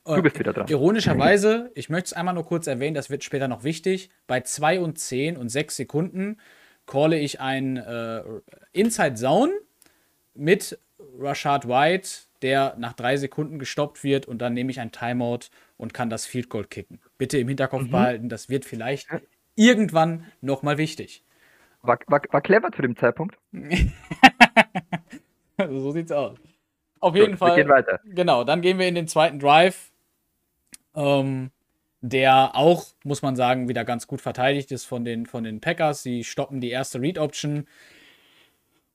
Du 0.04 0.22
bist 0.22 0.38
wieder 0.38 0.52
dran. 0.52 0.66
Ironischerweise, 0.68 1.70
ich 1.74 1.88
möchte 1.88 2.06
es 2.06 2.12
einmal 2.12 2.34
nur 2.34 2.44
kurz 2.44 2.66
erwähnen, 2.66 2.94
das 2.94 3.10
wird 3.10 3.24
später 3.24 3.48
noch 3.48 3.64
wichtig. 3.64 4.10
Bei 4.26 4.40
2 4.40 4.80
und 4.80 4.98
10 4.98 5.36
und 5.36 5.48
6 5.48 5.76
Sekunden 5.76 6.38
calle 6.86 7.18
ich 7.18 7.40
ein 7.40 7.76
äh, 7.76 8.22
Inside 8.72 9.14
Zone 9.14 9.52
mit 10.34 10.78
Rashad 11.18 11.68
White, 11.68 12.08
der 12.42 12.74
nach 12.78 12.92
3 12.92 13.16
Sekunden 13.16 13.58
gestoppt 13.58 14.04
wird 14.04 14.26
und 14.26 14.38
dann 14.38 14.54
nehme 14.54 14.70
ich 14.70 14.80
ein 14.80 14.92
Timeout 14.92 15.46
und 15.76 15.94
kann 15.94 16.10
das 16.10 16.26
Field 16.26 16.48
Goal 16.48 16.64
kicken. 16.64 17.00
Bitte 17.18 17.38
im 17.38 17.48
Hinterkopf 17.48 17.84
mhm. 17.84 17.90
behalten, 17.90 18.28
das 18.28 18.48
wird 18.48 18.64
vielleicht 18.64 19.08
irgendwann 19.54 20.26
nochmal 20.40 20.78
wichtig. 20.78 21.24
War, 21.82 21.98
war, 22.06 22.22
war 22.30 22.40
clever 22.40 22.72
zu 22.72 22.82
dem 22.82 22.96
Zeitpunkt. 22.96 23.38
so 25.58 25.92
sieht's 25.92 26.12
aus. 26.12 26.38
Auf 27.04 27.14
jeden 27.14 27.32
Gut, 27.32 27.38
Fall. 27.38 27.50
Wir 27.50 27.64
gehen 27.64 27.70
weiter. 27.70 28.00
Genau, 28.06 28.44
dann 28.44 28.62
gehen 28.62 28.78
wir 28.78 28.88
in 28.88 28.94
den 28.94 29.06
zweiten 29.06 29.38
Drive. 29.38 29.92
Ähm, 30.94 31.50
der 32.00 32.56
auch, 32.56 32.86
muss 33.04 33.20
man 33.20 33.36
sagen, 33.36 33.68
wieder 33.68 33.84
ganz 33.84 34.06
gut 34.06 34.22
verteidigt 34.22 34.72
ist 34.72 34.86
von 34.86 35.04
den, 35.04 35.26
von 35.26 35.44
den 35.44 35.60
Packers. 35.60 36.02
Sie 36.02 36.24
stoppen 36.24 36.62
die 36.62 36.70
erste 36.70 37.02
Read-Option. 37.02 37.66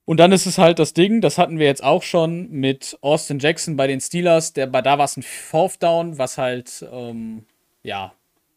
Und 0.06 0.16
dann 0.16 0.32
ist 0.32 0.46
es 0.46 0.58
halt 0.58 0.80
das 0.80 0.92
Ding, 0.92 1.20
das 1.20 1.38
hatten 1.38 1.60
wir 1.60 1.66
jetzt 1.66 1.84
auch 1.84 2.02
schon 2.02 2.50
mit 2.50 2.98
Austin 3.00 3.38
Jackson 3.38 3.76
bei 3.76 3.86
den 3.86 4.00
Steelers. 4.00 4.54
Der, 4.54 4.66
da 4.66 4.98
war 4.98 5.04
es 5.04 5.16
ein 5.16 5.22
Fourth 5.22 5.80
Down, 5.80 6.18
was 6.18 6.36
halt, 6.36 6.84
ähm, 6.90 7.44
ja, 7.84 8.12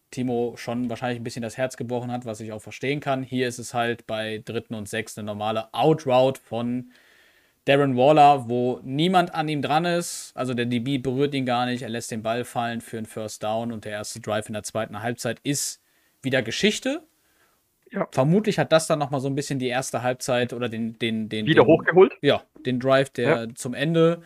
Timo 0.10 0.56
schon 0.58 0.90
wahrscheinlich 0.90 1.20
ein 1.20 1.24
bisschen 1.24 1.44
das 1.44 1.58
Herz 1.58 1.78
gebrochen 1.78 2.12
hat, 2.12 2.26
was 2.26 2.40
ich 2.40 2.52
auch 2.54 2.62
verstehen 2.62 3.02
kann. 3.02 3.22
Hier 3.22 3.48
ist 3.48 3.60
es 3.60 3.76
halt 3.76 4.08
bei 4.08 4.42
dritten 4.44 4.74
und 4.74 4.90
sechs 4.90 5.16
eine 5.16 5.28
normale 5.28 5.72
Outroute 5.76 6.42
von 6.42 6.92
Darren 7.66 7.96
Waller, 7.96 8.50
wo 8.50 8.82
niemand 8.84 9.34
an 9.34 9.48
ihm 9.48 9.62
dran 9.62 9.86
ist. 9.86 10.34
Also 10.36 10.54
der 10.54 10.66
DB 10.66 10.98
berührt 10.98 11.34
ihn 11.34 11.46
gar 11.46 11.66
nicht. 11.66 11.82
Er 11.82 11.90
lässt 11.90 12.12
den 12.12 12.22
Ball 12.22 12.44
fallen 12.44 12.82
für 12.82 12.98
einen 12.98 13.06
First 13.06 13.44
Down 13.44 13.72
und 13.72 13.86
der 13.86 13.94
erste 13.94 14.20
Drive 14.20 14.48
in 14.48 14.54
der 14.54 14.64
zweiten 14.64 15.02
Halbzeit 15.02 15.40
ist 15.44 15.82
wieder 16.22 16.42
Geschichte. 16.42 17.04
Ja. 17.92 18.08
Vermutlich 18.12 18.60
hat 18.60 18.72
das 18.72 18.88
dann 18.88 19.00
nochmal 19.00 19.22
so 19.22 19.28
ein 19.28 19.36
bisschen 19.36 19.60
die 19.60 19.68
erste 19.68 20.02
Halbzeit 20.02 20.52
oder 20.52 20.68
den. 20.68 20.98
den, 21.00 21.30
den 21.30 21.46
wieder 21.46 21.64
den, 21.64 21.68
hochgeholt? 21.68 22.14
Ja, 22.22 22.42
den 22.66 22.80
Drive, 22.80 23.12
der 23.12 23.46
ja. 23.46 23.56
zum 23.56 23.74
Ende. 23.74 24.24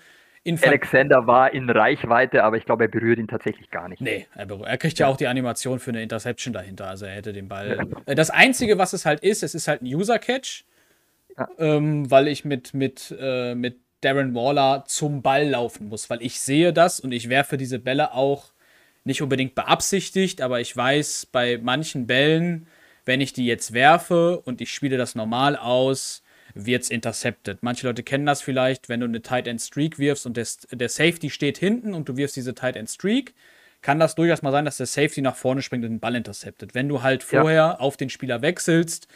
Alexander 0.62 1.28
war 1.28 1.54
in 1.54 1.70
Reichweite, 1.70 2.46
aber 2.46 2.56
ich 2.56 2.64
glaube, 2.64 2.86
er 2.86 2.88
berührt 2.88 3.20
ihn 3.20 3.28
tatsächlich 3.28 3.70
gar 3.70 3.90
nicht. 3.90 4.00
Nee, 4.00 4.28
er, 4.34 4.50
er 4.50 4.78
kriegt 4.78 4.98
ja. 4.98 5.06
ja. 5.06 5.12
auch 5.12 5.18
die 5.18 5.28
Animation 5.28 5.80
für 5.80 5.92
eine 5.92 6.02
Interception 6.02 6.54
dahinter. 6.54 6.88
Also 6.88 7.06
er 7.06 7.16
hätte 7.16 7.34
den 7.34 7.50
Ball. 7.50 7.86
Ja. 8.06 8.16
Das 8.16 8.30
Einzige, 8.30 8.78
was 8.78 8.94
es 8.94 9.06
halt 9.06 9.20
ist, 9.20 9.44
es 9.44 9.54
ist 9.54 9.68
halt 9.68 9.82
ein 9.82 9.94
User-Catch. 9.94 10.64
Ja. 11.38 11.48
Ähm, 11.60 12.10
weil 12.10 12.28
ich 12.28 12.46
mit, 12.46 12.74
mit, 12.74 13.16
äh, 13.20 13.56
mit 13.56 13.80
Darren 14.02 14.36
Waller 14.36 14.84
zum 14.88 15.22
Ball 15.22 15.50
laufen 15.50 15.90
muss, 15.90 16.10
weil 16.10 16.22
ich 16.22 16.40
sehe 16.40 16.74
das 16.74 17.00
und 17.00 17.12
ich 17.12 17.30
werfe 17.30 17.58
diese 17.58 17.80
Bälle 17.80 18.14
auch 18.14 18.54
nicht 19.04 19.22
unbedingt 19.22 19.56
beabsichtigt, 19.56 20.42
aber 20.42 20.60
ich 20.60 20.76
weiß 20.76 21.28
bei 21.32 21.58
manchen 21.62 22.08
Bällen, 22.08 22.68
wenn 23.06 23.22
ich 23.22 23.34
die 23.34 23.46
jetzt 23.46 23.74
werfe 23.74 24.40
und 24.42 24.62
ich 24.62 24.72
spiele 24.72 24.98
das 24.98 25.16
normal 25.16 25.56
aus, 25.56 26.24
wird 26.54 26.84
es 26.84 26.90
intercepted. 26.90 27.64
Manche 27.64 27.88
Leute 27.88 28.04
kennen 28.04 28.26
das 28.26 28.42
vielleicht, 28.42 28.90
wenn 28.90 29.00
du 29.00 29.06
eine 29.06 29.22
Tight 29.22 29.48
End 29.48 29.62
Streak 29.62 29.98
wirfst 29.98 30.26
und 30.26 30.38
der, 30.38 30.46
der 30.72 30.90
Safety 30.90 31.30
steht 31.30 31.58
hinten 31.58 31.94
und 31.94 32.10
du 32.10 32.18
wirfst 32.18 32.36
diese 32.36 32.54
Tight 32.54 32.76
End 32.76 32.90
Streak, 32.90 33.34
kann 33.82 34.00
das 34.00 34.16
durchaus 34.16 34.42
mal 34.42 34.52
sein, 34.52 34.66
dass 34.66 34.78
der 34.78 34.88
Safety 34.88 35.22
nach 35.22 35.36
vorne 35.36 35.62
springt 35.62 35.86
und 35.86 35.92
den 35.92 36.00
Ball 36.00 36.16
interceptet. 36.16 36.74
Wenn 36.76 36.90
du 36.90 37.04
halt 37.04 37.24
vorher 37.24 37.56
ja. 37.56 37.80
auf 37.80 37.96
den 37.96 38.10
Spieler 38.10 38.42
wechselst, 38.42 39.08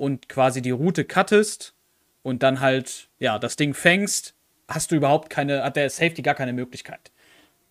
und 0.00 0.30
quasi 0.30 0.62
die 0.62 0.70
Route 0.70 1.04
cuttest 1.04 1.74
und 2.22 2.42
dann 2.42 2.60
halt, 2.60 3.10
ja, 3.18 3.38
das 3.38 3.56
Ding 3.56 3.74
fängst, 3.74 4.34
hast 4.66 4.90
du 4.90 4.96
überhaupt 4.96 5.28
keine, 5.28 5.62
hat 5.62 5.76
der 5.76 5.90
Safety 5.90 6.22
gar 6.22 6.34
keine 6.34 6.54
Möglichkeit. 6.54 7.12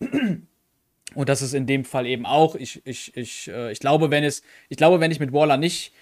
Und 1.16 1.28
das 1.28 1.42
ist 1.42 1.54
in 1.54 1.66
dem 1.66 1.84
Fall 1.84 2.06
eben 2.06 2.24
auch. 2.24 2.54
Ich, 2.54 2.86
ich, 2.86 3.16
ich, 3.16 3.48
äh, 3.48 3.72
ich 3.72 3.80
glaube, 3.80 4.12
wenn 4.12 4.22
es, 4.22 4.42
ich 4.68 4.76
glaube, 4.76 5.00
wenn 5.00 5.10
ich 5.10 5.18
mit 5.18 5.32
Waller 5.32 5.56
nicht 5.56 5.92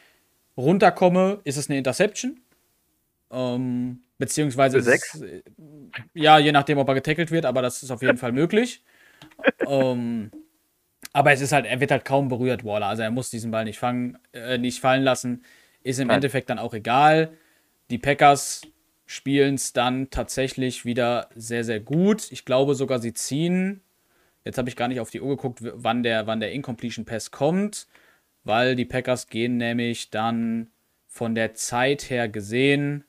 runterkomme, 0.58 1.40
ist 1.44 1.56
es 1.56 1.70
eine 1.70 1.78
Interception. 1.78 2.38
Ähm, 3.30 4.00
beziehungsweise. 4.18 4.76
Ist, 4.76 5.22
äh, 5.22 5.40
ja, 6.12 6.38
je 6.38 6.52
nachdem, 6.52 6.76
ob 6.76 6.88
er 6.88 6.94
getackelt 6.94 7.30
wird, 7.30 7.46
aber 7.46 7.62
das 7.62 7.82
ist 7.82 7.90
auf 7.90 8.02
jeden 8.02 8.18
Fall 8.18 8.32
möglich. 8.32 8.84
ähm, 9.66 10.30
aber 11.14 11.32
es 11.32 11.40
ist 11.40 11.52
halt, 11.52 11.64
er 11.64 11.80
wird 11.80 11.90
halt 11.90 12.04
kaum 12.04 12.28
berührt, 12.28 12.66
Waller. 12.66 12.88
Also 12.88 13.02
er 13.02 13.10
muss 13.10 13.30
diesen 13.30 13.50
Ball 13.50 13.64
nicht 13.64 13.78
fangen, 13.78 14.18
äh, 14.34 14.58
nicht 14.58 14.80
fallen 14.80 15.04
lassen. 15.04 15.42
Ist 15.82 15.98
im 15.98 16.08
Nein. 16.08 16.16
Endeffekt 16.16 16.50
dann 16.50 16.58
auch 16.58 16.74
egal. 16.74 17.32
Die 17.90 17.98
Packers 17.98 18.62
spielen 19.06 19.54
es 19.54 19.72
dann 19.72 20.10
tatsächlich 20.10 20.84
wieder 20.84 21.28
sehr, 21.34 21.64
sehr 21.64 21.80
gut. 21.80 22.30
Ich 22.30 22.44
glaube 22.44 22.74
sogar, 22.74 22.98
sie 22.98 23.14
ziehen. 23.14 23.80
Jetzt 24.44 24.58
habe 24.58 24.68
ich 24.68 24.76
gar 24.76 24.88
nicht 24.88 25.00
auf 25.00 25.10
die 25.10 25.20
Uhr 25.20 25.36
geguckt, 25.36 25.60
wann 25.62 26.02
der, 26.02 26.26
wann 26.26 26.40
der 26.40 26.52
Incompletion 26.52 27.04
Pass 27.04 27.30
kommt, 27.30 27.86
weil 28.44 28.76
die 28.76 28.84
Packers 28.84 29.28
gehen 29.28 29.56
nämlich 29.56 30.10
dann 30.10 30.70
von 31.06 31.34
der 31.34 31.54
Zeit 31.54 32.10
her 32.10 32.28
gesehen 32.28 33.04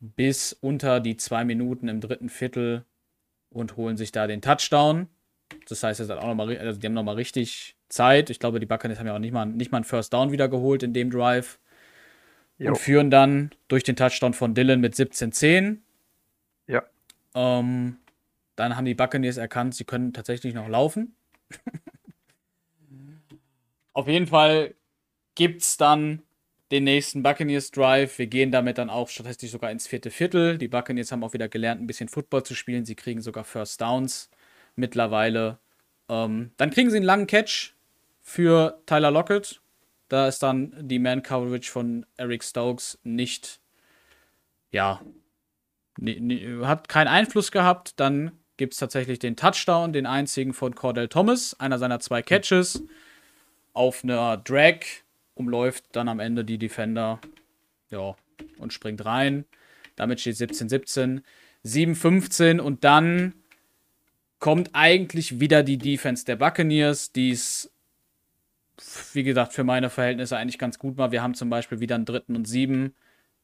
bis 0.00 0.52
unter 0.52 1.00
die 1.00 1.16
zwei 1.16 1.44
Minuten 1.44 1.88
im 1.88 2.00
dritten 2.00 2.28
Viertel 2.28 2.84
und 3.50 3.76
holen 3.76 3.96
sich 3.96 4.12
da 4.12 4.26
den 4.26 4.42
Touchdown. 4.42 5.08
Das 5.68 5.82
heißt, 5.82 6.00
es 6.00 6.10
hat 6.10 6.18
auch 6.18 6.26
noch 6.26 6.34
mal, 6.34 6.56
also 6.58 6.78
die 6.78 6.86
haben 6.86 6.94
nochmal 6.94 7.14
richtig 7.14 7.76
Zeit. 7.88 8.30
Ich 8.30 8.38
glaube, 8.38 8.60
die 8.60 8.66
Buccaneers 8.66 8.98
haben 8.98 9.06
ja 9.06 9.14
auch 9.14 9.20
nicht 9.20 9.32
mal, 9.32 9.46
nicht 9.46 9.72
mal 9.72 9.78
einen 9.78 9.84
First 9.84 10.12
Down 10.12 10.32
wieder 10.32 10.48
geholt 10.48 10.82
in 10.82 10.92
dem 10.92 11.10
Drive 11.10 11.58
Jo. 12.58 12.68
und 12.70 12.76
führen 12.78 13.10
dann 13.10 13.50
durch 13.68 13.84
den 13.84 13.96
Touchdown 13.96 14.34
von 14.34 14.54
Dylan 14.54 14.80
mit 14.80 14.94
17-10. 14.94 15.78
Ja. 16.66 16.82
Ähm, 17.34 17.98
dann 18.56 18.76
haben 18.76 18.84
die 18.84 18.94
Buccaneers 18.94 19.36
erkannt, 19.36 19.74
sie 19.74 19.84
können 19.84 20.12
tatsächlich 20.12 20.54
noch 20.54 20.68
laufen. 20.68 21.16
Auf 23.92 24.08
jeden 24.08 24.26
Fall 24.26 24.74
gibt 25.34 25.62
es 25.62 25.76
dann 25.76 26.22
den 26.70 26.84
nächsten 26.84 27.22
Buccaneers 27.22 27.70
Drive. 27.70 28.18
Wir 28.18 28.26
gehen 28.26 28.50
damit 28.50 28.78
dann 28.78 28.90
auch 28.90 29.08
statistisch 29.08 29.50
sogar 29.50 29.70
ins 29.70 29.86
vierte 29.86 30.10
Viertel. 30.10 30.58
Die 30.58 30.68
Buccaneers 30.68 31.12
haben 31.12 31.22
auch 31.22 31.32
wieder 31.32 31.48
gelernt, 31.48 31.80
ein 31.80 31.86
bisschen 31.86 32.08
Football 32.08 32.42
zu 32.44 32.54
spielen. 32.54 32.84
Sie 32.84 32.96
kriegen 32.96 33.20
sogar 33.20 33.44
First 33.44 33.80
Downs 33.80 34.30
mittlerweile. 34.74 35.58
Ähm, 36.08 36.52
dann 36.56 36.70
kriegen 36.70 36.90
sie 36.90 36.96
einen 36.96 37.06
langen 37.06 37.26
Catch 37.26 37.73
für 38.24 38.80
Tyler 38.86 39.12
Lockett. 39.12 39.60
Da 40.08 40.26
ist 40.26 40.42
dann 40.42 40.74
die 40.80 40.98
Man-Coverage 40.98 41.70
von 41.70 42.04
Eric 42.16 42.42
Stokes 42.42 42.98
nicht, 43.04 43.60
ja, 44.72 45.00
hat 46.62 46.88
keinen 46.88 47.08
Einfluss 47.08 47.52
gehabt. 47.52 48.00
Dann 48.00 48.32
gibt 48.56 48.72
es 48.72 48.80
tatsächlich 48.80 49.20
den 49.20 49.36
Touchdown, 49.36 49.92
den 49.92 50.06
einzigen 50.06 50.52
von 50.52 50.74
Cordell 50.74 51.08
Thomas, 51.08 51.58
einer 51.60 51.78
seiner 51.78 52.00
zwei 52.00 52.22
Catches. 52.22 52.82
Auf 53.72 54.02
einer 54.02 54.36
Drag 54.38 54.80
umläuft 55.34 55.84
dann 55.92 56.08
am 56.08 56.20
Ende 56.20 56.44
die 56.44 56.58
Defender, 56.58 57.20
ja, 57.90 58.16
und 58.58 58.72
springt 58.72 59.04
rein. 59.04 59.44
Damit 59.96 60.20
steht 60.20 60.36
17-17, 60.36 61.22
7-15 61.64 62.60
und 62.60 62.84
dann 62.84 63.34
kommt 64.38 64.70
eigentlich 64.72 65.40
wieder 65.40 65.62
die 65.62 65.78
Defense 65.78 66.24
der 66.24 66.36
Buccaneers, 66.36 67.12
die 67.12 67.30
es, 67.30 67.70
wie 69.12 69.22
gesagt, 69.22 69.52
für 69.52 69.64
meine 69.64 69.90
Verhältnisse 69.90 70.36
eigentlich 70.36 70.58
ganz 70.58 70.78
gut 70.78 70.96
war. 70.96 71.12
Wir 71.12 71.22
haben 71.22 71.34
zum 71.34 71.50
Beispiel 71.50 71.80
wieder 71.80 71.94
einen 71.94 72.04
dritten 72.04 72.36
und 72.36 72.46
sieben, 72.46 72.94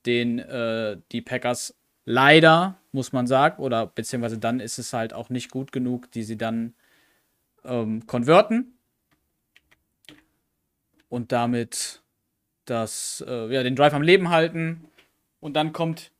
den 0.06 0.38
äh, 0.38 0.96
die 1.12 1.22
Packers 1.22 1.74
leider, 2.04 2.76
muss 2.92 3.12
man 3.12 3.26
sagen, 3.26 3.62
oder 3.62 3.86
beziehungsweise 3.86 4.38
dann 4.38 4.60
ist 4.60 4.78
es 4.78 4.92
halt 4.92 5.12
auch 5.12 5.30
nicht 5.30 5.50
gut 5.50 5.72
genug, 5.72 6.10
die 6.12 6.22
sie 6.22 6.36
dann 6.36 6.74
ähm, 7.64 8.06
konverten 8.06 8.74
und 11.08 11.32
damit 11.32 12.02
das, 12.64 13.24
äh, 13.26 13.52
ja, 13.52 13.62
den 13.62 13.76
Drive 13.76 13.94
am 13.94 14.02
Leben 14.02 14.30
halten. 14.30 14.84
Und 15.40 15.54
dann 15.54 15.72
kommt 15.72 16.12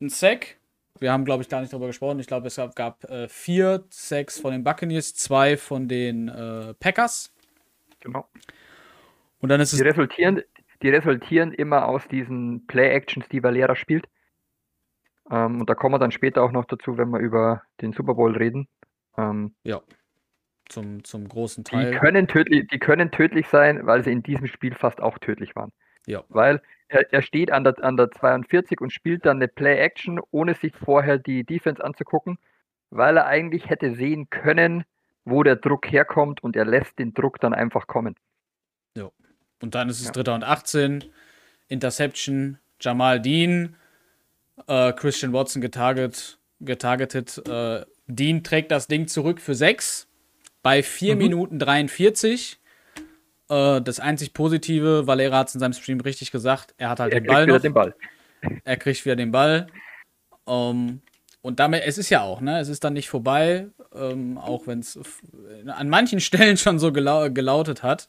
ein 0.00 0.10
Sack. 0.10 0.58
Wir 0.98 1.12
haben, 1.12 1.24
glaube 1.24 1.42
ich, 1.42 1.48
gar 1.48 1.60
nicht 1.60 1.72
darüber 1.72 1.86
gesprochen. 1.86 2.20
Ich 2.20 2.26
glaube, 2.26 2.46
es 2.48 2.56
gab, 2.56 2.76
gab 2.76 3.04
äh, 3.04 3.28
vier 3.28 3.84
Sacks 3.88 4.38
von 4.38 4.52
den 4.52 4.64
Buccaneers, 4.64 5.14
zwei 5.14 5.56
von 5.56 5.88
den 5.88 6.28
äh, 6.28 6.74
Packers. 6.74 7.32
Genau. 8.00 8.28
Und 9.40 9.48
dann 9.48 9.60
ist 9.60 9.72
es 9.72 9.78
Die 9.78 9.84
resultieren, 9.84 10.42
die 10.82 10.90
resultieren 10.90 11.52
immer 11.52 11.86
aus 11.86 12.06
diesen 12.08 12.66
Play-Actions, 12.66 13.28
die 13.28 13.42
Valera 13.42 13.74
spielt. 13.74 14.08
Ähm, 15.30 15.60
und 15.60 15.70
da 15.70 15.74
kommen 15.74 15.94
wir 15.94 15.98
dann 15.98 16.12
später 16.12 16.42
auch 16.42 16.52
noch 16.52 16.64
dazu, 16.64 16.98
wenn 16.98 17.10
wir 17.10 17.20
über 17.20 17.62
den 17.80 17.92
Super 17.92 18.14
Bowl 18.14 18.36
reden. 18.36 18.68
Ähm, 19.16 19.54
zum, 20.68 21.04
zum 21.04 21.28
großen 21.28 21.64
die, 21.64 21.70
Teil. 21.70 21.98
können 21.98 22.28
tödlich, 22.28 22.68
die 22.68 22.78
können 22.78 23.10
tödlich 23.10 23.48
sein, 23.48 23.86
weil 23.86 24.04
sie 24.04 24.12
in 24.12 24.22
diesem 24.22 24.46
Spiel 24.46 24.74
fast 24.74 25.00
auch 25.00 25.18
tödlich 25.18 25.56
waren. 25.56 25.72
Ja. 26.06 26.24
Weil 26.28 26.62
er, 26.88 27.12
er 27.12 27.22
steht 27.22 27.50
an 27.50 27.64
der, 27.64 27.82
an 27.82 27.96
der 27.96 28.10
42 28.10 28.80
und 28.80 28.92
spielt 28.92 29.26
dann 29.26 29.38
eine 29.38 29.48
Play-Action, 29.48 30.20
ohne 30.30 30.54
sich 30.54 30.74
vorher 30.74 31.18
die 31.18 31.44
Defense 31.44 31.84
anzugucken, 31.84 32.38
weil 32.90 33.16
er 33.16 33.26
eigentlich 33.26 33.68
hätte 33.68 33.94
sehen 33.94 34.30
können, 34.30 34.84
wo 35.24 35.42
der 35.42 35.56
Druck 35.56 35.90
herkommt 35.90 36.42
und 36.42 36.56
er 36.56 36.64
lässt 36.64 36.98
den 36.98 37.12
Druck 37.14 37.40
dann 37.40 37.54
einfach 37.54 37.86
kommen. 37.86 38.14
Und 39.62 39.74
dann 39.74 39.90
ist 39.90 40.00
es 40.00 40.06
Ja. 40.06 40.12
Dritter 40.12 40.34
und 40.34 40.42
18. 40.42 41.04
Interception, 41.68 42.58
Jamal 42.80 43.20
Dean, 43.20 43.76
äh, 44.66 44.92
Christian 44.94 45.34
Watson 45.34 45.60
getarget, 45.60 46.38
getargetet. 46.60 47.46
Äh, 47.46 47.84
Dean 48.06 48.42
trägt 48.42 48.70
das 48.70 48.86
Ding 48.88 49.06
zurück 49.06 49.38
für 49.38 49.54
6 49.54 50.08
bei 50.62 50.82
4 50.82 51.14
Mhm. 51.14 51.18
Minuten 51.22 51.58
43. 51.58 52.58
Äh, 53.50 53.82
das 53.82 54.00
einzig 54.00 54.32
Positive, 54.32 55.06
Valera 55.06 55.36
hat 55.40 55.48
es 55.48 55.54
in 55.54 55.60
seinem 55.60 55.74
Stream 55.74 56.00
richtig 56.00 56.32
gesagt, 56.32 56.72
er 56.78 56.88
hat 56.88 57.00
halt 57.00 57.12
Er 57.12 57.20
den 57.20 57.26
Ball 57.26 57.60
den 57.60 57.74
Ball. 57.74 57.94
Er 58.64 58.76
kriegt 58.78 59.04
wieder 59.04 59.16
den 59.16 59.30
Ball. 59.30 59.66
Ähm, 60.46 61.02
und 61.42 61.60
damit, 61.60 61.82
es 61.84 61.98
ist 61.98 62.08
ja 62.08 62.22
auch, 62.22 62.40
ne? 62.40 62.60
Es 62.60 62.68
ist 62.68 62.82
dann 62.82 62.94
nicht 62.94 63.10
vorbei, 63.10 63.66
ähm, 63.94 64.38
auch 64.38 64.66
wenn 64.66 64.80
es 64.80 64.98
an 65.66 65.88
manchen 65.88 66.20
Stellen 66.20 66.56
schon 66.56 66.78
so 66.78 66.92
gelau 66.92 67.30
gelautet 67.30 67.82
hat. 67.82 68.08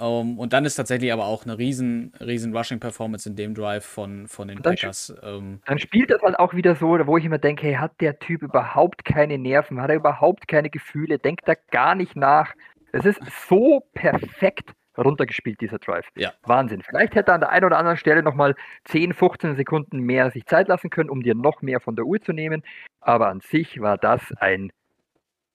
Ähm, 0.00 0.38
und 0.38 0.52
dann 0.52 0.64
ist 0.64 0.76
tatsächlich 0.76 1.12
aber 1.12 1.26
auch 1.26 1.44
eine 1.44 1.58
riesen, 1.58 2.12
riesen 2.20 2.56
Rushing-Performance 2.56 3.28
in 3.28 3.36
dem 3.36 3.54
Drive 3.54 3.84
von, 3.84 4.26
von 4.28 4.48
den 4.48 4.62
dann 4.62 4.74
Packers. 4.74 5.14
Ähm, 5.22 5.60
Dann 5.66 5.78
spielt 5.78 6.10
das 6.10 6.22
halt 6.22 6.38
auch 6.38 6.54
wieder 6.54 6.74
so, 6.74 6.98
wo 7.06 7.18
ich 7.18 7.24
immer 7.24 7.38
denke, 7.38 7.66
hey, 7.66 7.74
hat 7.74 7.92
der 8.00 8.18
Typ 8.18 8.42
überhaupt 8.42 9.04
keine 9.04 9.36
Nerven, 9.36 9.80
hat 9.80 9.90
er 9.90 9.96
überhaupt 9.96 10.48
keine 10.48 10.70
Gefühle, 10.70 11.18
denkt 11.18 11.46
er 11.46 11.56
gar 11.70 11.94
nicht 11.94 12.16
nach. 12.16 12.54
Es 12.92 13.04
ist 13.04 13.20
so 13.48 13.84
perfekt 13.92 14.70
runtergespielt, 14.98 15.60
dieser 15.60 15.78
Drive. 15.78 16.08
Ja. 16.16 16.32
Wahnsinn. 16.42 16.82
Vielleicht 16.82 17.14
hätte 17.14 17.30
er 17.32 17.34
an 17.34 17.40
der 17.40 17.50
einen 17.50 17.64
oder 17.64 17.78
anderen 17.78 17.96
Stelle 17.96 18.22
nochmal 18.22 18.54
10, 18.84 19.12
15 19.14 19.56
Sekunden 19.56 20.00
mehr 20.00 20.30
sich 20.30 20.46
Zeit 20.46 20.68
lassen 20.68 20.90
können, 20.90 21.10
um 21.10 21.22
dir 21.22 21.34
noch 21.34 21.62
mehr 21.62 21.80
von 21.80 21.96
der 21.96 22.04
Uhr 22.04 22.20
zu 22.20 22.32
nehmen. 22.32 22.62
Aber 23.00 23.28
an 23.28 23.40
sich 23.40 23.80
war 23.80 23.96
das 23.98 24.20
ein, 24.38 24.72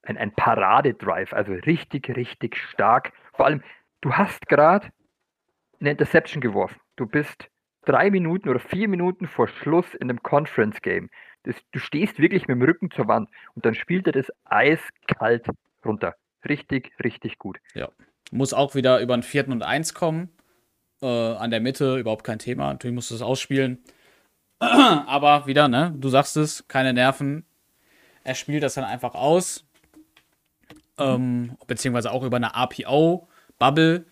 ein, 0.03 0.17
ein 0.17 0.31
Paradedrive. 0.33 1.35
Also 1.35 1.53
richtig, 1.53 2.15
richtig 2.15 2.57
stark. 2.57 3.11
Vor 3.33 3.45
allem, 3.45 3.61
du 4.01 4.13
hast 4.13 4.47
gerade 4.47 4.89
eine 5.79 5.91
Interception 5.91 6.41
geworfen. 6.41 6.79
Du 6.95 7.05
bist 7.05 7.49
drei 7.85 8.09
Minuten 8.09 8.49
oder 8.49 8.59
vier 8.59 8.87
Minuten 8.87 9.27
vor 9.27 9.47
Schluss 9.47 9.93
in 9.93 10.09
einem 10.09 10.23
Conference-Game. 10.23 11.09
Das- 11.43 11.61
Du 11.71 11.79
stehst 11.79 12.17
wirklich 12.19 12.47
mit 12.47 12.55
dem 12.57 12.63
Rücken 12.63 12.89
zur 12.89 13.07
Wand 13.07 13.29
und 13.53 13.65
dann 13.65 13.75
spielt 13.75 14.07
er 14.07 14.13
das 14.13 14.31
eiskalt 14.45 15.45
runter. 15.83 16.15
Richtig, 16.47 16.91
richtig 17.03 17.37
gut. 17.37 17.59
Muss 18.31 18.53
auch 18.53 18.75
wieder 18.75 18.99
über 18.99 19.13
einen 19.13 19.23
vierten 19.23 19.51
und 19.51 19.63
eins 19.63 19.93
kommen. 19.93 20.29
Äh, 21.01 21.07
an 21.07 21.51
der 21.51 21.59
Mitte, 21.59 21.97
überhaupt 21.97 22.23
kein 22.23 22.39
Thema. 22.39 22.71
Natürlich 22.71 22.95
musst 22.95 23.11
du 23.11 23.15
es 23.15 23.21
ausspielen. 23.21 23.83
Aber 24.59 25.45
wieder, 25.47 25.67
ne? 25.67 25.93
Du 25.97 26.09
sagst 26.09 26.37
es, 26.37 26.67
keine 26.67 26.93
Nerven. 26.93 27.45
Er 28.23 28.35
spielt 28.35 28.63
das 28.63 28.75
dann 28.75 28.85
einfach 28.85 29.13
aus. 29.13 29.65
Ähm, 30.97 31.57
beziehungsweise 31.67 32.11
auch 32.11 32.23
über 32.23 32.37
eine 32.37 32.55
RPO-Bubble. 32.55 34.05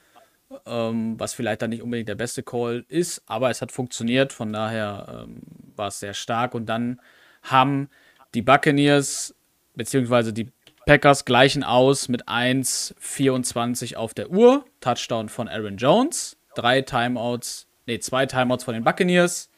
Ähm, 0.65 1.19
was 1.19 1.33
vielleicht 1.33 1.61
dann 1.61 1.71
nicht 1.71 1.81
unbedingt 1.81 2.09
der 2.09 2.15
beste 2.15 2.43
Call 2.43 2.85
ist, 2.87 3.23
aber 3.25 3.49
es 3.49 3.61
hat 3.61 3.71
funktioniert. 3.71 4.33
Von 4.33 4.53
daher 4.53 5.23
ähm, 5.25 5.41
war 5.75 5.87
es 5.87 5.99
sehr 5.99 6.13
stark. 6.13 6.53
Und 6.53 6.67
dann 6.67 7.01
haben 7.41 7.89
die 8.35 8.41
Buccaneers, 8.41 9.33
beziehungsweise 9.75 10.31
die 10.31 10.51
Packers 10.85 11.25
gleichen 11.25 11.63
aus 11.63 12.09
mit 12.09 12.27
1,24 12.27 13.95
auf 13.95 14.13
der 14.13 14.29
Uhr. 14.29 14.65
Touchdown 14.81 15.29
von 15.29 15.47
Aaron 15.47 15.77
Jones. 15.77 16.37
Drei 16.55 16.81
Timeouts, 16.81 17.67
nee, 17.87 17.99
zwei 17.99 18.25
Timeouts 18.25 18.63
von 18.63 18.73
den 18.73 18.83
Buccaneers. 18.83 19.49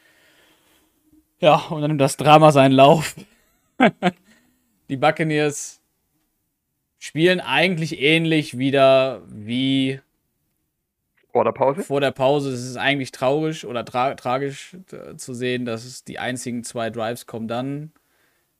Ja, 1.38 1.56
und 1.68 1.82
dann 1.82 1.90
nimmt 1.90 2.00
das 2.00 2.16
Drama 2.16 2.52
seinen 2.52 2.72
Lauf. 2.72 3.16
die 4.88 4.96
Buccaneers 4.96 5.82
spielen 6.98 7.40
eigentlich 7.40 8.00
ähnlich 8.00 8.56
wieder 8.56 9.22
wie 9.28 10.00
Vor 11.30 11.44
der 11.44 11.52
Pause. 11.52 11.82
vor 11.82 12.00
der 12.00 12.12
Pause. 12.12 12.52
Es 12.52 12.64
ist 12.64 12.76
eigentlich 12.76 13.12
traurig 13.12 13.66
oder 13.66 13.84
tra 13.84 14.14
tragisch 14.14 14.76
äh, 14.92 15.16
zu 15.16 15.34
sehen, 15.34 15.66
dass 15.66 15.84
es 15.84 16.04
die 16.04 16.18
einzigen 16.18 16.64
zwei 16.64 16.88
Drives 16.88 17.26
kommen 17.26 17.48
dann, 17.48 17.92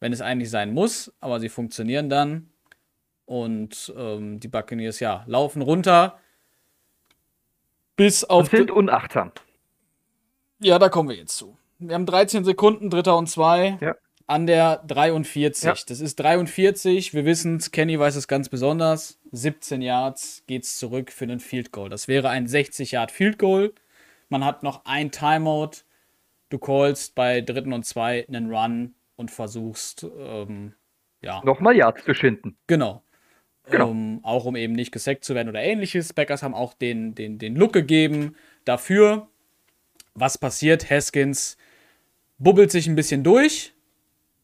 wenn 0.00 0.12
es 0.12 0.20
eigentlich 0.20 0.50
sein 0.50 0.74
muss, 0.74 1.12
aber 1.20 1.40
sie 1.40 1.48
funktionieren 1.48 2.10
dann. 2.10 2.50
Und 3.26 3.92
ähm, 3.96 4.40
die 4.40 4.48
Buccaneers, 4.48 5.00
ja, 5.00 5.24
laufen 5.26 5.60
runter. 5.62 6.18
Bis 7.96 8.22
Und 8.24 8.30
auf. 8.30 8.48
sind 8.48 8.70
unachtsam. 8.70 9.32
Ja, 10.60 10.78
da 10.78 10.88
kommen 10.88 11.08
wir 11.08 11.16
jetzt 11.16 11.36
zu. 11.36 11.56
Wir 11.78 11.94
haben 11.94 12.06
13 12.06 12.44
Sekunden, 12.44 12.88
Dritter 12.88 13.16
und 13.16 13.28
Zwei. 13.28 13.78
Ja. 13.80 13.96
An 14.28 14.46
der 14.46 14.82
43. 14.86 15.64
Ja. 15.64 15.74
Das 15.86 16.00
ist 16.00 16.16
43. 16.16 17.14
Wir 17.14 17.24
wissen 17.24 17.56
es, 17.56 17.70
Kenny 17.70 17.98
weiß 17.98 18.16
es 18.16 18.26
ganz 18.26 18.48
besonders. 18.48 19.20
17 19.32 19.82
Yards 19.82 20.42
geht's 20.46 20.78
zurück 20.78 21.12
für 21.12 21.26
den 21.26 21.38
Field 21.38 21.70
Goal. 21.70 21.90
Das 21.90 22.08
wäre 22.08 22.28
ein 22.28 22.48
60 22.48 22.92
Yard 22.92 23.12
Field 23.12 23.38
Goal. 23.38 23.72
Man 24.28 24.44
hat 24.44 24.62
noch 24.62 24.84
ein 24.84 25.12
Timeout. 25.12 25.82
Du 26.48 26.58
callst 26.58 27.14
bei 27.14 27.40
dritten 27.40 27.72
und 27.72 27.84
zwei 27.84 28.26
einen 28.28 28.52
Run 28.52 28.94
und 29.16 29.30
versuchst, 29.30 30.06
ähm, 30.18 30.74
ja, 31.22 31.40
Nochmal 31.44 31.76
Yards 31.76 32.04
zu 32.04 32.14
schinden. 32.14 32.56
Genau. 32.66 33.02
Genau. 33.70 33.90
Ähm, 33.90 34.20
auch 34.22 34.44
um 34.44 34.56
eben 34.56 34.74
nicht 34.74 34.92
gesackt 34.92 35.24
zu 35.24 35.34
werden 35.34 35.48
oder 35.48 35.62
ähnliches. 35.62 36.12
Packers 36.12 36.42
haben 36.42 36.54
auch 36.54 36.74
den, 36.74 37.14
den, 37.14 37.38
den 37.38 37.56
Look 37.56 37.72
gegeben 37.72 38.36
dafür. 38.64 39.28
Was 40.14 40.38
passiert? 40.38 40.88
Haskins 40.88 41.56
bubbelt 42.38 42.70
sich 42.70 42.86
ein 42.86 42.94
bisschen 42.94 43.24
durch. 43.24 43.74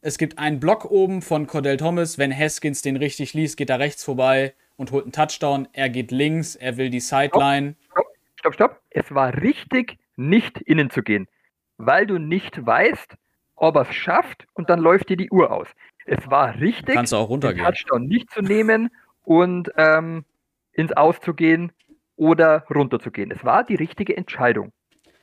Es 0.00 0.18
gibt 0.18 0.38
einen 0.38 0.58
Block 0.58 0.90
oben 0.90 1.22
von 1.22 1.46
Cordell 1.46 1.76
Thomas. 1.76 2.18
Wenn 2.18 2.36
Haskins 2.36 2.82
den 2.82 2.96
richtig 2.96 3.34
liest, 3.34 3.56
geht 3.56 3.70
er 3.70 3.78
rechts 3.78 4.02
vorbei 4.02 4.54
und 4.76 4.90
holt 4.90 5.04
einen 5.04 5.12
Touchdown. 5.12 5.68
Er 5.72 5.88
geht 5.88 6.10
links, 6.10 6.56
er 6.56 6.76
will 6.76 6.90
die 6.90 7.00
Sideline. 7.00 7.76
Stopp, 7.92 8.06
stopp, 8.34 8.54
stopp. 8.54 8.80
Es 8.90 9.14
war 9.14 9.32
richtig, 9.40 9.98
nicht 10.16 10.60
innen 10.62 10.90
zu 10.90 11.02
gehen, 11.02 11.28
weil 11.76 12.06
du 12.06 12.18
nicht 12.18 12.66
weißt, 12.66 13.14
ob 13.54 13.76
er 13.76 13.82
es 13.82 13.94
schafft 13.94 14.46
und 14.54 14.68
dann 14.68 14.80
läuft 14.80 15.08
dir 15.08 15.16
die 15.16 15.30
Uhr 15.30 15.52
aus. 15.52 15.68
Es 16.04 16.28
war 16.28 16.58
richtig, 16.58 16.96
Kannst 16.96 17.12
du 17.12 17.16
auch 17.16 17.26
den 17.26 17.30
runtergehen. 17.30 17.64
Touchdown 17.64 18.06
nicht 18.08 18.28
zu 18.30 18.42
nehmen 18.42 18.90
und 19.24 19.70
ähm, 19.76 20.24
ins 20.72 20.92
Aus 20.92 21.20
zu 21.20 21.34
gehen 21.34 21.72
oder 22.16 22.64
runter 22.70 23.00
zu 23.00 23.10
gehen. 23.10 23.30
Es 23.30 23.44
war 23.44 23.64
die 23.64 23.74
richtige 23.74 24.16
Entscheidung. 24.16 24.72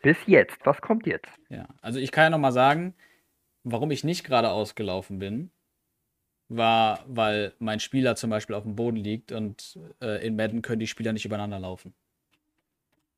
Bis 0.02 0.18
jetzt. 0.26 0.58
Was 0.66 0.82
kommt 0.82 1.06
jetzt? 1.06 1.30
Ja, 1.50 1.68
also 1.82 2.00
ich 2.00 2.12
kann 2.12 2.26
ja 2.26 2.30
noch 2.30 2.38
mal 2.38 2.52
sagen, 2.52 2.94
warum 3.64 3.92
ich 3.92 4.04
nicht 4.04 4.24
geradeaus 4.24 4.76
gelaufen 4.76 5.20
bin, 5.20 5.52
war, 6.48 7.04
weil 7.08 7.54
mein 7.60 7.80
Spieler 7.80 8.16
zum 8.16 8.30
Beispiel 8.30 8.56
auf 8.56 8.64
dem 8.64 8.76
Boden 8.76 8.98
liegt 8.98 9.32
und 9.32 9.78
äh, 10.02 10.26
in 10.26 10.36
Madden 10.36 10.62
können 10.62 10.80
die 10.80 10.88
Spieler 10.88 11.14
nicht 11.14 11.26
übereinander 11.26 11.60
laufen. 11.60 11.94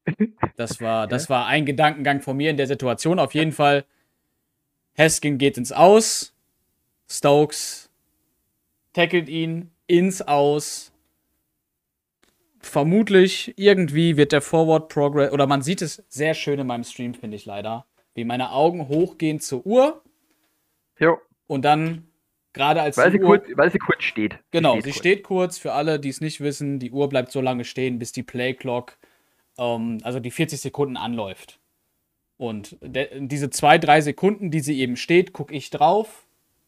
Das 0.57 0.81
war, 0.81 1.07
das 1.07 1.29
war 1.29 1.47
ein 1.47 1.65
Gedankengang 1.65 2.21
von 2.21 2.37
mir 2.37 2.51
in 2.51 2.57
der 2.57 2.67
Situation. 2.67 3.17
Auf 3.17 3.33
jeden 3.33 3.51
Fall, 3.51 3.85
Heskin 4.93 5.37
geht 5.37 5.57
ins 5.57 5.71
Aus, 5.71 6.35
Stokes 7.09 7.89
tackelt 8.93 9.29
ihn 9.29 9.71
ins 9.91 10.21
Aus. 10.21 10.93
Vermutlich 12.59 13.53
irgendwie 13.57 14.17
wird 14.17 14.31
der 14.31 14.41
Forward 14.41 14.87
Progress, 14.87 15.31
oder 15.31 15.47
man 15.47 15.61
sieht 15.61 15.81
es 15.81 16.03
sehr 16.09 16.33
schön 16.33 16.59
in 16.59 16.67
meinem 16.67 16.83
Stream, 16.83 17.13
finde 17.13 17.35
ich 17.35 17.45
leider, 17.45 17.85
wie 18.13 18.23
meine 18.23 18.51
Augen 18.51 18.87
hochgehen 18.87 19.39
zur 19.39 19.65
Uhr 19.65 20.03
Jo, 20.99 21.17
und 21.47 21.65
dann 21.65 22.07
gerade 22.53 22.81
als 22.81 22.97
weil 22.97 23.11
die 23.11 23.17
sie, 23.17 23.23
Uhr, 23.23 23.39
kurz, 23.39 23.47
weil 23.55 23.71
sie 23.71 23.79
kurz 23.79 24.03
steht. 24.03 24.37
genau, 24.51 24.75
sie 24.75 24.91
kurz. 24.91 24.95
steht 24.95 25.23
kurz 25.23 25.57
für 25.57 25.73
alle, 25.73 25.99
die 25.99 26.09
es 26.09 26.21
nicht 26.21 26.39
wissen, 26.39 26.79
die 26.79 26.91
Uhr 26.91 27.09
bleibt 27.09 27.31
so 27.31 27.41
lange 27.41 27.65
stehen, 27.65 27.97
bis 27.97 28.11
die 28.11 28.23
Play 28.23 28.53
Clock, 28.53 28.97
ähm, 29.57 29.97
also 30.03 30.19
die 30.19 30.31
40 30.31 30.61
Sekunden 30.61 30.97
anläuft. 30.97 31.59
Und 32.37 32.77
diese 32.81 33.49
zwei, 33.49 33.77
drei 33.77 34.01
Sekunden, 34.01 34.49
die 34.49 34.61
sie 34.61 34.79
eben 34.79 34.95
steht, 34.95 35.33
gucke 35.33 35.53
ich 35.53 35.69
drauf. 35.69 36.25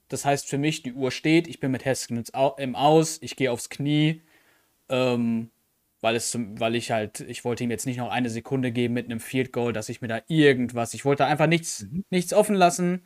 Das 0.10 0.26
heißt 0.26 0.48
für 0.48 0.58
mich, 0.58 0.84
die 0.84 0.94
Uhr 0.94 1.12
steht, 1.12 1.48
ich 1.48 1.60
bin 1.60 1.72
mit 1.72 1.86
Haskins 1.86 2.32
im 2.58 2.76
Aus, 2.76 3.20
ich 3.22 3.36
gehe 3.36 3.52
aufs 3.52 3.70
Knie, 3.70 4.22
ähm, 4.90 5.50
weil, 6.02 6.16
es 6.16 6.32
zum, 6.32 6.60
weil 6.60 6.76
ich 6.76 6.92
halt, 6.92 7.22
ich 7.22 7.46
wollte 7.46 7.64
ihm 7.64 7.72
jetzt 7.72 7.86
nicht 7.86 7.98
noch 7.98 8.10
eine 8.10 8.30
Sekunde 8.30 8.72
geben 8.72 8.94
mit 8.94 9.06
einem 9.06 9.20
Field 9.20 9.54
Goal, 9.54 9.74
dass 9.74 9.90
ich 9.90 10.02
mir 10.02 10.10
da 10.10 10.22
irgendwas, 10.28 10.94
ich 10.94 11.06
wollte 11.06 11.26
einfach 11.26 11.48
nichts, 11.48 11.88
nichts 12.10 12.34
offen 12.34 12.56
lassen. 12.56 13.06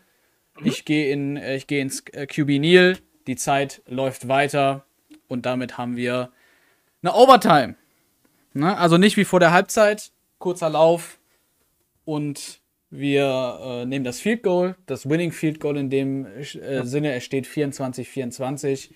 Ich 0.63 0.85
gehe 0.85 1.11
in, 1.11 1.37
äh, 1.37 1.55
ich 1.55 1.67
gehe 1.67 1.81
ins 1.81 2.01
äh, 2.11 2.25
QB 2.25 2.59
Neal, 2.59 2.97
die 3.27 3.35
Zeit 3.35 3.83
läuft 3.85 4.27
weiter 4.27 4.85
und 5.27 5.45
damit 5.45 5.77
haben 5.77 5.95
wir 5.95 6.31
eine 7.03 7.13
Overtime. 7.13 7.75
Ne? 8.53 8.75
Also 8.75 8.97
nicht 8.97 9.17
wie 9.17 9.25
vor 9.25 9.39
der 9.39 9.51
Halbzeit, 9.51 10.11
kurzer 10.39 10.69
Lauf 10.69 11.19
und 12.05 12.61
wir 12.89 13.59
äh, 13.61 13.85
nehmen 13.85 14.05
das 14.05 14.19
Field 14.19 14.43
Goal, 14.43 14.75
das 14.85 15.09
Winning 15.09 15.31
Field 15.31 15.59
Goal 15.59 15.77
in 15.77 15.89
dem 15.89 16.25
äh, 16.25 16.83
Sinne, 16.83 17.13
es 17.13 17.23
steht 17.23 17.45
24-24. 17.45 18.91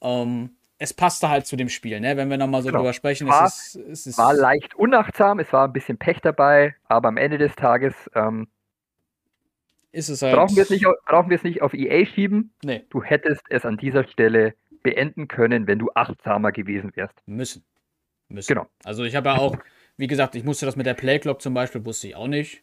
Ähm, 0.00 0.50
es 0.78 0.92
passte 0.92 1.28
halt 1.30 1.46
zu 1.46 1.56
dem 1.56 1.68
Spiel, 1.70 2.00
ne? 2.00 2.16
wenn 2.16 2.28
wir 2.30 2.36
nochmal 2.36 2.62
so 2.62 2.68
Genau. 2.68 2.80
drüber 2.80 2.92
sprechen. 2.92 3.26
War- 3.28 3.46
es 3.46 3.74
ist, 3.74 3.88
es 3.88 4.06
ist, 4.06 4.18
War 4.18 4.34
leicht 4.34 4.74
unachtsam, 4.74 5.38
es 5.38 5.52
war 5.52 5.66
ein 5.66 5.72
bisschen 5.72 5.96
Pech 5.98 6.18
dabei, 6.20 6.74
aber 6.84 7.08
am 7.08 7.16
Ende 7.16 7.38
des 7.38 7.54
Tages 7.56 7.94
ähm, 8.14 8.46
ist 9.92 10.08
es 10.10 10.20
halt. 10.22 10.34
brauchen 10.34 10.54
wir 10.54 10.62
es 10.62 10.70
nicht, 10.70 10.86
au- 10.86 10.94
brauchen 11.06 11.30
wir 11.30 11.36
es 11.36 11.42
nicht 11.44 11.62
auf 11.62 11.72
EA 11.72 12.04
schieben. 12.06 12.52
Nee, 12.62 12.84
Du 12.90 13.02
hättest 13.02 13.42
es 13.48 13.64
an 13.64 13.78
dieser 13.78 14.04
Stelle 14.06 14.54
beenden 14.82 15.26
können, 15.28 15.66
wenn 15.66 15.78
du 15.78 15.90
achtsamer 15.94 16.52
gewesen 16.52 16.92
wärst. 16.94 17.14
müssen. 17.26 17.64
Müssen. 18.28 18.48
Genau. 18.48 18.66
Also 18.84 19.04
ich 19.04 19.16
habe 19.16 19.30
ja 19.30 19.36
auch, 19.38 19.56
wie 19.96 20.06
gesagt, 20.08 20.34
ich 20.34 20.44
musste 20.44 20.66
das 20.66 20.76
mit 20.76 20.84
der 20.86 20.94
Playclock 20.94 21.40
zum 21.40 21.54
Beispiel, 21.54 21.84
wusste 21.86 22.08
ich 22.08 22.16
auch 22.16 22.26
nicht. 22.28 22.62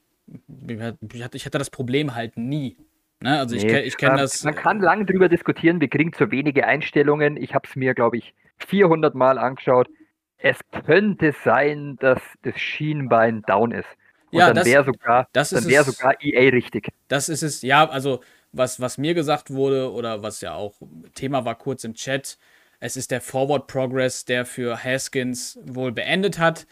Ich 1.34 1.45
hatte, 1.45 1.57
das 1.57 1.69
Problem 1.69 2.15
halt 2.15 2.38
nie. 2.38 2.78
Ne? 3.21 3.39
Also 3.39 3.55
ich, 3.55 3.63
Nee, 3.63 3.80
ich 3.82 3.97
kenne 3.97 4.17
das. 4.17 4.43
Man 4.43 4.55
kann 4.55 4.80
lange 4.80 5.05
drüber 5.05 5.30
diskutieren, 5.30 5.82
wir 5.82 5.89
kriegen 5.89 6.13
zu 6.13 6.32
wenige 6.32 6.65
Einstellungen. 6.65 7.38
Ich 7.38 7.53
habe 7.53 7.67
es 7.67 7.76
mir, 7.76 7.93
glaube 7.93 8.17
ich, 8.17 8.34
400 8.67 9.15
Mal 9.15 9.38
angeschaut. 9.38 9.89
Es 10.38 10.57
könnte 10.86 11.34
sein, 11.43 11.97
dass 11.99 12.21
das 12.41 12.59
Schienbein 12.59 13.41
down 13.43 13.71
ist. 13.71 13.88
Und 14.32 14.39
Ja, 14.39 14.51
dann 14.51 14.65
wäre 14.65 14.84
sogar, 14.84 15.28
das 15.32 15.51
dann 15.51 15.69
es- 15.69 15.86
sogar 15.86 16.15
EA 16.21 16.49
richtig. 16.49 16.89
Das 17.07 17.30
ist 17.30 17.43
es, 17.43 17.61
ja, 17.61 17.88
also 17.88 18.21
was, 18.51 18.80
was 18.80 18.97
mir 18.97 19.13
gesagt 19.13 19.51
wurde 19.51 19.91
oder 19.91 20.21
was 20.21 20.41
ja 20.41 20.53
auch 20.53 20.76
Thema 21.15 21.45
war 21.45 21.55
kurz 21.55 21.84
im 21.84 21.93
Chat, 21.93 22.38
es 22.80 22.97
ist 22.97 23.11
der 23.11 23.21
Forward 23.21 23.67
Progress, 23.67 24.26
der 24.26 24.45
für 24.45 24.84
Haskins 24.84 25.57
wohl 25.63 25.91
beendet 25.91 26.39
hat. 26.39 26.67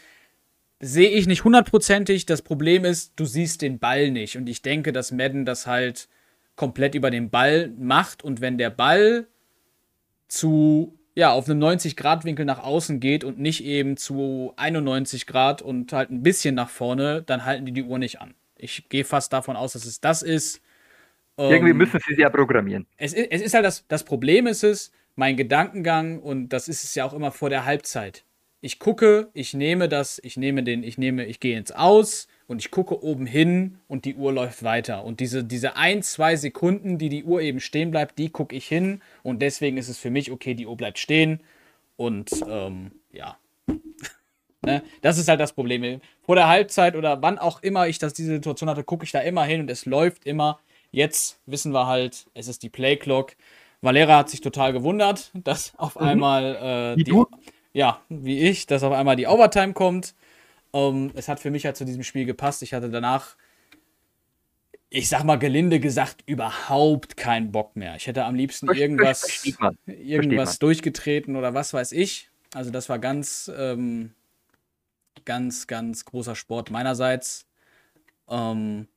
Sehe 0.84 1.10
ich 1.10 1.28
nicht 1.28 1.44
hundertprozentig. 1.44 2.26
Das 2.26 2.42
Problem 2.42 2.84
ist, 2.84 3.12
du 3.14 3.24
siehst 3.24 3.62
den 3.62 3.78
Ball 3.78 4.10
nicht. 4.10 4.36
Und 4.36 4.48
ich 4.48 4.62
denke, 4.62 4.92
dass 4.92 5.12
Madden 5.12 5.44
das 5.44 5.68
halt 5.68 6.08
komplett 6.56 6.96
über 6.96 7.10
den 7.12 7.30
Ball 7.30 7.72
macht. 7.78 8.24
Und 8.24 8.40
wenn 8.40 8.58
der 8.58 8.70
Ball 8.70 9.28
zu, 10.26 10.98
ja, 11.14 11.30
auf 11.30 11.48
einem 11.48 11.62
90-Grad-Winkel 11.62 12.44
nach 12.44 12.58
außen 12.64 12.98
geht 12.98 13.22
und 13.22 13.38
nicht 13.38 13.62
eben 13.64 13.96
zu 13.96 14.54
91 14.56 15.26
Grad 15.26 15.62
und 15.62 15.92
halt 15.92 16.10
ein 16.10 16.24
bisschen 16.24 16.56
nach 16.56 16.68
vorne, 16.68 17.22
dann 17.22 17.44
halten 17.44 17.64
die 17.64 17.72
die 17.72 17.84
Uhr 17.84 17.98
nicht 18.00 18.20
an. 18.20 18.34
Ich 18.56 18.88
gehe 18.88 19.04
fast 19.04 19.32
davon 19.32 19.56
aus, 19.56 19.74
dass 19.74 19.84
es 19.84 20.00
das 20.00 20.22
ist. 20.22 20.60
Irgendwie 21.38 21.70
Ähm, 21.70 21.76
müssen 21.76 22.00
sie 22.06 22.12
es 22.14 22.18
ja 22.18 22.28
programmieren. 22.28 22.86
es, 22.96 23.12
ist, 23.12 23.30
es 23.30 23.40
ist 23.42 23.54
halt 23.54 23.64
das, 23.64 23.86
das 23.86 24.04
Problem 24.04 24.46
ist 24.48 24.64
es, 24.64 24.90
mein 25.14 25.36
Gedankengang, 25.36 26.18
und 26.18 26.48
das 26.48 26.66
ist 26.68 26.82
es 26.84 26.94
ja 26.96 27.04
auch 27.04 27.12
immer 27.12 27.30
vor 27.30 27.50
der 27.50 27.64
Halbzeit. 27.64 28.24
Ich 28.64 28.78
gucke, 28.78 29.28
ich 29.34 29.54
nehme 29.54 29.88
das, 29.88 30.20
ich 30.22 30.36
nehme 30.36 30.62
den, 30.62 30.84
ich 30.84 30.96
nehme, 30.96 31.26
ich 31.26 31.40
gehe 31.40 31.58
ins 31.58 31.72
Aus 31.72 32.28
und 32.46 32.60
ich 32.60 32.70
gucke 32.70 33.02
oben 33.02 33.26
hin 33.26 33.80
und 33.88 34.04
die 34.04 34.14
Uhr 34.14 34.32
läuft 34.32 34.62
weiter. 34.62 35.04
Und 35.04 35.18
diese, 35.18 35.42
diese 35.42 35.74
ein, 35.74 36.04
zwei 36.04 36.36
Sekunden, 36.36 36.96
die 36.96 37.08
die 37.08 37.24
Uhr 37.24 37.40
eben 37.40 37.58
stehen 37.58 37.90
bleibt, 37.90 38.20
die 38.20 38.30
gucke 38.30 38.54
ich 38.54 38.68
hin 38.68 39.02
und 39.24 39.42
deswegen 39.42 39.78
ist 39.78 39.88
es 39.88 39.98
für 39.98 40.10
mich 40.10 40.30
okay, 40.30 40.54
die 40.54 40.68
Uhr 40.68 40.76
bleibt 40.76 41.00
stehen 41.00 41.40
und 41.96 42.30
ähm, 42.48 42.92
ja. 43.10 43.36
ne? 44.64 44.84
Das 45.00 45.18
ist 45.18 45.26
halt 45.26 45.40
das 45.40 45.54
Problem. 45.54 46.00
Vor 46.20 46.36
der 46.36 46.46
Halbzeit 46.46 46.94
oder 46.94 47.20
wann 47.20 47.38
auch 47.38 47.64
immer 47.64 47.88
ich 47.88 47.98
das, 47.98 48.14
diese 48.14 48.34
Situation 48.34 48.70
hatte, 48.70 48.84
gucke 48.84 49.04
ich 49.04 49.10
da 49.10 49.18
immer 49.18 49.42
hin 49.42 49.62
und 49.62 49.70
es 49.70 49.86
läuft 49.86 50.24
immer. 50.24 50.60
Jetzt 50.92 51.40
wissen 51.46 51.72
wir 51.72 51.88
halt, 51.88 52.26
es 52.34 52.46
ist 52.46 52.62
die 52.62 52.68
Playclock. 52.68 53.32
Valera 53.80 54.18
hat 54.18 54.30
sich 54.30 54.40
total 54.40 54.72
gewundert, 54.72 55.32
dass 55.34 55.76
auf 55.78 55.96
einmal 55.96 56.94
äh, 56.94 56.96
die, 56.96 57.10
du? 57.10 57.26
Ja, 57.72 58.02
wie 58.08 58.40
ich, 58.40 58.66
dass 58.66 58.82
auf 58.82 58.92
einmal 58.92 59.16
die 59.16 59.26
Overtime 59.26 59.72
kommt. 59.72 60.14
Ähm, 60.72 61.10
es 61.14 61.28
hat 61.28 61.40
für 61.40 61.50
mich 61.50 61.64
halt 61.64 61.76
zu 61.76 61.84
diesem 61.84 62.02
Spiel 62.02 62.24
gepasst. 62.24 62.62
Ich 62.62 62.74
hatte 62.74 62.90
danach, 62.90 63.36
ich 64.90 65.08
sag 65.08 65.24
mal 65.24 65.38
gelinde 65.38 65.80
gesagt, 65.80 66.22
überhaupt 66.26 67.16
keinen 67.16 67.52
Bock 67.52 67.76
mehr. 67.76 67.96
Ich 67.96 68.06
hätte 68.06 68.24
am 68.24 68.34
liebsten 68.34 68.68
irgendwas, 68.68 69.20
versteht 69.20 69.60
man. 69.60 69.76
irgendwas 69.86 70.58
durchgetreten 70.58 71.36
oder 71.36 71.54
was 71.54 71.72
weiß 71.72 71.92
ich. 71.92 72.30
Also 72.54 72.70
das 72.70 72.88
war 72.88 72.98
ganz, 72.98 73.50
ähm, 73.56 74.12
ganz, 75.24 75.66
ganz 75.66 76.04
großer 76.04 76.34
Sport 76.34 76.70
meinerseits. 76.70 77.46
Ähm, 78.28 78.88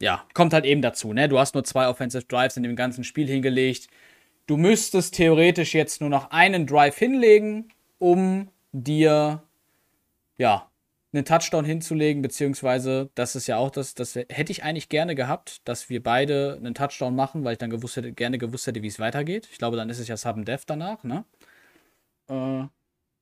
ja, 0.00 0.24
kommt 0.34 0.52
halt 0.52 0.64
eben 0.64 0.80
dazu, 0.80 1.12
ne? 1.12 1.28
Du 1.28 1.38
hast 1.38 1.54
nur 1.54 1.64
zwei 1.64 1.88
Offensive 1.88 2.24
Drives 2.24 2.56
in 2.56 2.62
dem 2.62 2.76
ganzen 2.76 3.04
Spiel 3.04 3.26
hingelegt. 3.26 3.88
Du 4.46 4.56
müsstest 4.56 5.14
theoretisch 5.14 5.74
jetzt 5.74 6.00
nur 6.00 6.10
noch 6.10 6.30
einen 6.30 6.66
Drive 6.66 6.96
hinlegen, 6.96 7.72
um 8.00 8.48
dir, 8.72 9.44
ja, 10.38 10.66
einen 11.12 11.24
Touchdown 11.24 11.64
hinzulegen, 11.64 12.22
beziehungsweise, 12.22 13.10
das 13.14 13.34
ist 13.36 13.46
ja 13.46 13.56
auch 13.56 13.70
das, 13.70 13.94
das 13.94 14.14
hätte 14.14 14.52
ich 14.52 14.62
eigentlich 14.62 14.88
gerne 14.88 15.14
gehabt, 15.14 15.66
dass 15.68 15.90
wir 15.90 16.02
beide 16.02 16.56
einen 16.56 16.74
Touchdown 16.74 17.14
machen, 17.14 17.44
weil 17.44 17.52
ich 17.52 17.58
dann 17.58 17.70
gewusst 17.70 17.96
hätte, 17.96 18.12
gerne 18.12 18.38
gewusst 18.38 18.66
hätte, 18.66 18.82
wie 18.82 18.86
es 18.86 19.00
weitergeht. 19.00 19.48
Ich 19.50 19.58
glaube, 19.58 19.76
dann 19.76 19.90
ist 19.90 19.98
es 19.98 20.08
ja 20.08 20.16
Sudden 20.16 20.44
Death 20.44 20.62
danach, 20.66 21.02
ne? 21.02 21.24
Äh, 22.28 22.64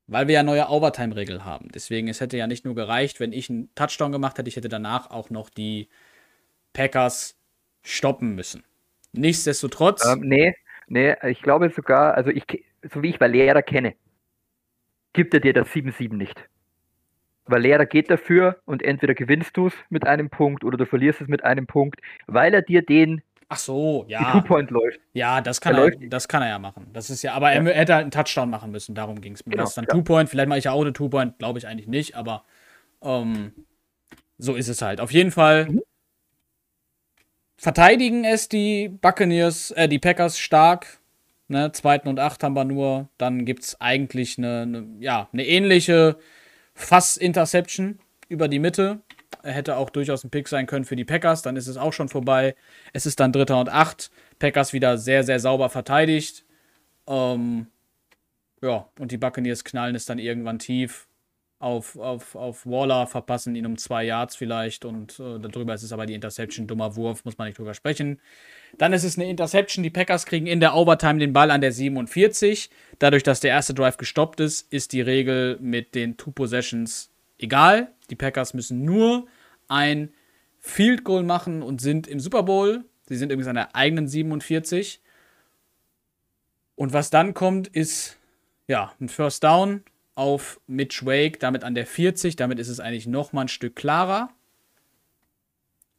weil 0.06 0.28
wir 0.28 0.34
ja 0.34 0.42
neue 0.42 0.68
Overtime-Regel 0.68 1.44
haben. 1.44 1.68
Deswegen, 1.72 2.08
es 2.08 2.20
hätte 2.20 2.36
ja 2.36 2.46
nicht 2.46 2.64
nur 2.64 2.74
gereicht, 2.74 3.20
wenn 3.20 3.32
ich 3.32 3.48
einen 3.48 3.74
Touchdown 3.74 4.12
gemacht 4.12 4.38
hätte, 4.38 4.48
ich 4.48 4.56
hätte 4.56 4.68
danach 4.68 5.10
auch 5.10 5.30
noch 5.30 5.48
die 5.48 5.88
Packers 6.74 7.36
stoppen 7.82 8.34
müssen. 8.34 8.64
Nichtsdestotrotz. 9.12 10.04
Ähm, 10.06 10.20
nee, 10.20 10.54
nee, 10.88 11.14
ich 11.26 11.40
glaube 11.40 11.70
sogar, 11.74 12.14
also 12.14 12.30
ich, 12.30 12.44
so 12.82 13.02
wie 13.02 13.10
ich 13.10 13.20
Valera 13.20 13.62
kenne, 13.62 13.94
gibt 15.12 15.34
er 15.34 15.40
dir 15.40 15.52
das 15.52 15.68
7-7 15.68 16.16
nicht. 16.16 16.48
Valera 17.46 17.84
geht 17.84 18.10
dafür 18.10 18.60
und 18.66 18.82
entweder 18.82 19.14
gewinnst 19.14 19.56
du 19.56 19.68
es 19.68 19.74
mit 19.88 20.06
einem 20.06 20.28
Punkt 20.28 20.64
oder 20.64 20.76
du 20.76 20.84
verlierst 20.86 21.22
es 21.22 21.28
mit 21.28 21.44
einem 21.44 21.66
Punkt, 21.66 22.00
weil 22.26 22.52
er 22.52 22.62
dir 22.62 22.82
den 22.82 23.22
Ach 23.50 23.56
so, 23.56 24.04
ja. 24.08 24.42
Two-Point 24.42 24.70
läuft. 24.70 25.00
Ja, 25.14 25.40
das 25.40 25.62
kann 25.62 25.74
Er 25.74 25.86
er, 25.86 26.08
das 26.10 26.28
kann 26.28 26.42
er 26.42 26.48
ja 26.50 26.58
machen. 26.58 26.90
Das 26.92 27.08
ist 27.08 27.22
ja, 27.22 27.32
aber 27.32 27.50
er, 27.50 27.62
Ja. 27.62 27.70
hätte 27.70 27.94
halt 27.94 28.02
einen 28.02 28.10
Touchdown 28.10 28.50
machen 28.50 28.70
müssen, 28.70 28.94
darum 28.94 29.22
ging 29.22 29.32
es 29.32 29.46
mir. 29.46 29.52
Genau, 29.52 29.62
das 29.62 29.70
ist 29.70 29.78
dann 29.78 29.86
ja. 29.86 29.94
Two-Point, 29.94 30.28
vielleicht 30.28 30.48
mache 30.50 30.58
ich 30.58 30.66
ja 30.66 30.72
auch 30.72 30.82
eine 30.82 30.92
Two-Point, 30.92 31.38
glaube 31.38 31.58
ich 31.58 31.66
eigentlich 31.66 31.88
nicht, 31.88 32.14
aber 32.14 32.44
ähm, 33.00 33.52
so 34.36 34.54
ist 34.54 34.68
es 34.68 34.82
halt. 34.82 35.00
Auf 35.00 35.10
jeden 35.12 35.30
Fall 35.30 35.64
Mhm. 35.70 35.82
verteidigen 37.56 38.24
es 38.24 38.50
die 38.50 38.90
Buccaneers, 38.90 39.70
äh, 39.70 39.88
die 39.88 39.98
Packers 39.98 40.38
stark. 40.38 40.98
Ne, 41.50 41.72
zweiten 41.72 42.08
und 42.08 42.20
acht 42.20 42.44
haben 42.44 42.54
wir 42.54 42.64
nur. 42.64 43.08
Dann 43.16 43.46
gibt 43.46 43.64
es 43.64 43.80
eigentlich 43.80 44.36
eine, 44.36 44.62
eine, 44.62 44.86
ja, 45.00 45.28
eine 45.32 45.46
ähnliche 45.46 46.18
Fass-Interception 46.74 47.98
über 48.28 48.48
die 48.48 48.58
Mitte. 48.58 49.00
Er 49.42 49.52
hätte 49.52 49.76
auch 49.76 49.88
durchaus 49.88 50.24
ein 50.24 50.30
Pick 50.30 50.46
sein 50.48 50.66
können 50.66 50.84
für 50.84 50.96
die 50.96 51.06
Packers, 51.06 51.42
dann 51.42 51.56
ist 51.56 51.66
es 51.66 51.78
auch 51.78 51.92
schon 51.92 52.08
vorbei. 52.08 52.54
Es 52.92 53.06
ist 53.06 53.20
dann 53.20 53.32
Dritter 53.32 53.58
und 53.60 53.70
Acht. 53.70 54.10
Packers 54.38 54.72
wieder 54.72 54.98
sehr, 54.98 55.24
sehr 55.24 55.40
sauber 55.40 55.70
verteidigt. 55.70 56.44
Ähm, 57.06 57.68
ja, 58.62 58.88
und 58.98 59.10
die 59.12 59.18
Buccaneers 59.18 59.64
knallen 59.64 59.94
es 59.94 60.04
dann 60.06 60.18
irgendwann 60.18 60.58
tief 60.58 61.07
auf, 61.60 61.96
auf, 61.96 62.36
auf 62.36 62.66
Waller, 62.66 63.06
verpassen 63.06 63.56
ihn 63.56 63.66
um 63.66 63.76
zwei 63.78 64.04
Yards 64.04 64.36
vielleicht 64.36 64.84
und 64.84 65.18
äh, 65.18 65.38
darüber 65.40 65.74
ist 65.74 65.82
es 65.82 65.92
aber 65.92 66.06
die 66.06 66.14
Interception, 66.14 66.68
dummer 66.68 66.94
Wurf, 66.94 67.24
muss 67.24 67.36
man 67.36 67.48
nicht 67.48 67.58
drüber 67.58 67.74
sprechen. 67.74 68.20
Dann 68.76 68.92
ist 68.92 69.02
es 69.02 69.18
eine 69.18 69.28
Interception, 69.28 69.82
die 69.82 69.90
Packers 69.90 70.26
kriegen 70.26 70.46
in 70.46 70.60
der 70.60 70.74
Overtime 70.74 71.18
den 71.18 71.32
Ball 71.32 71.50
an 71.50 71.60
der 71.60 71.72
47. 71.72 72.70
Dadurch, 73.00 73.24
dass 73.24 73.40
der 73.40 73.50
erste 73.50 73.74
Drive 73.74 73.96
gestoppt 73.96 74.38
ist, 74.40 74.72
ist 74.72 74.92
die 74.92 75.00
Regel 75.00 75.58
mit 75.60 75.94
den 75.94 76.16
Two 76.16 76.30
Possessions 76.30 77.10
egal. 77.38 77.90
Die 78.10 78.16
Packers 78.16 78.54
müssen 78.54 78.84
nur 78.84 79.26
ein 79.66 80.10
Field 80.60 81.02
Goal 81.02 81.24
machen 81.24 81.62
und 81.62 81.80
sind 81.80 82.06
im 82.06 82.20
Super 82.20 82.44
Bowl. 82.44 82.84
Sie 83.08 83.16
sind 83.16 83.32
übrigens 83.32 83.48
an 83.48 83.56
der 83.56 83.74
eigenen 83.74 84.06
47. 84.06 85.00
Und 86.76 86.92
was 86.92 87.10
dann 87.10 87.34
kommt, 87.34 87.66
ist 87.66 88.16
ja 88.68 88.92
ein 89.00 89.08
First 89.08 89.42
Down 89.42 89.82
auf 90.18 90.60
Mitch 90.66 91.06
Wake, 91.06 91.38
damit 91.38 91.62
an 91.62 91.76
der 91.76 91.86
40. 91.86 92.34
Damit 92.34 92.58
ist 92.58 92.66
es 92.66 92.80
eigentlich 92.80 93.06
noch 93.06 93.32
mal 93.32 93.42
ein 93.42 93.48
Stück 93.48 93.76
klarer. 93.76 94.30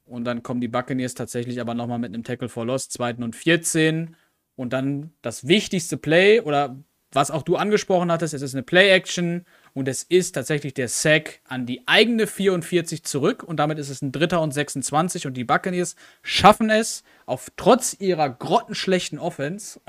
Und 0.06 0.26
dann 0.26 0.44
kommen 0.44 0.60
die 0.60 0.68
Buccaneers 0.68 1.14
tatsächlich 1.14 1.62
aber 1.62 1.74
noch 1.74 1.88
mal 1.88 2.00
mit 2.00 2.14
einem 2.14 2.26
Tackle 2.26 2.50
for 2.50 2.66
Loss, 2.66 2.90
zweiten 2.90 3.24
und 3.24 3.34
14. 3.34 4.18
Und 4.58 4.74
dann 4.74 5.14
das 5.22 5.48
wichtigste 5.48 5.96
Play 5.96 6.42
oder 6.42 6.76
was 7.14 7.32
auch 7.32 7.44
du 7.44 7.56
angesprochen 7.56 8.12
hattest, 8.12 8.34
es 8.34 8.42
ist 8.42 8.54
eine 8.54 8.64
Play-Action 8.64 9.46
und 9.74 9.88
es 9.88 10.04
ist 10.04 10.34
tatsächlich 10.34 10.74
der 10.74 10.90
Sack 10.90 11.40
an 11.48 11.66
die 11.66 11.88
eigene 11.88 12.28
44 12.28 13.06
zurück 13.06 13.42
und 13.42 13.58
damit 13.58 13.80
ist 13.80 13.90
es 13.90 14.02
ein 14.02 14.12
Dritter 14.12 14.42
und 14.42 14.54
26 14.54 15.28
und 15.28 15.36
die 15.36 15.46
Buccaneers 15.46 15.96
schaffen 16.24 16.70
es, 16.70 17.04
auf 17.26 17.52
trotz 17.56 17.96
ihrer 18.00 18.30
grottenschlechten 18.30 19.18
Offense 19.18 19.80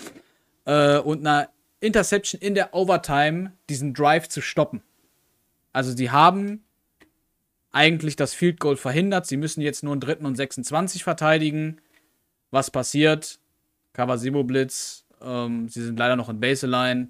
äh, 0.66 0.98
und 0.98 1.26
einer 1.26 1.48
Interception 1.80 2.40
in 2.40 2.54
der 2.54 2.74
Overtime 2.74 3.52
diesen 3.68 3.94
Drive 3.94 4.28
zu 4.28 4.40
stoppen. 4.40 4.82
Also 5.72 5.96
sie 5.96 6.10
haben 6.10 6.64
eigentlich 7.72 8.16
das 8.16 8.34
Field 8.34 8.60
Goal 8.60 8.76
verhindert. 8.76 9.26
Sie 9.26 9.36
müssen 9.36 9.60
jetzt 9.60 9.82
nur 9.82 9.92
einen 9.92 10.00
dritten 10.00 10.26
und 10.26 10.36
26 10.36 11.04
verteidigen. 11.04 11.80
Was 12.50 12.70
passiert? 12.70 13.38
Kawasimo 13.92 14.44
Blitz. 14.44 15.04
Ähm, 15.22 15.68
sie 15.68 15.82
sind 15.82 15.98
leider 15.98 16.16
noch 16.16 16.28
in 16.28 16.40
Baseline. 16.40 17.08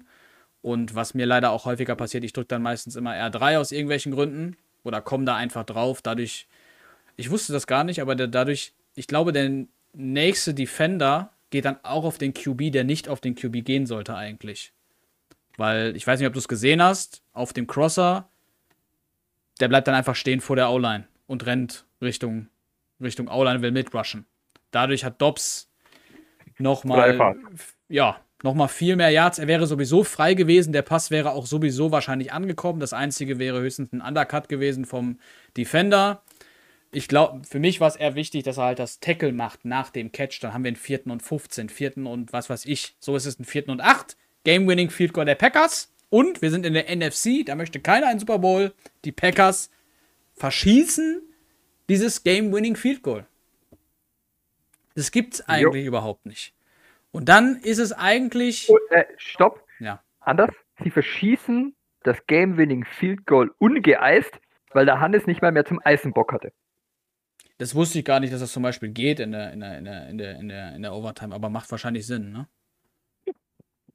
Und 0.61 0.93
was 0.93 1.15
mir 1.15 1.25
leider 1.25 1.51
auch 1.51 1.65
häufiger 1.65 1.95
passiert, 1.95 2.23
ich 2.23 2.33
drücke 2.33 2.49
dann 2.49 2.61
meistens 2.61 2.95
immer 2.95 3.13
R3 3.13 3.57
aus 3.57 3.71
irgendwelchen 3.71 4.11
Gründen. 4.11 4.57
Oder 4.83 5.01
komme 5.01 5.25
da 5.25 5.35
einfach 5.35 5.65
drauf. 5.65 6.01
Dadurch, 6.01 6.47
ich 7.17 7.29
wusste 7.31 7.53
das 7.53 7.67
gar 7.67 7.83
nicht, 7.83 8.01
aber 8.01 8.15
der, 8.15 8.27
dadurch, 8.27 8.73
ich 8.95 9.07
glaube, 9.07 9.31
der 9.31 9.65
nächste 9.93 10.53
Defender 10.53 11.31
geht 11.51 11.65
dann 11.65 11.77
auch 11.83 12.03
auf 12.03 12.17
den 12.17 12.33
QB, 12.33 12.71
der 12.71 12.83
nicht 12.83 13.07
auf 13.07 13.21
den 13.21 13.35
QB 13.35 13.63
gehen 13.63 13.85
sollte 13.85 14.15
eigentlich. 14.15 14.73
Weil, 15.57 15.95
ich 15.95 16.07
weiß 16.07 16.19
nicht, 16.19 16.27
ob 16.27 16.33
du 16.33 16.39
es 16.39 16.47
gesehen 16.47 16.81
hast, 16.81 17.21
auf 17.33 17.53
dem 17.53 17.67
Crosser, 17.67 18.29
der 19.59 19.67
bleibt 19.67 19.87
dann 19.87 19.95
einfach 19.95 20.15
stehen 20.15 20.41
vor 20.41 20.55
der 20.55 20.71
O-Line 20.71 21.07
und 21.27 21.45
rennt 21.45 21.85
Richtung, 22.01 22.47
Richtung 22.99 23.27
O-Line, 23.27 23.61
will 23.61 23.71
mitrushen. 23.71 24.25
Dadurch 24.71 25.03
hat 25.03 25.21
Dobbs 25.21 25.69
nochmal, 26.57 27.35
ja, 27.89 28.19
nochmal 28.43 28.69
viel 28.69 28.95
mehr 28.95 29.09
Yards. 29.09 29.37
Er 29.37 29.47
wäre 29.47 29.67
sowieso 29.67 30.03
frei 30.03 30.33
gewesen, 30.33 30.73
der 30.73 30.81
Pass 30.81 31.11
wäre 31.11 31.31
auch 31.31 31.45
sowieso 31.45 31.91
wahrscheinlich 31.91 32.31
angekommen. 32.31 32.79
Das 32.79 32.93
einzige 32.93 33.37
wäre 33.39 33.59
höchstens 33.59 33.91
ein 33.91 34.01
Undercut 34.01 34.49
gewesen 34.49 34.85
vom 34.85 35.19
Defender. 35.57 36.23
Ich 36.93 37.07
glaube, 37.07 37.41
für 37.47 37.59
mich 37.59 37.79
war 37.79 37.87
es 37.87 37.95
eher 37.95 38.15
wichtig, 38.15 38.43
dass 38.43 38.57
er 38.57 38.65
halt 38.65 38.79
das 38.79 38.99
Tackle 38.99 39.31
macht 39.31 39.63
nach 39.63 39.89
dem 39.89 40.11
Catch. 40.11 40.39
Dann 40.41 40.53
haben 40.53 40.63
wir 40.63 40.69
einen 40.69 40.75
vierten 40.75 41.09
und 41.09 41.21
15, 41.21 41.69
vierten 41.69 42.05
und 42.05 42.33
was 42.33 42.49
weiß 42.49 42.65
ich. 42.65 42.95
So 42.99 43.15
ist 43.15 43.25
es 43.25 43.39
ein 43.39 43.45
vierten 43.45 43.71
und 43.71 43.81
acht. 43.81 44.17
Game-winning 44.43 44.89
Field 44.89 45.13
Goal 45.13 45.25
der 45.25 45.35
Packers. 45.35 45.93
Und 46.09 46.41
wir 46.41 46.51
sind 46.51 46.65
in 46.65 46.73
der 46.73 46.93
NFC, 46.93 47.45
da 47.45 47.55
möchte 47.55 47.79
keiner 47.79 48.07
einen 48.07 48.19
Super 48.19 48.39
Bowl. 48.39 48.73
Die 49.05 49.13
Packers 49.13 49.71
verschießen 50.33 51.21
dieses 51.87 52.23
Game-winning 52.23 52.75
Field 52.75 53.03
Goal. 53.03 53.25
Das 54.95 55.11
gibt's 55.11 55.47
eigentlich 55.47 55.85
überhaupt 55.85 56.25
nicht. 56.25 56.53
Und 57.11 57.29
dann 57.29 57.57
ist 57.57 57.77
es 57.77 57.93
eigentlich. 57.93 58.69
Und, 58.69 58.79
äh, 58.89 59.05
stopp. 59.17 59.65
Ja. 59.79 60.01
Anders. 60.19 60.51
Sie 60.83 60.89
verschießen 60.89 61.75
das 62.03 62.17
Game-Winning 62.27 62.85
Field 62.85 63.25
Goal 63.25 63.51
ungeeist, 63.59 64.31
weil 64.73 64.85
der 64.85 64.99
Hannes 64.99 65.27
nicht 65.27 65.41
mal 65.41 65.51
mehr 65.51 65.65
zum 65.65 65.79
Eisenbock 65.83 66.33
hatte. 66.33 66.51
Das 67.61 67.75
wusste 67.75 67.99
ich 67.99 68.05
gar 68.05 68.19
nicht, 68.19 68.33
dass 68.33 68.39
das 68.39 68.51
zum 68.53 68.63
Beispiel 68.63 68.89
geht 68.89 69.19
in 69.19 69.33
der, 69.33 69.53
in 69.53 69.59
der, 69.59 69.77
in 69.77 69.85
der, 69.85 70.09
in 70.09 70.17
der, 70.17 70.35
in 70.39 70.47
der, 70.49 70.75
in 70.75 70.81
der 70.81 70.93
Overtime, 70.95 71.35
aber 71.35 71.47
macht 71.51 71.69
wahrscheinlich 71.69 72.07
Sinn, 72.07 72.31
ne? 72.31 72.47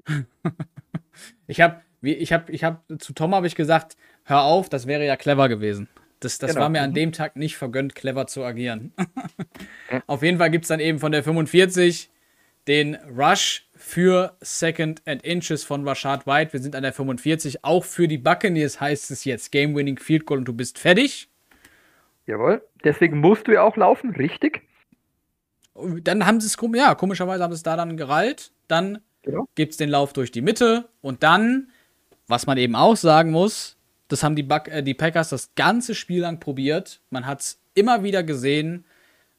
ich 1.48 1.60
habe, 1.60 1.82
ich 2.00 2.32
habe, 2.32 2.52
ich 2.52 2.62
habe, 2.62 2.80
zu 2.98 3.12
Tom 3.12 3.34
habe 3.34 3.48
ich 3.48 3.56
gesagt, 3.56 3.96
hör 4.22 4.42
auf, 4.42 4.68
das 4.68 4.86
wäre 4.86 5.04
ja 5.04 5.16
clever 5.16 5.48
gewesen. 5.48 5.88
Das, 6.20 6.38
das 6.38 6.50
Genau. 6.52 6.60
war 6.62 6.68
mir 6.68 6.80
an 6.82 6.90
Mhm. 6.90 6.94
dem 6.94 7.12
Tag 7.12 7.34
nicht 7.34 7.56
vergönnt, 7.56 7.96
clever 7.96 8.28
zu 8.28 8.44
agieren. 8.44 8.92
Auf 10.06 10.22
jeden 10.22 10.38
Fall 10.38 10.50
gibt 10.52 10.64
es 10.64 10.68
dann 10.68 10.78
eben 10.78 11.00
von 11.00 11.10
der 11.10 11.24
45 11.24 12.08
den 12.68 12.94
Rush 12.94 13.68
für 13.74 14.36
Second 14.40 15.02
and 15.06 15.22
Inches 15.24 15.64
von 15.64 15.86
Rashad 15.86 16.24
White. 16.26 16.52
Wir 16.52 16.60
sind 16.60 16.76
an 16.76 16.84
der 16.84 16.92
45. 16.92 17.64
Auch 17.64 17.84
für 17.84 18.06
die 18.06 18.18
Buccaneers 18.18 18.80
heißt 18.80 19.10
es 19.10 19.24
jetzt 19.24 19.50
Game-Winning 19.50 19.98
Field 19.98 20.24
Goal 20.24 20.38
und 20.38 20.44
du 20.46 20.52
bist 20.52 20.78
fertig. 20.78 21.28
Jawohl. 22.26 22.62
Deswegen 22.84 23.20
musst 23.20 23.46
du 23.46 23.52
ja 23.52 23.62
auch 23.62 23.76
laufen, 23.76 24.10
richtig? 24.10 24.62
Dann 25.74 26.26
haben 26.26 26.40
sie 26.40 26.46
es, 26.46 26.56
ja, 26.74 26.94
komischerweise 26.94 27.42
haben 27.42 27.52
sie 27.52 27.56
es 27.58 27.62
da 27.62 27.76
dann 27.76 27.96
gerallt. 27.96 28.52
Dann 28.68 29.00
Genau. 29.26 29.48
gibt 29.56 29.72
es 29.72 29.76
den 29.76 29.88
Lauf 29.90 30.12
durch 30.12 30.30
die 30.30 30.40
Mitte 30.40 30.88
und 31.00 31.24
dann, 31.24 31.70
was 32.28 32.46
man 32.46 32.58
eben 32.58 32.76
auch 32.76 32.96
sagen 32.96 33.32
muss, 33.32 33.76
das 34.06 34.22
haben 34.22 34.36
die, 34.36 34.44
Buck, 34.44 34.68
äh, 34.68 34.82
die 34.82 34.94
Packers 34.94 35.30
das 35.30 35.54
ganze 35.56 35.96
Spiel 35.96 36.20
lang 36.20 36.38
probiert. 36.38 37.00
Man 37.10 37.26
hat 37.26 37.40
es 37.40 37.60
immer 37.74 38.04
wieder 38.04 38.22
gesehen. 38.22 38.84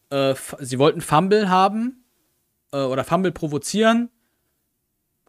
Äh, 0.09 0.35
sie 0.59 0.77
wollten 0.77 0.99
Fumble 0.99 1.49
haben 1.49 2.03
äh, 2.73 2.77
oder 2.83 3.05
Fumble 3.05 3.31
provozieren. 3.31 4.09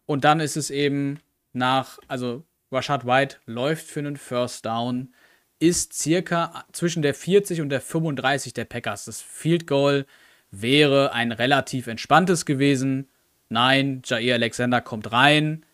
Und 0.06 0.24
dann 0.24 0.40
ist 0.40 0.56
es 0.56 0.70
eben 0.70 1.20
nach, 1.52 1.98
also 2.08 2.42
Rashad 2.72 3.06
White 3.06 3.36
läuft 3.46 3.86
für 3.86 4.00
einen 4.00 4.16
First 4.16 4.66
Down, 4.66 5.14
ist 5.60 5.92
circa 5.92 6.64
zwischen 6.72 7.02
der 7.02 7.14
40 7.14 7.60
und 7.60 7.68
der 7.68 7.80
35 7.80 8.54
der 8.54 8.64
Packers. 8.64 9.06
Das 9.06 9.20
Field 9.20 9.66
Goal 9.66 10.06
wäre 10.50 11.12
ein 11.12 11.32
relativ 11.32 11.86
entspanntes 11.86 12.46
gewesen. 12.46 13.08
Nein, 13.48 14.02
Jair 14.04 14.34
Alexander 14.34 14.80
kommt 14.80 15.12
rein, 15.12 15.64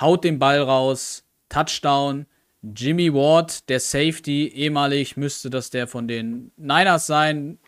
haut 0.00 0.24
den 0.24 0.38
Ball 0.38 0.60
raus, 0.60 1.24
Touchdown. 1.48 2.26
Jimmy 2.74 3.12
Ward, 3.12 3.68
der 3.68 3.78
Safety, 3.78 4.48
ehemalig 4.48 5.16
müsste 5.16 5.50
das 5.50 5.70
der 5.70 5.86
von 5.86 6.08
den 6.08 6.50
Niners 6.56 7.06
sein, 7.06 7.58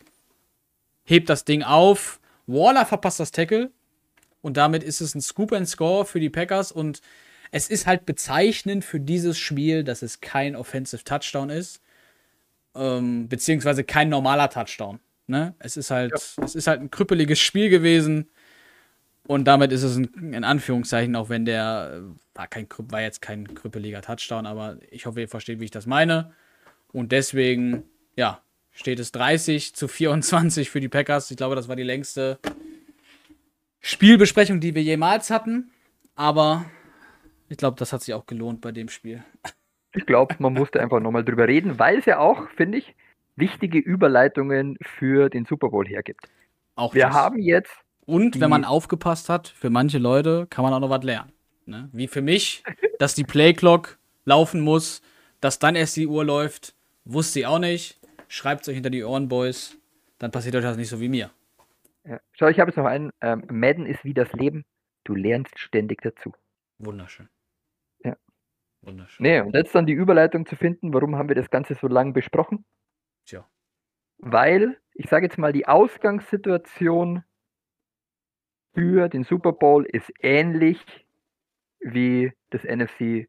hebt 1.04 1.28
das 1.28 1.44
Ding 1.44 1.62
auf. 1.62 2.20
Waller 2.46 2.84
verpasst 2.84 3.20
das 3.20 3.30
Tackle. 3.30 3.70
Und 4.40 4.56
damit 4.56 4.82
ist 4.82 5.00
es 5.00 5.14
ein 5.14 5.20
Scoop 5.20 5.52
and 5.52 5.68
Score 5.68 6.04
für 6.04 6.18
die 6.20 6.30
Packers. 6.30 6.72
Und 6.72 7.00
es 7.50 7.68
ist 7.68 7.86
halt 7.86 8.06
bezeichnend 8.06 8.84
für 8.84 9.00
dieses 9.00 9.38
Spiel, 9.38 9.84
dass 9.84 10.02
es 10.02 10.20
kein 10.20 10.56
Offensive 10.56 11.04
Touchdown 11.04 11.50
ist. 11.50 11.82
Ähm, 12.74 13.28
beziehungsweise 13.28 13.84
kein 13.84 14.08
normaler 14.08 14.50
Touchdown. 14.50 15.00
Ne? 15.26 15.54
Es, 15.58 15.76
ist 15.76 15.90
halt, 15.90 16.12
es 16.12 16.54
ist 16.54 16.66
halt 16.66 16.80
ein 16.80 16.90
krüppeliges 16.90 17.38
Spiel 17.38 17.70
gewesen. 17.70 18.28
Und 19.26 19.44
damit 19.44 19.72
ist 19.72 19.82
es 19.82 19.96
ein, 19.96 20.32
in 20.32 20.44
Anführungszeichen, 20.44 21.14
auch 21.14 21.28
wenn 21.28 21.44
der 21.44 22.00
äh, 22.02 22.36
war, 22.36 22.46
kein, 22.46 22.66
war 22.78 23.02
jetzt 23.02 23.20
kein 23.20 23.54
krüppeliger 23.54 24.00
Touchdown, 24.00 24.46
aber 24.46 24.78
ich 24.90 25.04
hoffe, 25.04 25.20
ihr 25.20 25.28
versteht, 25.28 25.60
wie 25.60 25.66
ich 25.66 25.70
das 25.70 25.86
meine. 25.86 26.32
Und 26.92 27.12
deswegen, 27.12 27.84
ja, 28.16 28.40
steht 28.72 29.00
es 29.00 29.12
30 29.12 29.74
zu 29.74 29.86
24 29.86 30.70
für 30.70 30.80
die 30.80 30.88
Packers. 30.88 31.30
Ich 31.30 31.36
glaube, 31.36 31.56
das 31.56 31.68
war 31.68 31.76
die 31.76 31.82
längste 31.82 32.38
Spielbesprechung, 33.80 34.60
die 34.60 34.74
wir 34.74 34.82
jemals 34.82 35.30
hatten. 35.30 35.70
Aber 36.14 36.64
ich 37.48 37.56
glaube, 37.56 37.76
das 37.78 37.92
hat 37.92 38.02
sich 38.02 38.14
auch 38.14 38.26
gelohnt 38.26 38.60
bei 38.60 38.72
dem 38.72 38.88
Spiel. 38.88 39.22
Ich 39.94 40.06
glaube, 40.06 40.34
man 40.38 40.52
musste 40.52 40.80
einfach 40.80 41.00
nochmal 41.00 41.24
drüber 41.24 41.48
reden, 41.48 41.78
weil 41.78 41.98
es 41.98 42.04
ja 42.04 42.18
auch, 42.18 42.48
finde 42.50 42.78
ich, 42.78 42.94
wichtige 43.36 43.78
Überleitungen 43.78 44.76
für 44.82 45.28
den 45.30 45.44
Super 45.46 45.70
Bowl 45.70 45.86
hergibt. 45.86 46.28
Auch 46.74 46.94
Wir 46.94 47.06
das. 47.06 47.14
haben 47.14 47.38
jetzt, 47.40 47.72
Und 48.06 48.40
wenn 48.40 48.50
man 48.50 48.64
aufgepasst 48.64 49.28
hat, 49.28 49.48
für 49.48 49.70
manche 49.70 49.98
Leute 49.98 50.46
kann 50.50 50.64
man 50.64 50.72
auch 50.74 50.80
noch 50.80 50.90
was 50.90 51.02
lernen. 51.04 51.32
Ne? 51.66 51.88
Wie 51.92 52.08
für 52.08 52.22
mich, 52.22 52.62
dass 52.98 53.14
die 53.14 53.24
Playclock 53.24 53.98
laufen 54.24 54.60
muss, 54.60 55.02
dass 55.40 55.58
dann 55.58 55.76
erst 55.76 55.96
die 55.96 56.06
Uhr 56.06 56.24
läuft, 56.24 56.74
wusste 57.04 57.40
ich 57.40 57.46
auch 57.46 57.58
nicht. 57.58 57.98
Schreibt 58.28 58.62
es 58.62 58.68
euch 58.68 58.74
hinter 58.74 58.90
die 58.90 59.04
Ohren, 59.04 59.28
Boys. 59.28 59.76
Dann 60.18 60.30
passiert 60.30 60.54
euch 60.56 60.62
das 60.62 60.76
nicht 60.76 60.88
so 60.88 61.00
wie 61.00 61.08
mir. 61.08 61.30
ja, 62.04 62.20
schau, 62.32 62.48
ich 62.48 62.60
habe 62.60 62.70
jetzt 62.70 62.76
noch 62.76 62.86
einen, 62.86 63.12
ähm, 63.20 63.44
Madden 63.50 63.86
ist 63.86 64.04
wie 64.04 64.14
das 64.14 64.32
Leben, 64.32 64.64
du 65.04 65.14
lernst 65.14 65.58
ständig 65.58 66.02
dazu. 66.02 66.32
Wunderschön. 66.78 67.28
Wunderschön. 68.82 69.24
Nee, 69.24 69.40
und 69.40 69.54
jetzt 69.54 69.74
dann 69.74 69.86
die 69.86 69.92
Überleitung 69.92 70.46
zu 70.46 70.56
finden, 70.56 70.92
warum 70.92 71.16
haben 71.16 71.28
wir 71.28 71.36
das 71.36 71.50
Ganze 71.50 71.74
so 71.74 71.88
lange 71.88 72.12
besprochen? 72.12 72.64
Tja. 73.24 73.46
Weil, 74.18 74.78
ich 74.94 75.08
sage 75.08 75.26
jetzt 75.26 75.38
mal, 75.38 75.52
die 75.52 75.66
Ausgangssituation 75.66 77.24
für 78.74 79.08
den 79.08 79.24
Super 79.24 79.52
Bowl 79.52 79.84
ist 79.84 80.12
ähnlich 80.20 80.78
wie 81.80 82.32
das 82.50 82.62
NFC 82.64 83.28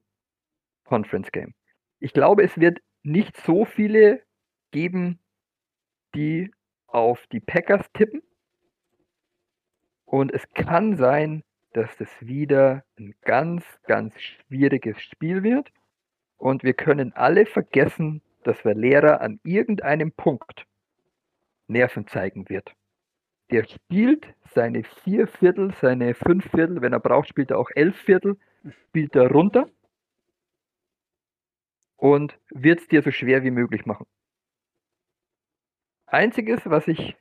Conference 0.84 1.32
Game. 1.32 1.54
Ich 2.00 2.14
glaube, 2.14 2.43
es 2.43 2.58
wird 2.60 2.80
nicht 3.04 3.38
so 3.38 3.66
viele 3.66 4.24
geben, 4.72 5.20
die 6.16 6.52
auf 6.88 7.26
die 7.28 7.39
Packers 7.39 7.86
tippen. 7.93 8.22
Und 10.06 10.34
es 10.34 10.43
kann 10.54 10.97
sein, 10.97 11.43
dass 11.74 11.96
das 11.98 12.10
wieder 12.20 12.84
ein 12.98 13.14
ganz, 13.22 13.64
ganz 13.86 14.14
schwieriges 14.20 15.00
Spiel 15.02 15.44
wird. 15.44 15.70
Und 16.38 16.64
wir 16.64 16.74
können 16.74 17.14
alle 17.14 17.46
vergessen, 17.46 18.22
dass 18.44 18.64
Valera 18.66 19.18
an 19.18 19.40
irgendeinem 19.44 20.12
Punkt 20.12 20.66
Nerven 21.68 22.08
zeigen 22.08 22.50
wird. 22.50 22.74
Der 23.52 23.66
spielt 23.66 24.28
seine 24.54 24.84
vier 24.84 25.28
Viertel, 25.28 25.74
seine 25.82 26.14
fünf 26.16 26.50
Viertel, 26.52 26.82
wenn 26.82 26.94
er 26.94 27.00
braucht, 27.00 27.30
spielt 27.30 27.52
er 27.52 27.60
auch 27.60 27.70
elf 27.76 27.96
Viertel, 27.98 28.38
spielt 28.88 29.16
er 29.16 29.32
runter 29.32 29.70
und 31.98 32.40
wird 32.50 32.80
es 32.80 32.88
dir 32.88 33.02
so 33.02 33.12
schwer 33.12 33.44
wie 33.44 33.52
möglich 33.52 33.86
machen. 33.86 34.06
Einziges, 36.06 36.62
was 36.66 36.88
ich 36.88 37.16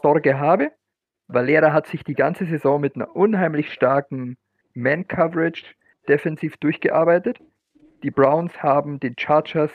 Sorge 0.00 0.38
habe, 0.38 0.72
Valera 1.32 1.72
hat 1.72 1.86
sich 1.86 2.02
die 2.04 2.14
ganze 2.14 2.44
Saison 2.46 2.80
mit 2.80 2.96
einer 2.96 3.14
unheimlich 3.14 3.72
starken 3.72 4.36
Man-Coverage 4.74 5.64
defensiv 6.08 6.56
durchgearbeitet. 6.56 7.38
Die 8.02 8.10
Browns 8.10 8.62
haben 8.62 8.98
den 8.98 9.14
Chargers 9.18 9.70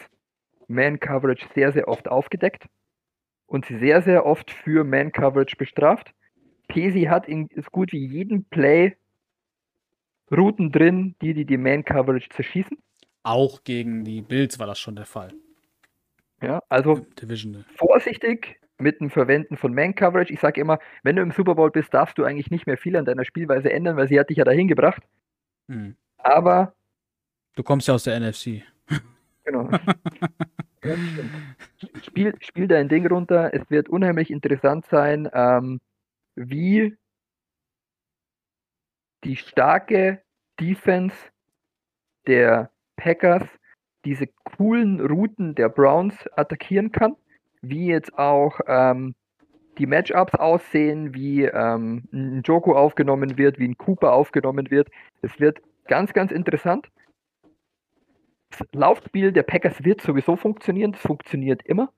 Man-Coverage 0.67 1.45
sehr, 1.53 1.71
sehr 1.71 1.87
oft 1.87 2.07
aufgedeckt 2.07 2.65
und 3.47 3.65
sie 3.65 3.77
sehr, 3.77 4.01
sehr 4.01 4.25
oft 4.25 4.51
für 4.51 4.83
Man-Coverage 4.83 5.55
bestraft. 5.55 6.13
Pesi 6.67 7.03
hat 7.03 7.27
in 7.27 7.47
so 7.55 7.69
gut 7.71 7.91
wie 7.91 8.05
jedem 8.05 8.43
Play 8.45 8.95
Routen 10.31 10.71
drin, 10.71 11.15
die 11.21 11.33
die, 11.33 11.45
die 11.45 11.57
Man-Coverage 11.57 12.29
zerschießen. 12.29 12.77
Auch 13.23 13.63
gegen 13.63 14.03
die 14.03 14.21
Bills 14.21 14.59
war 14.59 14.67
das 14.67 14.79
schon 14.79 14.95
der 14.95 15.05
Fall. 15.05 15.31
Ja, 16.41 16.61
also 16.67 16.95
Im 16.95 17.15
Divisional. 17.15 17.65
vorsichtig 17.75 18.59
mit 18.77 18.99
dem 18.99 19.09
Verwenden 19.09 19.57
von 19.57 19.73
Man-Coverage. 19.73 20.33
Ich 20.33 20.39
sage 20.39 20.59
immer, 20.59 20.79
wenn 21.03 21.15
du 21.15 21.21
im 21.21 21.31
Super 21.31 21.55
Bowl 21.55 21.71
bist, 21.71 21.93
darfst 21.93 22.17
du 22.17 22.23
eigentlich 22.23 22.51
nicht 22.51 22.67
mehr 22.67 22.77
viel 22.77 22.95
an 22.95 23.05
deiner 23.05 23.25
Spielweise 23.25 23.71
ändern, 23.71 23.97
weil 23.97 24.07
sie 24.07 24.19
hat 24.19 24.29
dich 24.29 24.37
ja 24.37 24.43
dahin 24.43 24.67
gebracht. 24.67 25.01
Hm. 25.69 25.95
Aber 26.17 26.73
Du 27.55 27.63
kommst 27.63 27.87
ja 27.87 27.93
aus 27.93 28.03
der 28.03 28.19
NFC. 28.19 28.63
Genau. 29.43 29.69
Ja, 30.83 30.95
spiel, 32.03 32.35
spiel 32.41 32.67
dein 32.67 32.89
Ding 32.89 33.07
runter. 33.07 33.51
Es 33.55 33.67
wird 33.71 33.89
unheimlich 33.89 34.29
interessant 34.29 34.85
sein, 34.85 35.27
ähm, 35.33 35.81
wie 36.35 36.95
die 39.23 39.35
starke 39.35 40.21
Defense 40.59 41.15
der 42.27 42.69
Packers 42.97 43.47
diese 44.05 44.27
coolen 44.43 44.99
Routen 44.99 45.55
der 45.55 45.69
Browns 45.69 46.13
attackieren 46.35 46.91
kann. 46.91 47.15
Wie 47.69 47.87
jetzt 47.87 48.17
auch 48.17 48.59
ähm, 48.67 49.15
die 49.77 49.85
Matchups 49.85 50.35
aussehen, 50.35 51.13
wie 51.13 51.43
ähm, 51.43 52.07
ein 52.11 52.41
Joko 52.43 52.75
aufgenommen 52.75 53.37
wird, 53.37 53.59
wie 53.59 53.67
ein 53.67 53.77
Cooper 53.77 54.13
aufgenommen 54.13 54.71
wird. 54.71 54.89
Es 55.21 55.39
wird 55.39 55.59
ganz, 55.87 56.13
ganz 56.13 56.31
interessant. 56.31 56.87
Das 58.49 58.67
Laufspiel 58.71 59.31
der 59.31 59.43
Packers 59.43 59.83
wird 59.83 60.01
sowieso 60.01 60.35
funktionieren. 60.35 60.93
Das 60.93 61.01
funktioniert 61.01 61.65
immer. 61.65 61.91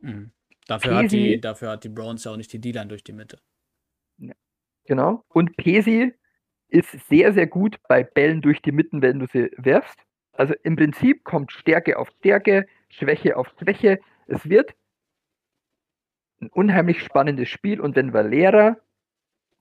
Mhm. 0.00 0.30
Dafür, 0.66 0.96
hat 0.96 1.12
die, 1.12 1.40
dafür 1.40 1.70
hat 1.72 1.84
die 1.84 1.90
Browns 1.90 2.24
ja 2.24 2.30
auch 2.30 2.36
nicht 2.36 2.52
die 2.52 2.60
D-Line 2.60 2.86
durch 2.86 3.04
die 3.04 3.12
Mitte. 3.12 3.38
Genau. 4.86 5.24
Und 5.28 5.56
Pesi 5.56 6.14
ist 6.68 6.90
sehr, 7.08 7.32
sehr 7.32 7.46
gut 7.46 7.76
bei 7.88 8.02
Bällen 8.02 8.40
durch 8.40 8.62
die 8.62 8.72
Mitten, 8.72 9.02
wenn 9.02 9.18
du 9.18 9.26
sie 9.26 9.50
werfst. 9.56 9.98
Also 10.32 10.54
im 10.62 10.76
Prinzip 10.76 11.24
kommt 11.24 11.52
Stärke 11.52 11.98
auf 11.98 12.10
Stärke, 12.18 12.66
Schwäche 12.88 13.36
auf 13.36 13.52
Schwäche. 13.58 14.00
Es 14.26 14.48
wird 14.48 14.74
ein 16.40 16.48
unheimlich 16.48 17.02
spannendes 17.02 17.48
Spiel. 17.48 17.80
Und 17.80 17.96
wenn 17.96 18.12
Valera 18.12 18.76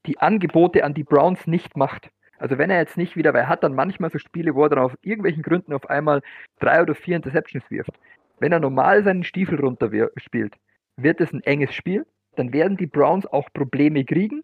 die 0.06 0.20
Angebote 0.20 0.84
an 0.84 0.94
die 0.94 1.04
Browns 1.04 1.48
nicht 1.48 1.78
macht, 1.78 2.10
also 2.38 2.58
wenn 2.58 2.70
er 2.70 2.80
jetzt 2.80 2.98
nicht 2.98 3.16
wieder, 3.16 3.34
weil 3.34 3.42
er 3.42 3.50
hat 3.50 3.64
dann 3.64 3.76
manchmal 3.76 4.10
so 4.10 4.18
Spiele, 4.18 4.56
wo 4.56 4.64
er 4.64 4.70
dann 4.70 4.80
aus 4.80 4.92
irgendwelchen 5.02 5.44
Gründen 5.44 5.74
auf 5.74 5.90
einmal 5.90 6.22
drei 6.60 6.82
oder 6.82 6.96
vier 6.96 7.16
Interceptions 7.16 7.70
wirft. 7.70 7.94
Wenn 8.40 8.52
er 8.52 8.60
normal 8.60 9.04
seinen 9.04 9.24
Stiefel 9.24 9.60
runter 9.60 9.90
spielt, 10.18 10.56
wird 10.98 11.22
es 11.22 11.32
ein 11.32 11.42
enges 11.44 11.74
Spiel. 11.74 12.06
Dann 12.36 12.52
werden 12.52 12.78
die 12.78 12.88
Browns 12.88 13.26
auch 13.28 13.48
Probleme 13.54 14.04
kriegen 14.04 14.44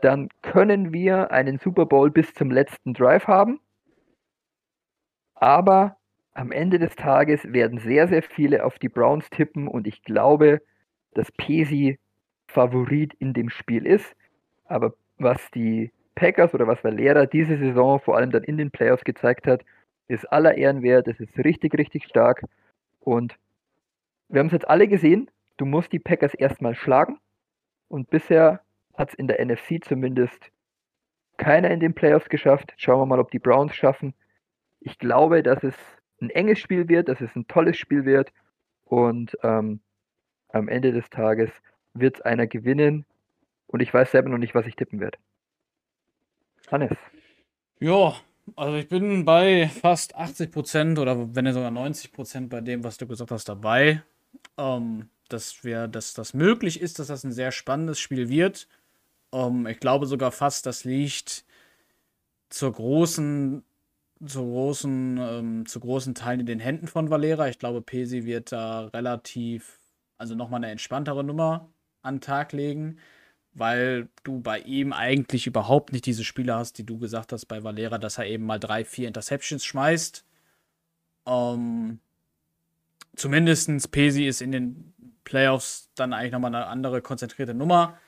dann 0.00 0.28
können 0.42 0.92
wir 0.92 1.30
einen 1.30 1.58
Super 1.58 1.86
Bowl 1.86 2.10
bis 2.10 2.34
zum 2.34 2.50
letzten 2.50 2.94
Drive 2.94 3.26
haben. 3.26 3.60
Aber 5.34 5.96
am 6.36 6.52
Ende 6.52 6.78
des 6.78 6.94
Tages 6.96 7.50
werden 7.50 7.78
sehr, 7.78 8.08
sehr 8.08 8.22
viele 8.22 8.64
auf 8.64 8.78
die 8.78 8.90
Browns 8.90 9.30
tippen 9.30 9.68
und 9.68 9.86
ich 9.86 10.02
glaube, 10.02 10.60
dass 11.14 11.32
Pesi 11.32 11.98
Favorit 12.46 13.14
in 13.14 13.32
dem 13.32 13.48
Spiel 13.48 13.86
ist. 13.86 14.14
Aber 14.66 14.94
was 15.16 15.50
die 15.52 15.90
Packers 16.14 16.52
oder 16.52 16.66
was 16.66 16.84
Valera 16.84 17.24
diese 17.24 17.56
Saison 17.56 18.00
vor 18.00 18.16
allem 18.16 18.30
dann 18.30 18.44
in 18.44 18.58
den 18.58 18.70
Playoffs 18.70 19.04
gezeigt 19.04 19.46
hat, 19.46 19.64
ist 20.08 20.30
aller 20.30 20.56
Ehren 20.56 20.82
wert. 20.82 21.08
Es 21.08 21.18
ist 21.20 21.36
richtig, 21.38 21.76
richtig 21.78 22.04
stark. 22.04 22.44
Und 23.00 23.36
wir 24.28 24.40
haben 24.40 24.48
es 24.48 24.52
jetzt 24.52 24.68
alle 24.68 24.88
gesehen. 24.88 25.30
Du 25.56 25.64
musst 25.64 25.90
die 25.92 25.98
Packers 25.98 26.34
erstmal 26.34 26.74
schlagen. 26.74 27.18
Und 27.88 28.10
bisher 28.10 28.60
hat 28.94 29.08
es 29.08 29.14
in 29.14 29.26
der 29.26 29.44
NFC 29.44 29.82
zumindest 29.82 30.50
keiner 31.38 31.70
in 31.70 31.80
den 31.80 31.94
Playoffs 31.94 32.28
geschafft. 32.28 32.74
Schauen 32.76 33.00
wir 33.00 33.06
mal, 33.06 33.20
ob 33.20 33.30
die 33.30 33.38
Browns 33.38 33.74
schaffen. 33.74 34.12
Ich 34.80 34.98
glaube, 34.98 35.42
dass 35.42 35.64
es 35.64 35.74
ein 36.20 36.30
enges 36.30 36.58
Spiel 36.58 36.88
wird, 36.88 37.08
dass 37.08 37.20
es 37.20 37.34
ein 37.36 37.46
tolles 37.46 37.76
Spiel 37.76 38.04
wird 38.04 38.32
und 38.84 39.36
ähm, 39.42 39.80
am 40.48 40.68
Ende 40.68 40.92
des 40.92 41.08
Tages 41.10 41.50
wird 41.94 42.16
es 42.16 42.22
einer 42.22 42.46
gewinnen 42.46 43.04
und 43.66 43.80
ich 43.80 43.92
weiß 43.92 44.10
selber 44.10 44.28
noch 44.28 44.38
nicht, 44.38 44.54
was 44.54 44.66
ich 44.66 44.76
tippen 44.76 45.00
werde. 45.00 45.18
Hannes, 46.70 46.96
Ja, 47.78 48.14
also 48.54 48.76
ich 48.76 48.88
bin 48.88 49.24
bei 49.24 49.68
fast 49.68 50.16
80% 50.16 51.00
oder 51.00 51.34
wenn 51.34 51.44
nicht 51.44 51.54
sogar 51.54 51.70
90% 51.70 52.48
bei 52.48 52.60
dem, 52.60 52.84
was 52.84 52.96
du 52.96 53.06
gesagt 53.06 53.30
hast, 53.30 53.48
dabei. 53.48 54.02
Ähm, 54.56 55.08
dass, 55.28 55.64
wir, 55.64 55.88
dass 55.88 56.14
das 56.14 56.34
möglich 56.34 56.80
ist, 56.80 56.98
dass 56.98 57.08
das 57.08 57.24
ein 57.24 57.32
sehr 57.32 57.52
spannendes 57.52 57.98
Spiel 57.98 58.28
wird. 58.28 58.68
Ähm, 59.32 59.66
ich 59.66 59.80
glaube 59.80 60.06
sogar 60.06 60.32
fast, 60.32 60.66
das 60.66 60.84
liegt 60.84 61.44
zur 62.48 62.72
großen, 62.72 63.64
zur 64.24 64.44
großen, 64.44 65.18
ähm, 65.18 65.66
zu 65.66 65.80
großen 65.80 66.14
Teilen 66.14 66.40
in 66.40 66.46
den 66.46 66.60
Händen 66.60 66.86
von 66.86 67.10
Valera. 67.10 67.48
Ich 67.48 67.58
glaube, 67.58 67.82
Pesi 67.82 68.24
wird 68.24 68.52
da 68.52 68.86
relativ, 68.86 69.78
also 70.18 70.34
nochmal 70.34 70.58
eine 70.58 70.72
entspanntere 70.72 71.24
Nummer 71.24 71.68
an 72.02 72.16
den 72.16 72.20
Tag 72.20 72.52
legen 72.52 72.98
weil 73.58 74.08
du 74.22 74.40
bei 74.40 74.60
ihm 74.60 74.92
eigentlich 74.92 75.46
überhaupt 75.46 75.92
nicht 75.92 76.04
diese 76.04 76.24
Spiele 76.24 76.54
hast, 76.54 76.76
die 76.76 76.84
du 76.84 76.98
gesagt 76.98 77.32
hast 77.32 77.46
bei 77.46 77.64
Valera, 77.64 77.96
dass 77.96 78.18
er 78.18 78.26
eben 78.26 78.44
mal 78.44 78.60
drei, 78.60 78.84
vier 78.84 79.08
Interceptions 79.08 79.64
schmeißt. 79.64 80.26
Ähm, 81.26 81.98
zumindestens 83.16 83.88
Pesi 83.88 84.26
ist 84.26 84.42
in 84.42 84.52
den 84.52 84.94
Playoffs 85.24 85.90
dann 85.94 86.12
eigentlich 86.12 86.32
nochmal 86.32 86.54
eine 86.54 86.66
andere 86.66 87.00
konzentrierte 87.00 87.54
Nummer. 87.54 87.98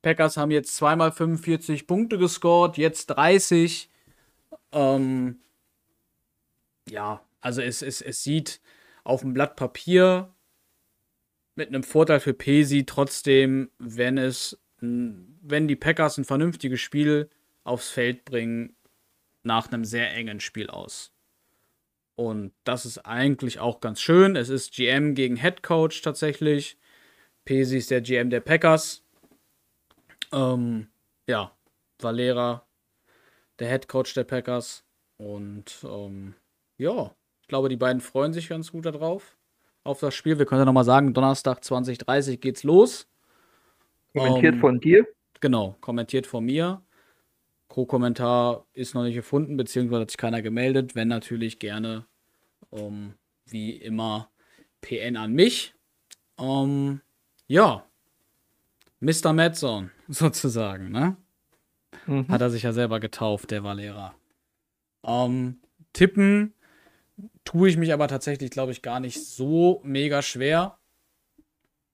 Packers 0.00 0.36
haben 0.36 0.52
jetzt 0.52 0.76
zweimal 0.76 1.10
45 1.10 1.88
Punkte 1.88 2.16
gescored, 2.16 2.78
jetzt 2.78 3.06
30. 3.06 3.90
Ähm, 4.74 5.38
ja, 6.88 7.24
also 7.40 7.62
es, 7.62 7.80
es, 7.80 8.02
es 8.02 8.22
sieht 8.22 8.60
auf 9.04 9.22
dem 9.22 9.32
Blatt 9.32 9.56
Papier 9.56 10.34
mit 11.54 11.68
einem 11.68 11.84
Vorteil 11.84 12.20
für 12.20 12.34
Pesi 12.34 12.84
trotzdem, 12.84 13.70
wenn 13.78 14.18
es, 14.18 14.58
wenn 14.80 15.68
die 15.68 15.76
Packers 15.76 16.18
ein 16.18 16.24
vernünftiges 16.24 16.80
Spiel 16.80 17.30
aufs 17.62 17.90
Feld 17.90 18.24
bringen, 18.24 18.76
nach 19.44 19.70
einem 19.70 19.84
sehr 19.84 20.12
engen 20.12 20.40
Spiel 20.40 20.68
aus. 20.68 21.12
Und 22.16 22.52
das 22.64 22.86
ist 22.86 22.98
eigentlich 22.98 23.58
auch 23.60 23.80
ganz 23.80 24.00
schön. 24.00 24.36
Es 24.36 24.48
ist 24.48 24.74
GM 24.74 25.14
gegen 25.14 25.36
Head 25.36 25.62
Coach 25.62 26.02
tatsächlich. 26.02 26.78
Pesi 27.44 27.78
ist 27.78 27.90
der 27.90 28.00
GM 28.00 28.30
der 28.30 28.40
Packers. 28.40 29.02
Ähm, 30.32 30.88
ja, 31.26 31.52
Valera, 31.98 32.66
der 33.58 33.68
Head 33.68 33.88
Coach 33.88 34.14
der 34.14 34.24
Packers. 34.24 34.84
Und 35.16 35.84
ähm, 35.84 36.34
ja, 36.78 37.14
ich 37.42 37.48
glaube, 37.48 37.68
die 37.68 37.76
beiden 37.76 38.00
freuen 38.00 38.32
sich 38.32 38.48
ganz 38.48 38.72
gut 38.72 38.86
darauf. 38.86 39.36
Auf 39.84 40.00
das 40.00 40.14
Spiel. 40.14 40.38
Wir 40.38 40.46
können 40.46 40.62
ja 40.62 40.64
nochmal 40.64 40.84
sagen, 40.84 41.12
Donnerstag 41.12 41.62
2030 41.62 42.40
geht's 42.40 42.62
los. 42.64 43.06
Kommentiert 44.14 44.54
ähm, 44.54 44.60
von 44.60 44.80
dir? 44.80 45.06
Genau, 45.40 45.76
kommentiert 45.80 46.26
von 46.26 46.44
mir. 46.44 46.80
Co-Kommentar 47.68 48.66
ist 48.72 48.94
noch 48.94 49.02
nicht 49.02 49.14
gefunden, 49.14 49.56
beziehungsweise 49.56 50.02
hat 50.02 50.10
sich 50.10 50.16
keiner 50.16 50.42
gemeldet. 50.42 50.94
Wenn 50.94 51.08
natürlich 51.08 51.58
gerne, 51.58 52.06
um, 52.70 53.14
wie 53.46 53.72
immer, 53.72 54.30
PN 54.80 55.16
an 55.16 55.32
mich. 55.32 55.74
Um, 56.36 57.00
ja, 57.46 57.84
Mr. 59.00 59.32
Madzone, 59.32 59.90
sozusagen, 60.08 60.90
ne? 60.90 61.16
Mhm. 62.06 62.28
Hat 62.28 62.40
er 62.40 62.50
sich 62.50 62.62
ja 62.62 62.72
selber 62.72 63.00
getauft, 63.00 63.50
der 63.50 63.64
Valera. 63.64 64.14
Um, 65.02 65.60
tippen 65.92 66.54
tue 67.44 67.68
ich 67.68 67.76
mich 67.76 67.92
aber 67.92 68.08
tatsächlich, 68.08 68.50
glaube 68.50 68.72
ich, 68.72 68.82
gar 68.82 69.00
nicht 69.00 69.24
so 69.24 69.80
mega 69.84 70.22
schwer, 70.22 70.78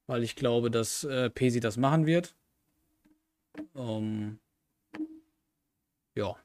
weil 0.07 0.23
ich 0.23 0.37
glaube, 0.37 0.71
dass 0.71 1.05
äh, 1.05 1.31
Pesi 1.31 1.61
das 1.61 1.77
machen 1.77 2.07
wird. 2.07 2.35
Um, 3.75 4.39
ja. 6.15 6.37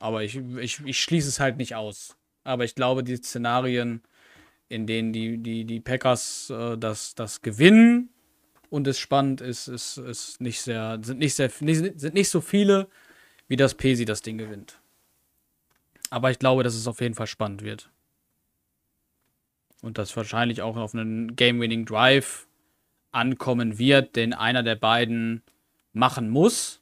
Aber 0.00 0.22
ich, 0.22 0.36
ich, 0.36 0.80
ich 0.84 1.00
schließe 1.00 1.28
es 1.28 1.40
halt 1.40 1.56
nicht 1.56 1.74
aus. 1.74 2.16
Aber 2.42 2.64
ich 2.64 2.74
glaube, 2.74 3.02
die 3.04 3.16
Szenarien, 3.16 4.02
in 4.68 4.86
denen 4.86 5.12
die, 5.12 5.38
die, 5.38 5.64
die 5.64 5.80
Packers 5.80 6.50
äh, 6.50 6.76
das, 6.76 7.14
das 7.14 7.42
gewinnen 7.42 8.13
und 8.70 8.86
es 8.86 8.98
spannend 8.98 9.40
ist, 9.40 9.68
ist, 9.68 9.98
ist 9.98 10.40
nicht 10.40 10.60
sehr, 10.60 10.98
sind 11.02 11.18
nicht 11.18 11.34
sehr, 11.34 11.50
sind 11.50 12.14
nicht 12.14 12.28
so 12.28 12.40
viele, 12.40 12.88
wie 13.48 13.56
das 13.56 13.74
Pesi 13.74 14.04
das 14.04 14.22
Ding 14.22 14.38
gewinnt. 14.38 14.80
Aber 16.10 16.30
ich 16.30 16.38
glaube, 16.38 16.62
dass 16.62 16.74
es 16.74 16.86
auf 16.86 17.00
jeden 17.00 17.14
Fall 17.14 17.26
spannend 17.26 17.62
wird. 17.62 17.90
Und 19.82 19.98
dass 19.98 20.16
wahrscheinlich 20.16 20.62
auch 20.62 20.76
auf 20.76 20.94
einen 20.94 21.36
Game-Winning 21.36 21.84
Drive 21.84 22.46
ankommen 23.10 23.78
wird, 23.78 24.16
den 24.16 24.32
einer 24.32 24.62
der 24.62 24.76
beiden 24.76 25.42
machen 25.92 26.30
muss. 26.30 26.80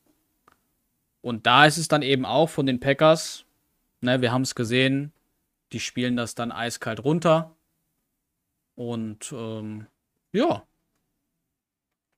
Und 1.20 1.46
da 1.46 1.66
ist 1.66 1.78
es 1.78 1.88
dann 1.88 2.02
eben 2.02 2.24
auch 2.24 2.48
von 2.48 2.66
den 2.66 2.80
Packers, 2.80 3.44
ne, 4.00 4.20
wir 4.20 4.32
haben 4.32 4.42
es 4.42 4.54
gesehen, 4.54 5.12
die 5.72 5.80
spielen 5.80 6.16
das 6.16 6.34
dann 6.34 6.52
eiskalt 6.52 7.04
runter. 7.04 7.54
Und 8.74 9.32
ähm, 9.32 9.86
ja, 10.32 10.66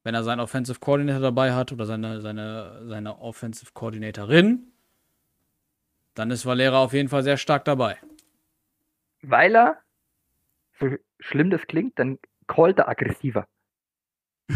wenn 0.05 0.15
er 0.15 0.23
seinen 0.23 0.41
Offensive 0.41 0.79
Coordinator 0.79 1.21
dabei 1.21 1.53
hat 1.53 1.73
oder 1.73 1.87
seine, 1.87 2.21
seine, 2.21 2.83
seine 2.87 3.19
Offensive 3.21 3.73
Coordinatorin, 3.73 4.71
dann 6.15 6.31
ist 6.31 6.47
Valera 6.47 6.79
auf 6.79 6.93
jeden 6.93 7.09
Fall 7.09 7.23
sehr 7.23 7.39
stark 7.39 7.65
dabei. 7.65 7.97
Weil 9.23 9.57
er, 9.57 9.79
so 10.79 10.95
schlimm 11.19 11.51
das 11.51 11.67
klingt, 11.67 11.99
dann 11.99 12.19
callt 12.47 12.79
er 12.79 12.89
aggressiver. 12.89 13.49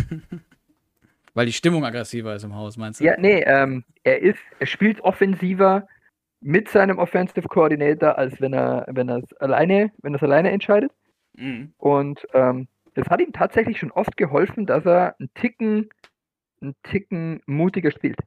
Weil 1.34 1.46
die 1.46 1.52
Stimmung 1.52 1.84
aggressiver 1.84 2.34
ist 2.34 2.44
im 2.44 2.54
Haus, 2.54 2.76
meinst 2.76 3.00
du? 3.00 3.04
Ja, 3.04 3.18
nee, 3.18 3.42
ähm, 3.46 3.84
er 4.02 4.20
ist, 4.20 4.40
er 4.58 4.66
spielt 4.66 5.00
offensiver 5.00 5.88
mit 6.40 6.68
seinem 6.68 6.98
Offensive 6.98 7.48
Coordinator, 7.48 8.18
als 8.18 8.40
wenn 8.40 8.52
er, 8.52 8.86
wenn 8.88 9.08
er 9.08 9.18
es 9.18 9.32
alleine, 9.38 9.92
wenn 10.02 10.14
er 10.14 10.16
es 10.16 10.22
alleine 10.22 10.50
entscheidet. 10.50 10.92
Mhm. 11.34 11.72
Und 11.78 12.26
ähm, 12.34 12.68
das 12.98 13.08
hat 13.10 13.20
ihm 13.20 13.32
tatsächlich 13.32 13.78
schon 13.78 13.92
oft 13.92 14.16
geholfen, 14.16 14.66
dass 14.66 14.84
er 14.84 15.14
einen 15.20 15.32
Ticken, 15.34 15.88
einen 16.60 16.74
Ticken 16.82 17.40
mutiger 17.46 17.92
spielt. 17.92 18.18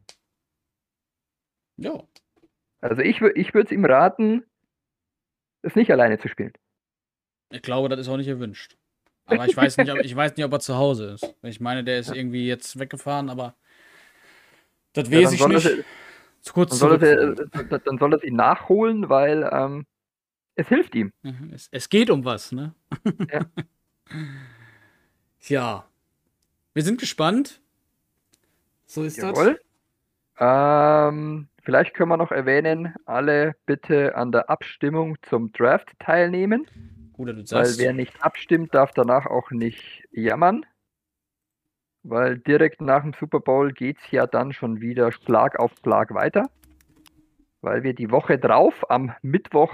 Ja. 1.76 2.01
Also 2.80 3.01
ich, 3.01 3.19
ich 3.22 3.53
würde 3.53 3.65
es 3.65 3.72
ihm 3.74 3.84
raten, 3.84 4.45
es 5.61 5.76
nicht 5.76 5.91
alleine 5.91 6.19
zu 6.19 6.30
spielen. 6.30 6.53
Ich 7.49 7.61
glaube, 7.61 7.89
das 7.89 7.99
ist 7.99 8.07
auch 8.07 8.15
nicht 8.15 8.30
erwünscht. 8.30 8.78
Aber 9.26 9.45
ich 9.45 9.57
weiß 9.57 9.76
nicht, 9.76 9.91
ob, 9.91 9.99
ich 9.99 10.15
weiß 10.15 10.38
nicht, 10.38 10.45
ob 10.45 10.53
er 10.53 10.61
zu 10.61 10.78
Hause 10.78 11.15
ist. 11.15 11.36
Ich 11.41 11.59
meine, 11.59 11.84
der 11.84 11.99
ist 11.99 12.15
irgendwie 12.15 12.47
jetzt 12.47 12.80
weggefahren, 12.80 13.30
aber 13.30 13.55
das 14.93 15.09
ja, 15.09 15.19
weiß 15.19 15.34
ich 15.34 15.47
nicht. 15.47 15.65
Er, 15.65 15.84
zu 16.39 16.53
kurz 16.53 16.80
dann, 16.80 16.80
soll 16.80 17.03
er, 17.03 17.80
dann 17.80 17.97
soll 17.97 18.13
er 18.13 18.24
ihn 18.24 18.38
nachholen, 18.38 19.09
weil 19.09 19.47
ähm, 19.51 19.86
es 20.55 20.69
hilft 20.69 20.95
ihm. 20.95 21.11
Mhm, 21.24 21.51
es, 21.53 21.67
es, 21.72 21.89
geht 21.89 22.09
um 22.09 22.24
was, 22.24 22.53
ne? 22.53 22.74
Ja. 23.30 23.45
ja. 25.49 25.85
Wir 26.73 26.83
sind 26.83 26.99
gespannt. 26.99 27.61
So 28.85 29.03
ist 29.03 29.17
Jawohl. 29.17 29.59
das. 30.37 31.11
Ähm, 31.13 31.47
vielleicht 31.63 31.93
können 31.93 32.09
wir 32.09 32.17
noch 32.17 32.31
erwähnen, 32.31 32.95
alle 33.05 33.55
bitte 33.65 34.15
an 34.15 34.31
der 34.31 34.49
Abstimmung 34.49 35.17
zum 35.21 35.51
Draft 35.51 35.91
teilnehmen. 35.99 36.67
Gut, 37.13 37.29
du 37.29 37.45
sagst. 37.45 37.79
Weil 37.79 37.85
wer 37.85 37.93
nicht 37.93 38.23
abstimmt, 38.23 38.73
darf 38.73 38.91
danach 38.91 39.27
auch 39.27 39.51
nicht 39.51 40.07
jammern. 40.11 40.65
Weil 42.03 42.39
direkt 42.39 42.81
nach 42.81 43.03
dem 43.03 43.13
Super 43.13 43.39
Bowl 43.39 43.71
geht 43.71 43.97
es 43.99 44.11
ja 44.11 44.25
dann 44.25 44.53
schon 44.53 44.81
wieder 44.81 45.11
Schlag 45.11 45.59
auf 45.59 45.71
Schlag 45.83 46.13
weiter. 46.13 46.49
Weil 47.61 47.83
wir 47.83 47.93
die 47.93 48.09
Woche 48.09 48.39
drauf 48.39 48.89
am 48.89 49.13
Mittwoch 49.21 49.71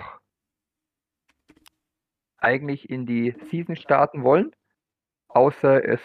eigentlich 2.37 2.89
in 2.89 3.05
die 3.05 3.33
Season 3.49 3.75
starten 3.75 4.23
wollen. 4.23 4.53
Außer 5.37 5.87
es 5.87 5.99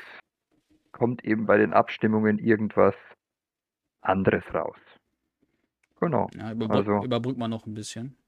kommt 0.92 1.24
eben 1.24 1.46
bei 1.46 1.56
den 1.56 1.72
Abstimmungen 1.72 2.38
irgendwas 2.38 2.94
anderes 4.02 4.44
raus. 4.52 4.76
Genau. 5.98 6.28
Ja, 6.36 6.52
überbrück, 6.52 6.86
also, 6.86 7.02
überbrück 7.02 7.38
mal 7.38 7.48
noch 7.48 7.64
ein 7.64 7.72
bisschen. 7.72 8.18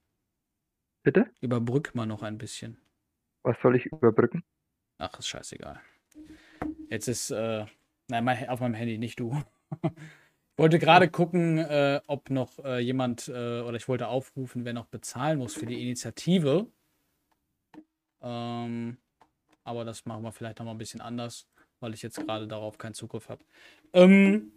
Bitte? 1.02 1.26
Überbrück 1.42 1.94
mal 1.94 2.06
noch 2.06 2.22
ein 2.22 2.38
bisschen. 2.38 2.78
Was 3.42 3.54
soll 3.60 3.76
ich 3.76 3.84
überbrücken? 3.84 4.44
Ach, 4.96 5.18
ist 5.18 5.28
scheißegal. 5.28 5.78
Jetzt 6.88 7.08
ist, 7.08 7.30
äh, 7.30 7.66
nein, 8.08 8.48
auf 8.48 8.60
meinem 8.60 8.72
Handy, 8.72 8.96
nicht 8.96 9.20
du. 9.20 9.38
ich 9.82 9.92
wollte 10.56 10.78
gerade 10.78 11.10
gucken, 11.10 11.58
äh, 11.58 12.00
ob 12.06 12.30
noch 12.30 12.64
äh, 12.64 12.78
jemand, 12.78 13.28
äh, 13.28 13.60
oder 13.60 13.74
ich 13.74 13.88
wollte 13.88 14.08
aufrufen, 14.08 14.64
wer 14.64 14.72
noch 14.72 14.86
bezahlen 14.86 15.36
muss 15.36 15.52
für 15.52 15.66
die 15.66 15.82
Initiative. 15.82 16.66
Ähm, 18.22 18.96
aber 19.64 19.84
das 19.84 20.04
machen 20.06 20.22
wir 20.22 20.32
vielleicht 20.32 20.58
noch 20.58 20.66
mal 20.66 20.72
ein 20.72 20.78
bisschen 20.78 21.00
anders, 21.00 21.48
weil 21.80 21.94
ich 21.94 22.02
jetzt 22.02 22.18
gerade 22.18 22.46
darauf 22.46 22.78
keinen 22.78 22.94
Zugriff 22.94 23.28
habe. 23.28 23.44
Ähm, 23.92 24.52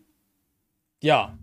ja, 1.01 1.37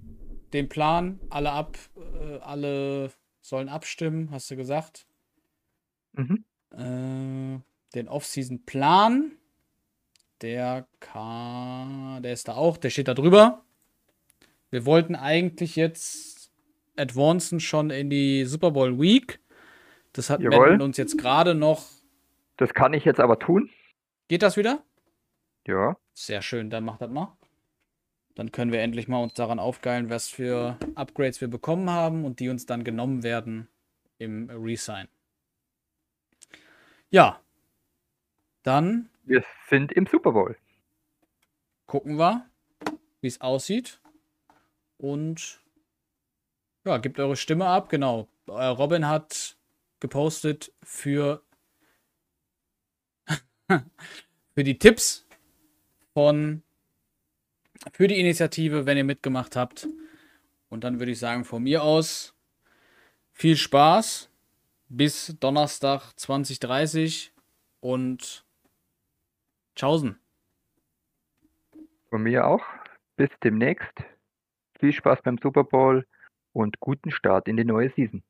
den 0.53 0.69
Plan, 0.69 1.21
alle 1.31 1.51
ab, 1.51 1.77
äh, 1.97 2.39
alle 2.39 3.11
sollen 3.41 3.69
abstimmen, 3.69 4.31
hast 4.31 4.51
du 4.51 4.57
gesagt. 4.57 5.07
Mhm. 6.13 6.45
Äh, 6.71 7.61
den 7.95 8.09
Off-Season-Plan. 8.09 9.33
Der 10.41 10.87
kann, 11.01 12.23
der 12.23 12.33
ist 12.33 12.49
da 12.49 12.55
auch, 12.55 12.77
der 12.77 12.91
steht 12.91 13.09
da 13.09 13.15
drüber. 13.15 13.65
Wir 14.71 14.85
wollten 14.85 15.15
eigentlich 15.15 15.77
jetzt 15.77 16.51
advancen 16.97 17.61
schon 17.61 17.91
in 17.91 18.11
die 18.11 18.45
Super 18.45 18.73
Bowl 18.73 18.99
Week. 19.01 19.41
Das 20.13 20.31
hat 20.31 20.41
Jawohl. 20.41 20.81
uns 20.83 20.97
jetzt 20.97 21.19
gerade 21.19 21.55
noch. 21.55 21.87
Das 22.57 22.73
kann 22.75 22.95
ich 22.95 23.05
jetzt 23.05 23.21
aber 23.21 23.39
tun. 23.39 23.71
Geht 24.29 24.43
das 24.43 24.57
wieder? 24.57 24.83
Ja. 25.67 25.97
Sehr 26.13 26.43
schön, 26.43 26.71
dann 26.71 26.85
macht 26.85 27.01
das 27.01 27.11
mal. 27.11 27.37
Dann 28.35 28.53
können 28.53 28.73
wir 28.73 28.81
endlich 28.81 29.07
mal 29.07 29.23
uns 29.23 29.35
daran 29.35 29.59
aufgeilen, 29.59 30.11
was 30.11 30.29
für 30.29 30.77
Upgrades 30.95 31.41
wir 31.41 31.49
bekommen 31.49 31.91
haben 31.91 32.25
und 32.25 32.41
die 32.41 32.49
uns 32.49 32.67
dann 32.67 32.83
genommen 32.83 33.23
werden 33.23 33.69
im 34.19 34.51
Resign. 34.51 35.09
Ja. 37.11 37.41
Dann. 38.65 39.09
Wir 39.23 39.45
sind 39.69 39.93
im 39.93 40.07
Super 40.07 40.33
Bowl. 40.33 40.57
Gucken 41.87 42.19
wir, 42.19 42.47
wie 43.21 43.29
es 43.29 43.41
aussieht. 43.41 44.01
Und 44.99 45.61
ja, 46.85 46.99
gebt 46.99 47.21
eure 47.21 47.37
Stimme 47.37 47.67
ab. 47.67 47.89
Genau. 47.89 48.29
Äh, 48.49 48.65
Robin 48.65 49.07
hat 49.07 49.57
gepostet 50.01 50.73
für, 50.83 51.44
für 53.69 54.65
die 54.65 54.79
Tipps 54.79 55.27
von 56.13 56.63
für 57.93 58.09
die 58.09 58.19
Initiative, 58.19 58.87
wenn 58.87 58.97
ihr 58.97 59.05
mitgemacht 59.05 59.57
habt. 59.57 59.89
Und 60.69 60.85
dann 60.85 60.99
würde 60.99 61.13
ich 61.13 61.19
sagen, 61.19 61.45
von 61.45 61.63
mir 61.63 61.83
aus 61.83 62.35
viel 63.33 63.57
Spaß 63.57 64.31
bis 64.89 65.37
Donnerstag 65.41 66.13
2030. 66.17 67.33
und 67.81 68.45
tschaußen. 69.77 70.19
Von 72.09 72.23
mir 72.23 72.47
auch. 72.47 72.65
Bis 73.17 73.29
demnächst. 73.43 73.93
Viel 74.79 74.93
Spaß 74.93 75.21
beim 75.23 75.39
Super 75.39 75.65
Bowl 75.65 76.07
und 76.53 76.81
guten 76.81 77.11
Start 77.11 77.49
in 77.49 77.57
die 77.57 77.65
neue 77.65 77.93
Season. 77.95 78.23